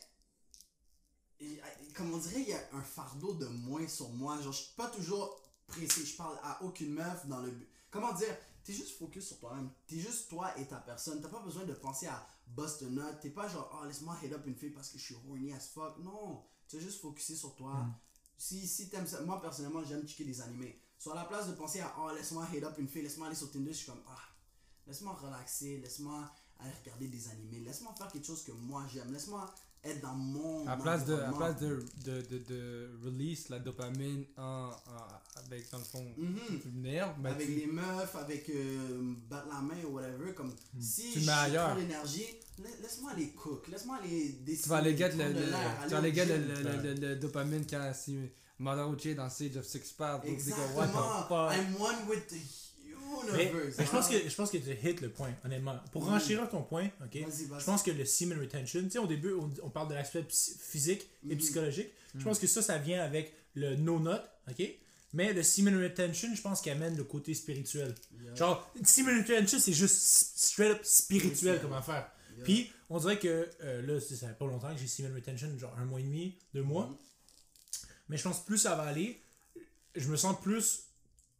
comme 1.93 2.13
on 2.13 2.17
dirait, 2.17 2.41
il 2.41 2.49
y 2.49 2.53
a 2.53 2.69
un 2.73 2.81
fardeau 2.81 3.33
de 3.33 3.47
moins 3.47 3.87
sur 3.87 4.09
moi. 4.09 4.41
Genre, 4.41 4.53
je 4.53 4.59
suis 4.63 4.75
pas 4.75 4.87
toujours 4.89 5.41
pressé. 5.67 6.05
Je 6.05 6.15
parle 6.15 6.37
à 6.43 6.63
aucune 6.63 6.93
meuf 6.93 7.25
dans 7.27 7.41
le 7.41 7.51
but. 7.51 7.67
Comment 7.91 8.13
dire 8.13 8.35
T'es 8.63 8.73
juste 8.73 8.97
focus 8.99 9.25
sur 9.27 9.39
toi-même. 9.39 9.69
T'es 9.87 9.99
juste 9.99 10.29
toi 10.29 10.55
et 10.59 10.67
ta 10.67 10.77
personne. 10.77 11.21
T'as 11.21 11.29
pas 11.29 11.39
besoin 11.41 11.63
de 11.65 11.73
penser 11.73 12.05
à 12.07 12.27
bust 12.47 12.83
a 12.83 12.85
nut. 12.85 13.01
T'es 13.21 13.29
pas 13.31 13.47
genre, 13.47 13.69
oh, 13.81 13.85
laisse-moi 13.87 14.15
hit 14.21 14.31
up 14.31 14.45
une 14.45 14.53
fille 14.55 14.69
parce 14.71 14.89
que 14.89 14.97
je 14.99 15.03
suis 15.05 15.15
horny 15.15 15.51
as 15.53 15.67
fuck. 15.69 15.97
Non. 15.99 16.43
Tu 16.67 16.75
es 16.75 16.79
juste 16.79 17.01
focusé 17.01 17.35
sur 17.35 17.55
toi. 17.55 17.73
Mhm. 17.73 17.93
Si, 18.37 18.67
si 18.67 18.89
t'aimes 18.89 19.07
ça, 19.07 19.21
moi 19.21 19.41
personnellement, 19.41 19.83
j'aime 19.83 20.05
checker 20.07 20.25
des 20.25 20.39
animés. 20.41 20.79
Soit 20.99 21.13
à 21.13 21.15
la 21.15 21.23
place 21.25 21.47
de 21.47 21.53
penser 21.53 21.79
à, 21.79 21.93
oh, 21.97 22.09
laisse-moi 22.13 22.45
hit 22.53 22.61
up 22.63 22.73
une 22.77 22.87
fille, 22.89 23.03
laisse-moi 23.03 23.27
aller 23.27 23.35
sur 23.35 23.49
Tinder, 23.49 23.71
je 23.71 23.77
suis 23.77 23.85
comme, 23.87 24.01
ah, 24.09 24.19
laisse-moi 24.85 25.13
relaxer, 25.13 25.77
laisse-moi 25.81 26.29
aller 26.59 26.73
regarder 26.83 27.07
des 27.07 27.29
animés, 27.29 27.61
laisse-moi 27.61 27.93
faire 27.97 28.11
quelque 28.11 28.27
chose 28.27 28.43
que 28.43 28.51
moi 28.51 28.85
j'aime, 28.93 29.13
laisse-moi 29.13 29.49
être 29.81 30.01
dans 30.01 30.13
mon. 30.13 30.67
À 30.67 30.75
place 30.75 31.05
de, 31.05 31.13
à 31.13 31.31
place 31.31 31.57
de, 31.61 31.85
de, 32.03 32.19
de, 32.23 32.37
de 32.39 32.99
release 33.05 33.47
la 33.47 33.59
dopamine 33.59 34.25
en, 34.35 34.71
en- 34.71 35.39
avec, 35.45 35.71
dans 35.71 35.77
le 35.77 35.83
fond, 35.85 36.05
nerf, 36.73 37.15
ben 37.19 37.31
avec 37.31 37.47
tu- 37.47 37.55
les 37.55 37.65
meufs, 37.67 38.15
avec 38.17 38.49
euh, 38.49 39.13
battre 39.29 39.47
la 39.47 39.61
main 39.61 39.81
ou 39.87 39.93
whatever, 39.93 40.33
comme 40.33 40.53
si 40.81 41.13
Tu 41.13 41.19
le 41.21 41.29
ailleurs. 41.29 41.69
trop 41.69 41.79
l'énergie, 41.79 42.25
la- 42.61 42.75
laisse-moi 42.81 43.11
aller 43.11 43.29
cook, 43.29 43.69
laisse-moi 43.69 43.99
aller 44.03 44.33
décider. 44.43 44.63
tu 44.63 44.67
vas 44.69 44.77
aller 44.79 44.97
get 44.97 45.11
le, 45.15 45.31
le, 45.31 45.45
l'air, 45.49 45.79
tu 45.83 45.89
vas 45.91 45.97
aller 45.99 46.13
get 46.13 46.25
le, 46.25 46.37
le, 46.39 46.61
le, 46.61 46.93
le- 46.95 47.07
le 47.07 47.15
dopamine 47.15 47.65
quand 47.65 47.89
si 47.95 48.17
Mother 48.59 49.15
dans 49.15 49.29
Sage 49.29 49.57
of 49.57 49.65
Six 49.65 49.91
Paths. 49.97 50.25
donc 50.25 50.39
c'est 50.39 50.51
comme, 50.51 50.59
what 50.75 50.87
the 50.87 50.89
Exactement. 50.89 51.27
fuck? 51.27 51.53
I'm 51.57 51.75
one 51.81 52.07
with 52.09 52.27
the 52.27 52.35
universe. 53.33 53.75
mais 53.77 53.85
je 53.85 53.89
pense 53.91 54.05
hein. 54.05 54.09
que 54.19 54.29
je 54.29 54.35
pense 54.35 54.51
que 54.51 54.57
tu 54.57 54.69
hit 54.87 55.01
le 55.01 55.09
point, 55.09 55.33
honnêtement. 55.45 55.77
Pour 55.91 56.03
Mm. 56.05 56.09
renchérir 56.09 56.49
ton 56.49 56.61
point, 56.63 56.85
ok. 57.03 57.13
Vas-y, 57.13 57.45
vas-y. 57.45 57.59
Je 57.59 57.65
pense 57.65 57.83
que 57.83 57.91
le 57.91 58.05
semen 58.05 58.39
retention, 58.39 58.83
tu 58.83 58.91
sais, 58.91 58.99
au 58.99 59.07
début, 59.07 59.33
on, 59.33 59.49
on 59.63 59.69
parle 59.69 59.87
de 59.89 59.93
l'aspect 59.95 60.25
physique 60.29 61.07
et 61.29 61.33
Mhm. 61.33 61.37
psychologique. 61.39 61.89
Je 62.17 62.23
pense 62.23 62.39
que 62.39 62.47
ça, 62.47 62.61
ça 62.61 62.77
vient 62.77 63.03
avec 63.03 63.33
le 63.55 63.75
no-not, 63.75 64.19
ok? 64.49 64.63
Mais 65.13 65.33
le 65.33 65.41
semen 65.41 65.81
retention, 65.81 66.29
je 66.35 66.41
pense 66.41 66.61
qu'il 66.61 66.71
amène 66.71 66.95
le 66.95 67.03
côté 67.03 67.33
spirituel. 67.33 67.95
Yeah. 68.21 68.35
Genre, 68.35 68.71
semen 68.83 69.17
retention, 69.19 69.57
c'est 69.59 69.73
juste 69.73 69.95
straight 70.37 70.71
up 70.73 70.79
spirituel 70.83 71.35
Spirituel. 71.35 71.61
comme 71.61 71.73
affaire. 71.73 72.11
Yeah. 72.35 72.43
Puis, 72.43 72.71
on 72.91 72.99
dirait 72.99 73.17
que 73.17 73.49
euh, 73.63 73.81
là, 73.81 73.99
c'est- 73.99 74.15
ça 74.17 74.27
fait 74.27 74.37
pas 74.37 74.45
longtemps 74.45 74.71
que 74.73 74.79
j'ai 74.79 74.85
semen 74.87 75.13
retention, 75.15 75.47
genre 75.57 75.75
un 75.79 75.85
mois 75.85 75.99
et 75.99 76.03
demi, 76.03 76.37
deux 76.53 76.61
mois. 76.61 76.95
Mais 78.09 78.17
je 78.17 78.23
pense 78.23 78.39
que 78.41 78.45
plus 78.47 78.57
ça 78.57 78.75
va 78.75 78.83
aller, 78.83 79.21
je 79.95 80.07
me 80.09 80.15
sens 80.15 80.39
plus 80.41 80.83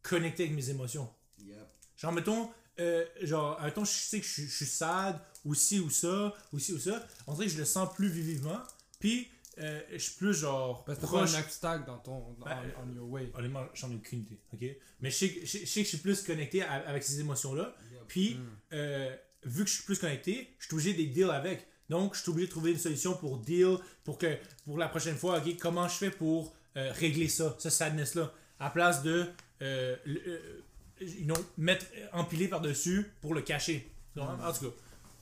connecté 0.02 0.44
avec 0.44 0.54
mes 0.54 0.70
émotions. 0.70 1.08
Yep. 1.44 1.56
Genre, 1.96 2.12
mettons, 2.12 2.50
euh, 2.78 3.04
genre, 3.22 3.60
mettons, 3.62 3.84
je 3.84 3.90
sais 3.90 4.20
que 4.20 4.26
je, 4.26 4.32
suis- 4.32 4.46
je 4.48 4.54
suis 4.56 4.66
sad, 4.66 5.18
ou 5.44 5.54
ci, 5.54 5.80
ou 5.80 5.90
ça, 5.90 6.32
ou 6.52 6.58
ci, 6.58 6.72
ou 6.72 6.78
ça. 6.78 7.06
On 7.26 7.34
dirait 7.34 7.46
que 7.46 7.52
je 7.52 7.58
le 7.58 7.64
sens 7.64 7.92
plus 7.94 8.08
vivement. 8.08 8.60
Puis, 8.98 9.28
euh, 9.58 9.80
je 9.92 9.98
suis 9.98 10.14
plus 10.16 10.32
genre. 10.34 10.84
Parce 10.84 10.98
que 10.98 11.02
t'as 11.02 11.08
proche. 11.08 11.32
pas 11.32 11.36
un 11.38 11.40
obstacle 11.40 11.86
dans 11.86 11.98
ton, 11.98 12.32
dans- 12.38 12.46
Ben, 12.46 12.58
on, 12.78 12.90
on 12.90 12.94
your 12.94 13.08
way. 13.10 13.30
Honnêtement, 13.34 13.66
j'en 13.74 13.90
ai 13.90 13.96
aucune 13.96 14.20
idée, 14.20 14.40
ok? 14.52 14.64
Mais 15.00 15.10
je 15.10 15.16
sais, 15.16 15.30
que- 15.34 15.40
je, 15.40 15.46
sais- 15.46 15.60
je 15.60 15.66
sais 15.66 15.80
que 15.80 15.84
je 15.84 15.88
suis 15.88 15.98
plus 15.98 16.22
connecté 16.22 16.62
à- 16.62 16.88
avec 16.88 17.02
ces 17.02 17.20
émotions-là. 17.20 17.74
Yep. 17.92 18.00
Puis, 18.08 18.34
Mm. 18.36 18.48
euh, 18.74 19.16
vu 19.44 19.64
que 19.64 19.70
je 19.70 19.74
suis 19.74 19.84
plus 19.84 19.98
connecté, 19.98 20.54
je 20.58 20.66
suis 20.66 20.74
obligé 20.74 20.94
de 20.94 21.12
deal 21.12 21.30
avec. 21.30 21.66
Donc, 21.90 22.14
je 22.14 22.20
suis 22.22 22.30
obligé 22.30 22.46
de 22.46 22.52
trouver 22.52 22.70
une 22.72 22.78
solution 22.78 23.14
pour 23.16 23.38
deal, 23.38 23.76
pour 24.04 24.16
que 24.16 24.38
pour 24.64 24.78
la 24.78 24.88
prochaine 24.88 25.16
fois, 25.16 25.38
ok, 25.38 25.56
comment 25.58 25.88
je 25.88 25.96
fais 25.96 26.10
pour 26.10 26.54
euh, 26.76 26.92
régler 26.92 27.28
ça, 27.28 27.54
ce 27.58 27.70
sadness-là, 27.70 28.32
à 28.58 28.70
place 28.70 29.02
de 29.02 29.26
euh, 29.62 29.96
le- 30.04 30.22
euh, 30.26 30.62
you 31.00 31.24
know, 31.24 31.36
mettre 31.58 31.86
empiler 32.12 32.48
par-dessus 32.48 33.12
pour 33.20 33.34
le 33.34 33.42
cacher. 33.42 33.90
Donc, 34.16 34.28
En 34.28 34.52
tout 34.52 34.70
cas, 34.70 34.76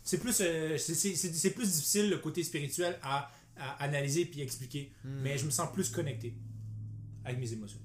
c'est 0.04 0.18
plus, 0.18 0.40
euh, 0.40 0.78
c'est- 0.78 1.50
plus 1.50 1.72
difficile 1.72 2.08
le 2.10 2.18
côté 2.18 2.42
spirituel 2.44 2.98
à, 3.02 3.30
à 3.56 3.82
analyser 3.82 4.24
puis 4.26 4.40
expliquer. 4.40 4.92
Hmm. 5.04 5.20
Mais 5.22 5.36
je 5.38 5.44
me 5.46 5.50
sens 5.50 5.72
plus 5.72 5.88
connecté 5.90 6.34
avec 7.24 7.38
mes 7.38 7.52
émotions. 7.52 7.80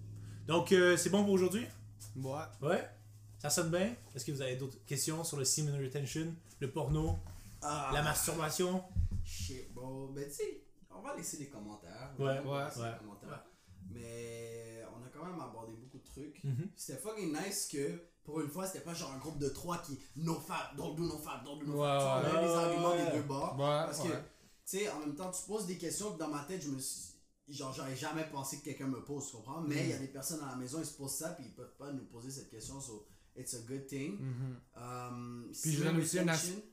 Donc, 0.48 0.72
euh, 0.72 0.96
c'est 0.98 1.10
bon 1.10 1.24
pour 1.24 1.34
aujourd'hui? 1.34 1.66
Ouais. 2.16 2.42
Ouais? 2.62 2.88
Ça 3.40 3.50
sonne 3.50 3.70
bien? 3.72 3.94
Est-ce 4.16 4.24
que 4.26 4.32
vous 4.32 4.42
avez 4.42 4.56
d'autres 4.56 4.78
questions 4.86 5.24
sur 5.24 5.38
le 5.38 5.46
semen 5.46 5.76
retention, 5.82 6.34
le 6.60 6.70
porno, 6.72 7.18
Ah, 7.62 7.92
la 7.94 8.02
masturbation? 8.04 8.84
Shit, 9.26 9.74
bro. 9.74 10.08
Ben, 10.16 10.26
tu 10.28 10.36
sais, 10.36 10.62
on 10.92 11.02
va 11.02 11.16
laisser 11.16 11.38
les 11.38 11.48
commentaires. 11.48 12.12
Ouais, 12.20 12.40
ouais, 12.40 12.42
ouais. 12.46 12.92
les 12.92 12.98
commentaires. 13.00 13.44
Mais 13.94 14.84
on 14.94 15.06
a 15.06 15.10
quand 15.10 15.26
même 15.26 15.40
abordé 15.40 15.74
beaucoup 15.74 15.98
de 15.98 16.04
trucs. 16.06 16.44
Mhm. 16.44 16.70
C'était 16.76 17.00
fucking 17.00 17.32
nice 17.36 17.68
que, 17.72 18.02
pour 18.24 18.40
une 18.42 18.50
fois, 18.50 18.66
c'était 18.68 18.84
pas 18.84 18.94
genre 18.94 19.12
un 19.12 19.18
groupe 19.20 19.38
de 19.40 19.50
trois 19.50 19.78
qui 19.80 19.98
no 20.16 20.36
fab, 20.36 20.76
don't 20.78 20.96
do 20.96 21.04
no 21.04 21.18
fab, 21.18 21.44
don't 21.44 21.60
do 21.60 21.66
no 21.66 21.74
Ouais, 21.82 21.88
fab. 22.00 22.24
Tu 22.24 22.30
ouais. 22.30 22.34
on 22.34 22.38
a 22.38 22.42
les 22.42 22.48
Ouais, 22.48 22.54
arguments 22.56 22.92
ouais. 22.92 23.06
des 23.12 23.18
deux 23.18 23.24
bords. 23.24 23.54
Ouais, 23.54 23.66
Parce 23.86 24.00
que, 24.00 24.08
ouais. 24.10 24.24
tu 24.66 24.78
sais, 24.78 24.90
en 24.90 25.00
même 25.00 25.16
temps, 25.16 25.32
tu 25.32 25.44
poses 25.46 25.66
des 25.66 25.78
questions 25.78 26.14
que 26.14 26.20
dans 26.20 26.30
ma 26.30 26.44
tête, 26.44 26.62
je 26.62 26.70
me 26.70 26.80
suis. 26.80 27.10
Genre, 27.50 27.74
j'aurais 27.74 27.96
jamais 27.98 28.24
pensé 28.32 28.60
que 28.60 28.64
quelqu'un 28.64 28.88
me 28.88 29.04
pose, 29.04 29.28
tu 29.30 29.36
comprends? 29.36 29.60
Mais 29.62 29.84
il 29.84 29.90
y 29.90 29.94
a 29.94 29.98
des 29.98 30.08
personnes 30.08 30.42
à 30.44 30.52
la 30.52 30.56
maison, 30.56 30.80
ils 30.80 30.86
se 30.86 30.96
posent 30.96 31.16
ça, 31.16 31.32
puis 31.32 31.44
ils 31.46 31.52
peuvent 31.54 31.76
pas 31.78 31.92
nous 31.92 32.06
poser 32.06 32.32
cette 32.32 32.50
question, 32.50 32.80
so 32.80 33.06
it's 33.36 33.54
a 33.54 33.60
good 33.68 33.86
thing. 33.86 34.18
Mhm. 34.18 34.56
Um, 34.78 35.50
Puis 35.62 35.74
je 35.74 35.84
donne 35.84 35.98
aussi 35.98 36.20
un, 36.20 36.26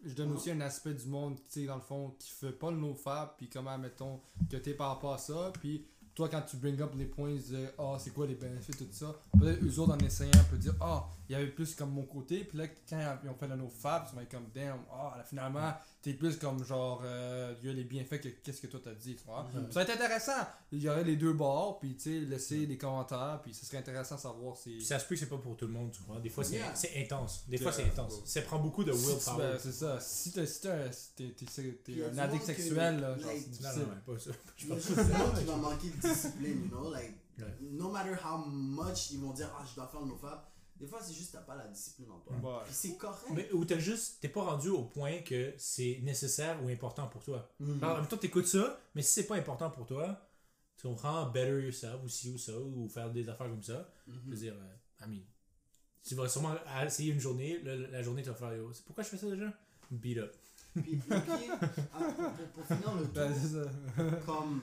je 0.05 0.15
donne 0.15 0.31
Ouais. 0.31 0.37
aussi 0.37 0.51
un 0.53 0.61
aspect 0.61 0.95
du 0.95 1.07
monde, 1.07 1.39
tu 1.49 1.61
sais, 1.63 1.67
dans 1.67 1.75
le 1.75 1.81
fond, 1.83 2.15
qui 2.21 2.31
fait 2.31 2.53
pas 2.53 2.71
le 2.71 2.77
no-fab, 2.77 3.31
puis 3.37 3.49
comment, 3.49 3.77
mettons, 3.79 4.21
que 4.49 4.57
t'es 4.59 4.75
par 4.75 4.91
rapport 4.91 5.15
à 5.15 5.19
ça, 5.19 5.51
puis 5.61 5.85
toi, 6.21 6.29
quand 6.29 6.43
tu 6.43 6.57
bring 6.59 6.79
up 6.83 6.93
les 6.99 7.07
points 7.07 7.35
de 7.35 7.67
«Ah, 7.79 7.97
c'est 7.99 8.11
quoi 8.11 8.27
les 8.27 8.35
bénéfices, 8.35 8.77
tout 8.77 8.87
ça», 8.93 9.15
peut-être 9.41 9.63
eux 9.65 9.79
autres, 9.79 9.95
en 9.95 9.99
essayant, 9.99 10.31
peuvent 10.51 10.59
dire 10.59 10.75
«Ah, 10.83 11.07
il 11.29 11.33
y 11.33 11.35
avait 11.37 11.47
plus 11.47 11.75
comme 11.75 11.93
mon 11.93 12.03
côté», 12.03 12.45
puis 12.45 12.59
là, 12.59 12.67
quand 12.89 12.99
ils 13.25 13.31
ont 13.31 13.35
fait 13.35 13.49
le 13.49 13.57
no-fab, 13.57 14.07
tu 14.09 14.15
vas 14.17 14.23
être 14.23 14.31
comme 14.31 14.49
«Damn, 14.55 14.81
ah, 14.93 15.15
là, 15.17 15.25
finalement, 15.25 15.73
t'es 16.03 16.13
plus 16.15 16.37
comme 16.39 16.63
genre, 16.65 17.01
euh, 17.05 17.55
il 17.63 17.69
y 17.69 17.71
a 17.71 17.75
les 17.75 17.85
bienfaits 17.85 18.21
que 18.21 18.29
qu'est-ce 18.29 18.61
que 18.63 18.67
toi 18.67 18.81
t'as 18.83 18.95
dit, 18.95 19.17
tu 19.17 19.25
vois. 19.27 19.47
Mhm. 19.55 19.67
Ça 19.71 19.81
va 19.81 19.83
être 19.83 19.91
intéressant, 20.01 20.33
il 20.73 20.83
y 20.83 20.89
aurait 20.89 21.05
les 21.05 21.17
deux 21.17 21.33
bords, 21.35 21.79
puis 21.79 21.95
tu 21.95 22.03
sais, 22.03 22.21
laisser 22.27 22.65
les 22.67 22.77
commentaires, 22.79 23.41
puis 23.43 23.53
ce 23.55 23.65
serait 23.67 23.79
intéressant 23.79 24.17
de 24.17 24.21
savoir 24.21 24.57
si... 24.57 24.77
Puis 24.77 24.85
ça 24.85 24.99
se 24.99 25.05
peut 25.07 25.15
que 25.15 25.21
c'est 25.21 25.27
pas 25.29 25.37
pour 25.39 25.57
tout 25.57 25.67
le 25.67 25.73
monde, 25.73 25.91
tu 25.93 26.03
vois. 26.07 26.19
Des 26.21 26.29
fois, 26.31 26.45
c'est 26.45 26.57
Yeah. 26.57 26.75
c'est 26.75 27.03
intense. 27.03 27.45
Des 27.49 27.57
fois, 27.59 27.71
c'est 27.73 27.83
Yeah. 27.83 27.93
intense. 27.93 28.21
Ça 28.27 28.43
prend 28.43 28.59
beaucoup 28.59 28.83
de 28.85 28.93
tu- 28.93 28.99
willpower. 28.99 29.57
c'est 29.59 29.73
ça. 29.73 29.99
Si 30.01 30.33
t'es 30.33 30.47
si 30.47 30.67
un 30.69 32.19
addict 32.19 32.41
que, 32.41 32.47
sexuel, 32.47 33.01
là, 33.01 33.17
genre, 33.19 33.27
Non, 33.31 33.39
difficile. 33.39 33.67
non, 33.77 34.13
ouais, 34.13 34.17
pas 34.17 34.19
ça. 34.19 34.31
Je 34.57 34.67
pense 34.67 34.77
juste 34.79 35.01
du 35.01 35.13
monde 35.13 35.39
qui 35.39 35.45
va 35.45 35.57
manquer 35.57 35.89
de 35.91 36.01
discipline, 36.13 36.63
you 36.65 36.69
know, 36.69 36.91
like, 36.91 37.15
Ouais. 37.39 37.57
no 37.63 37.91
matter 37.91 38.15
how 38.23 38.37
much 38.47 39.11
ils 39.13 39.19
vont 39.21 39.33
dire, 39.33 39.51
ah, 39.59 39.65
je 39.69 39.75
dois 39.75 39.89
faire 39.89 40.01
le 40.01 40.09
nofab, 40.09 40.41
des 40.79 40.87
fois 40.87 40.99
c'est 41.03 41.15
juste 41.15 41.33
t'as 41.33 41.41
pas 41.41 41.55
la 41.57 41.67
discipline 41.69 42.11
en 42.11 42.19
toi. 42.19 42.35
Ouais. 42.37 42.67
C'est 42.71 42.97
correct. 42.99 43.25
Mais 43.35 43.51
où 43.53 43.65
t'as 43.65 43.79
juste, 43.79 44.19
t'es 44.21 44.29
pas 44.29 44.43
rendu 44.43 44.69
au 44.69 44.85
point 44.85 45.21
que 45.23 45.55
c'est 45.57 46.01
nécessaire 46.03 46.63
ou 46.63 46.69
important 46.69 47.07
pour 47.09 47.23
toi. 47.25 47.51
Mhm. 47.59 47.83
Alors, 47.83 47.97
en 47.97 48.01
même 48.01 48.09
temps, 48.09 48.19
t'écoutes 48.19 48.47
ça, 48.47 48.79
mais 48.95 49.01
si 49.03 49.13
c'est 49.15 49.27
pas 49.27 49.37
important 49.37 49.71
pour 49.71 49.87
toi, 49.87 50.21
tu 50.77 50.87
comprends, 50.87 51.27
better 51.31 51.63
yourself 51.65 52.03
ou 52.05 52.09
ci 52.09 52.31
ou 52.31 52.37
ça, 52.39 52.59
ou 52.59 52.89
faire 52.89 53.11
des 53.11 53.29
affaires 53.29 53.49
comme 53.49 53.63
ça. 53.63 53.89
Je 54.07 54.31
veux 54.31 54.37
dire, 54.37 54.55
euh, 54.55 55.05
I 55.07 55.09
mean, 55.09 55.23
tu 56.03 56.15
vas 56.15 56.29
sûrement 56.29 56.55
essayer 56.85 57.13
une 57.13 57.21
journée, 57.21 57.61
la 57.63 58.03
journée, 58.03 58.23
tu 58.23 58.29
vas 58.29 58.35
faire, 58.35 58.55
yo, 58.55 58.71
c'est 58.75 58.85
pourquoi 58.85 59.03
je 59.05 59.09
fais 59.11 59.17
ça 59.19 59.31
déjà? 59.31 59.51
Beat 59.91 60.19
up. 60.19 60.35
Puis, 60.75 60.99
ah, 61.11 61.19
pour, 61.19 62.65
pour- 62.65 62.67
finir 62.67 62.95
le 62.95 63.05
Ben, 63.15 63.33
tour, 63.33 64.25
comme, 64.27 64.63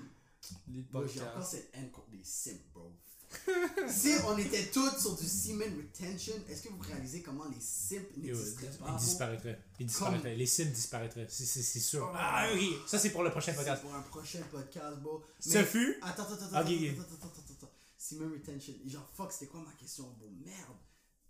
Les 0.68 0.82
bro, 0.84 1.06
j'ai 1.08 1.20
encore 1.22 1.34
podcasts. 1.34 1.52
cette 1.52 1.70
haine 1.76 1.92
contre 1.92 2.08
les 2.12 2.24
sims, 2.24 2.60
bro. 2.74 2.92
si 3.90 4.14
on 4.26 4.38
était 4.38 4.68
tous 4.68 4.98
sur 5.02 5.18
du 5.18 5.26
semen 5.28 5.76
retention, 5.76 6.34
est-ce 6.50 6.62
que 6.64 6.70
vous 6.70 6.80
réalisez 6.80 7.22
comment 7.22 7.44
les 7.50 7.60
simps 7.60 8.06
Yo, 8.16 8.34
n'existeraient 8.36 8.68
pas? 8.68 8.86
ils 8.88 8.92
bro? 8.92 8.98
disparaîtraient. 8.98 9.60
Ils 9.80 9.86
disparaîtraient. 9.86 10.36
Les 10.36 10.46
sims 10.46 10.72
disparaîtraient. 10.72 11.28
C'est- 11.30 11.46
C'est 11.46 11.62
c'est 11.62 11.80
sûr. 11.82 12.08
Oh. 12.10 12.16
Ah 12.18 12.48
oui, 12.54 12.74
ça 12.88 12.98
c'est 12.98 13.10
pour 13.12 13.24
le 13.24 13.32
prochain 13.32 13.52
C'est 13.52 13.58
podcast. 13.58 13.82
pour 13.82 13.94
un 13.94 14.02
prochain 14.04 14.42
podcast, 14.50 14.98
bro. 15.00 15.24
Ce 15.40 15.58
Mais- 15.58 15.66
fut. 15.66 15.98
Attends, 16.02 16.24
attends, 16.24 16.34
attends, 16.36 16.46
Ok, 16.46 16.54
attends, 16.54 16.62
attends, 16.62 17.16
attends, 17.16 17.28
attends, 17.28 17.54
attends. 17.58 17.72
Semen 17.98 18.32
retention. 18.32 18.74
Genre, 18.86 19.10
fuck, 19.14 19.32
c'était 19.34 19.48
quoi 19.48 19.60
ma 19.60 19.74
question, 19.74 20.04
bro? 20.18 20.30
Merde. 20.46 20.78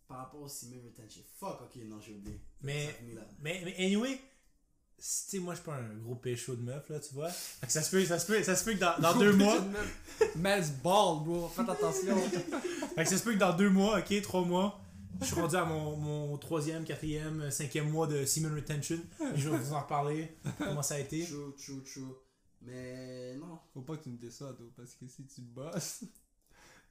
Par 0.07 0.17
rapport 0.19 0.41
au 0.41 0.47
semen 0.49 0.79
retention. 0.85 1.21
Fuck, 1.39 1.61
ok, 1.63 1.75
non, 1.85 1.99
j'ai 1.99 2.13
oublié. 2.13 2.39
Mais-. 2.61 2.95
Mais, 3.41 3.63
mais 3.65 3.75
anyway, 3.83 4.19
si- 4.99 5.25
tu 5.25 5.31
sais, 5.31 5.39
moi 5.39 5.53
je 5.53 5.59
suis 5.59 5.65
pas 5.65 5.75
un 5.75 5.95
gros 6.03 6.15
pécho 6.15 6.55
de 6.55 6.61
meuf, 6.61 6.87
là, 6.89 6.99
tu 6.99 7.13
vois. 7.13 7.29
Fait 7.29 7.67
que 7.67 7.71
ça 7.73 7.81
se 7.81 7.91
peut, 7.91 8.03
ça 8.05 8.19
se 8.19 8.25
peut, 8.25 8.41
ça 8.43 8.55
se 8.55 8.63
peut 8.63 8.73
que 8.73 8.79
dans, 8.79 8.97
dans 8.99 9.17
deux 9.17 9.33
mois. 9.33 9.57
Man's 10.35 10.71
ball, 10.71 11.23
bro. 11.23 11.47
Faites 11.55 11.69
attention. 11.69 12.17
Fait 12.95 13.03
que 13.03 13.09
ça 13.09 13.17
se 13.17 13.23
peut 13.23 13.33
que 13.33 13.39
dans 13.39 13.53
deux 13.55 13.69
mois, 13.69 13.99
ok, 13.99 14.21
trois 14.21 14.43
mois, 14.43 14.81
je 15.21 15.25
suis 15.27 15.35
rendu 15.35 15.55
à 15.55 15.65
mon, 15.65 15.95
mon 15.97 16.37
troisième, 16.37 16.83
quatrième, 16.83 17.49
cinquième 17.51 17.89
mois 17.89 18.07
de 18.07 18.25
semen 18.25 18.53
retention. 18.53 18.99
Je 19.35 19.49
vais 19.49 19.57
vous 19.57 19.73
en 19.73 19.81
reparler. 19.81 20.35
Comment 20.59 20.81
ça 20.83 20.95
a 20.95 20.99
été. 20.99 21.25
True, 21.25 21.53
true, 21.57 21.83
true. 21.83 22.13
Mais 22.61 23.35
non. 23.35 23.59
Faut 23.73 23.81
pas 23.81 23.97
que 23.97 24.03
tu 24.03 24.09
me 24.09 24.17
déçoives, 24.17 24.55
parce 24.75 24.93
que 24.95 25.07
si 25.07 25.25
tu 25.25 25.41
bosses. 25.41 26.03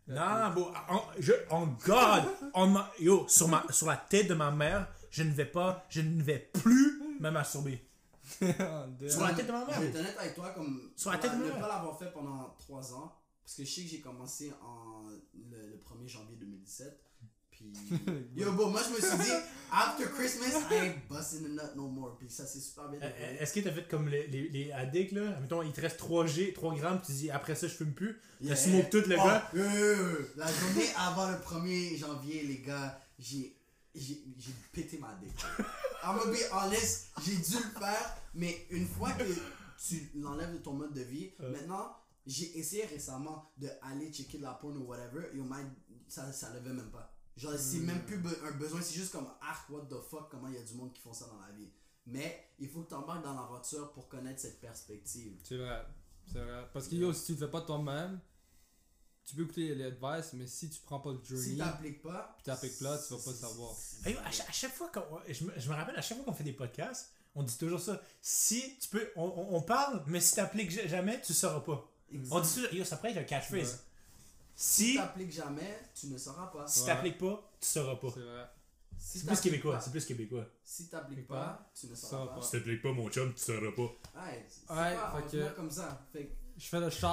Non, 0.09 0.51
bon, 0.55 0.73
en, 0.89 1.03
je, 1.19 1.33
en 1.51 1.67
God, 1.85 2.23
en 2.55 2.69
ma- 2.69 2.93
yo, 3.01 3.27
sur, 3.29 3.49
ma, 3.49 3.65
sur 3.71 3.89
la 3.89 3.97
tête 3.97 4.29
de 4.29 4.35
ma 4.35 4.53
mère, 4.53 4.87
je 5.11 5.25
ne 5.25 5.33
vais 5.33 5.45
pas, 5.47 5.85
je 5.89 6.01
ne 6.01 6.23
vais 6.23 6.39
plus 6.53 7.03
me 7.19 7.29
masturber. 7.31 7.85
Sur 9.11 9.23
la 9.25 9.33
tête 9.35 9.47
de 9.47 9.53
ma 9.53 9.65
Je 9.65 9.71
vais 9.73 9.79
mère. 9.81 9.89
être 9.89 9.97
honnête 9.97 10.17
avec 10.19 10.35
toi, 10.35 10.51
comme. 10.51 10.91
Sur 10.97 11.11
la 11.13 11.19
tête 11.19 11.33
de 11.33 11.37
ma 11.37 11.45
Ne 11.45 11.51
mère. 11.51 11.61
pas 11.61 11.69
l'avoir 11.69 11.99
fait 11.99 12.13
pendant 12.13 12.55
3 12.59 12.95
ans. 12.95 13.13
Parce 13.45 13.57
que 13.57 13.65
je 13.65 13.71
sais 13.71 13.83
que 13.83 13.89
j'ai 13.89 14.01
commencé 14.01 14.53
en 14.61 15.05
le, 15.09 15.23
le 15.51 15.83
1er 15.85 16.09
janvier 16.09 16.37
2017. 16.37 17.01
Puis. 17.51 17.73
Yo, 18.37 18.53
bon, 18.53 18.71
moi 18.71 18.81
je 18.87 18.91
me 18.95 19.01
suis 19.01 19.19
dit, 19.25 19.33
after 19.73 20.05
Christmas, 20.07 20.47
I 20.71 20.75
ain't 20.75 21.09
busting 21.09 21.45
the 21.45 21.51
nut 21.51 21.77
no 21.77 21.87
more. 21.89 22.17
Puis 22.19 22.29
ça 22.29 22.45
s'est 22.45 22.59
super 22.61 22.89
bien 22.89 22.99
Euh. 23.03 23.37
Est-ce 23.39 23.55
que 23.55 23.61
t'as 23.61 23.73
fait 23.73 23.87
comme 23.89 24.09
les, 24.09 24.27
les, 24.27 24.49
les 24.49 24.73
addicts, 24.73 25.13
là? 25.13 25.39
Mettons, 25.41 25.63
il 25.63 25.73
te 25.73 25.81
reste 25.81 25.97
3 25.99 26.27
G, 26.27 26.53
3 26.53 26.75
grammes, 26.75 27.01
tu 27.07 27.13
dis 27.13 27.31
après 27.31 27.55
ça, 27.55 27.69
je 27.69 27.75
fume 27.75 27.93
plus. 27.95 28.21
Yeah. 28.41 28.55
T'as 28.55 28.61
smoke 28.61 28.91
tout, 28.91 29.09
le 29.09 29.17
Oh, 29.19 29.25
gars. 29.25 29.51
euh, 29.55 30.33
La 30.37 30.47
journée 30.53 30.89
avant 30.99 31.31
le 31.31 31.37
1er 31.37 31.97
janvier, 31.97 32.43
les 32.43 32.59
gars, 32.59 33.01
j'ai 33.19 33.57
j'ai 33.97 34.53
pété 34.73 34.99
ma 34.99 35.15
dick. 35.15 35.33
I'm 36.05 36.17
gonna 36.19 36.31
be 36.33 36.39
honest, 36.53 37.11
j'ai 37.25 37.37
dû 37.37 37.57
le 37.57 37.81
faire, 37.81 38.17
mais 38.35 38.67
une 38.71 38.87
fois 38.87 39.13
que 39.13 39.25
tu 39.79 40.11
l'enlèves 40.17 40.53
de 40.53 40.59
ton 40.59 40.75
mode 40.75 40.93
de 40.95 41.03
vie, 41.03 41.33
Euh. 41.41 41.51
maintenant, 41.51 41.97
j'ai 42.27 42.59
essayé 42.59 42.85
récemment 42.87 43.51
de 43.57 43.69
aller 43.83 44.13
checker 44.13 44.39
de 44.39 44.43
la 44.43 44.55
porn 44.55 44.77
ou 44.77 44.85
whatever, 44.85 45.29
et 45.35 45.41
au 45.41 45.45
moins, 45.45 45.65
ça, 46.09 46.33
ça 46.33 46.53
levait 46.55 46.73
même 46.73 46.91
pas. 46.91 47.13
Genre, 47.37 47.53
c'est 47.59 47.79
Hmm. 47.79 47.87
même 47.87 48.05
plus 48.05 48.19
be- 48.19 48.45
un 48.45 48.53
besoin, 48.53 48.81
c'est 48.81 48.95
juste 48.95 49.13
comme, 49.13 49.29
ah, 49.43 49.57
what 49.71 49.83
the 49.91 50.01
fuck, 50.09 50.31
comment 50.31 50.49
il 50.49 50.55
y 50.55 50.59
a 50.59 50.63
du 50.63 50.75
monde 50.75 50.93
qui 50.93 51.01
font 51.03 51.13
ça 51.13 51.27
dans 51.27 51.39
la 51.41 51.53
vie. 51.53 51.69
Mais 52.07 52.49
il 52.59 52.69
faut 52.69 52.83
que 52.83 52.89
tu 52.89 52.95
embarques 52.95 53.25
dans 53.25 53.35
l'aventure 53.35 53.93
pour 53.93 54.09
connaître 54.09 54.41
cette 54.41 54.61
perspective. 54.61 55.37
C'est 55.43 55.57
vrai. 55.59 55.85
C'est 56.33 56.39
vrai. 56.43 56.69
Parce 56.73 56.89
que 56.89 56.95
yo, 56.95 57.13
si 57.13 57.27
tu 57.27 57.33
le 57.33 57.39
fais 57.39 57.51
pas 57.51 57.61
toi-même, 57.63 58.21
tu 59.27 59.35
peux 59.37 59.43
écouter 59.43 59.75
les 59.75 59.85
advice, 59.87 60.33
mais 60.35 60.47
si 60.47 60.71
tu 60.71 60.79
prends 60.85 61.01
pas 61.01 61.11
le 61.13 61.21
Si 61.25 61.35
journey. 61.57 61.57
t'appliques 61.59 62.03
pas, 62.03 62.35
Puis 62.37 62.45
t'appliques 62.45 62.79
pas, 62.79 62.97
tu 62.99 63.13
vas 63.15 63.21
pas 63.23 63.33
savoir. 63.33 63.71
Hey, 64.05 64.15
yo, 64.15 64.21
à, 64.25 64.31
chaque, 64.31 64.49
à 64.49 64.53
chaque 64.53 64.73
fois 64.75 64.89
qu'on. 64.89 65.03
Je, 65.29 65.45
me- 65.45 65.53
je 65.57 65.69
me 65.69 65.75
rappelle, 65.75 65.97
à 65.97 66.03
chaque 66.03 66.17
fois 66.19 66.25
qu'on 66.27 66.33
fait 66.33 66.45
des 66.45 66.53
podcasts, 66.53 67.11
on 67.35 67.43
dit 67.43 67.57
toujours 67.59 67.81
ça. 67.81 68.01
Si 68.23 68.79
tu 68.79 68.89
peux. 68.89 69.11
On, 69.17 69.25
on- 69.25 69.57
on 69.57 69.63
parle, 69.63 70.03
mais 70.07 70.21
si 70.21 70.37
t'appliques 70.37 70.71
ja- 70.71 70.87
jamais, 70.87 71.21
tu 71.21 71.35
sauras 71.35 71.61
pas. 71.61 71.85
On 72.31 72.41
dit 72.41 72.55
toujours. 72.55 72.73
Yo, 72.73 72.85
ça 72.85 72.97
pourrait 72.97 73.11
être 73.11 73.19
un 73.19 73.25
catchphrase. 73.25 73.73
Ouais. 73.73 73.79
Si 74.55 74.93
Si, 74.93 74.95
t'appliques 74.97 75.33
jamais, 75.33 75.79
tu 75.95 76.07
ne 76.07 76.17
sauras 76.17 76.47
pas. 76.47 76.67
si 76.67 76.81
Ouais. 76.81 76.87
t'appliques 76.87 77.19
pas, 77.19 77.51
tu 77.61 77.67
sauras 77.69 77.97
pas. 77.97 78.09
C'est 78.15 78.21
vrai. 78.21 78.47
Si 78.99 79.19
C'est 79.19 79.27
plus 79.27 79.41
québécois. 79.41 79.79
C'est 79.81 79.91
plus 79.91 80.05
québécois. 80.07 80.47
Si 80.65 80.89
t'appliques 80.89 81.27
pas, 81.27 81.35
pas, 81.35 81.71
tu 81.79 81.87
ne 81.89 81.95
sauras 81.95 82.27
pas. 82.35 82.41
pas. 82.41 82.47
t'appliques 82.47 82.81
pas, 82.81 82.93
mon 82.93 83.11
chum, 83.11 83.35
tu 83.35 83.41
sauras 83.43 83.73
pas. 83.73 83.83
Ouais, 83.83 84.47
c'est 84.49 84.73
Ouais, 84.73 84.95
pas 84.97 85.11
fait 85.11 85.17
ordinaire 85.25 85.51
que- 85.53 85.57
comme 85.57 85.71
ça. 85.71 86.07
Fait 86.13 86.25
que, 86.27 86.33
Je 86.59 86.65
fais 86.67 86.81
le 86.81 86.89
shot, 86.89 87.09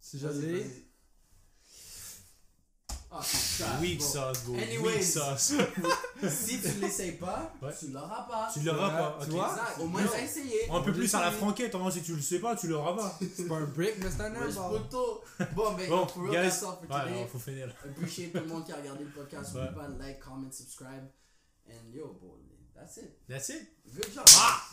si 0.00 0.18
je 0.18 0.28
l'ai. 0.28 0.86
Ah, 3.14 3.20
c'est 3.22 3.62
ça. 3.62 3.78
Weak 3.80 3.98
Bon. 3.98 4.04
sauce, 4.06 4.44
bro. 4.44 4.54
Anyways. 4.56 4.94
Weak 4.94 5.02
sauce. 5.04 5.52
Si 6.30 6.60
tu 6.60 6.68
l'essayes 6.80 7.12
pas, 7.18 7.52
Ouais. 7.60 7.72
tu 7.78 7.88
l'auras 7.88 8.22
pas. 8.28 8.48
tu 8.52 8.60
l'auras 8.60 8.86
Ouais, 8.88 9.18
pas. 9.18 9.24
tu 9.24 9.30
vois? 9.32 9.50
Exact. 9.50 9.80
Au 9.80 9.86
moins, 9.86 10.02
t'as 10.10 10.22
essayé. 10.22 10.70
Un 10.70 10.80
peu 10.80 10.92
plus 10.92 11.14
à 11.14 11.20
la 11.20 11.30
franquette, 11.32 11.74
hein, 11.74 11.90
si 11.90 12.02
tu 12.02 12.14
le 12.14 12.22
sais 12.22 12.38
pas, 12.38 12.56
tu 12.56 12.68
l'auras 12.68 12.94
pas. 12.96 13.18
C'est 13.36 13.46
pas 13.48 13.56
un 13.56 13.64
break, 13.66 13.96
mais 13.98 14.10
c'est 14.10 14.22
un 14.22 14.30
poto. 14.68 15.22
Bon, 15.54 15.72
ben, 15.74 15.88
Bon, 15.88 16.06
real, 16.16 16.44
guys. 16.46 16.50
for 16.58 16.80
Ouais, 16.82 16.86
today. 17.04 17.10
non, 17.20 17.26
faut 17.26 17.38
finir. 17.38 17.66
là. 17.66 17.72
Appreciate 17.84 18.32
tout 18.32 18.38
le 18.38 18.46
monde 18.46 18.64
qui 18.64 18.72
a 18.72 18.76
regardé 18.76 19.04
le 19.04 19.10
podcast. 19.10 19.54
Ouais. 19.54 19.60
N'oubliez 19.62 19.76
pas 19.82 19.88
de 19.88 19.98
like, 19.98 20.18
comment, 20.20 20.50
subscribe. 20.50 21.08
And 21.68 21.92
yo, 21.92 22.18
boy, 22.20 22.38
that's 22.74 22.96
it. 22.98 23.18
That's 23.28 23.48
it. 23.50 23.68
Good 23.94 24.14
job. 24.14 24.24
Ah! 24.38 24.60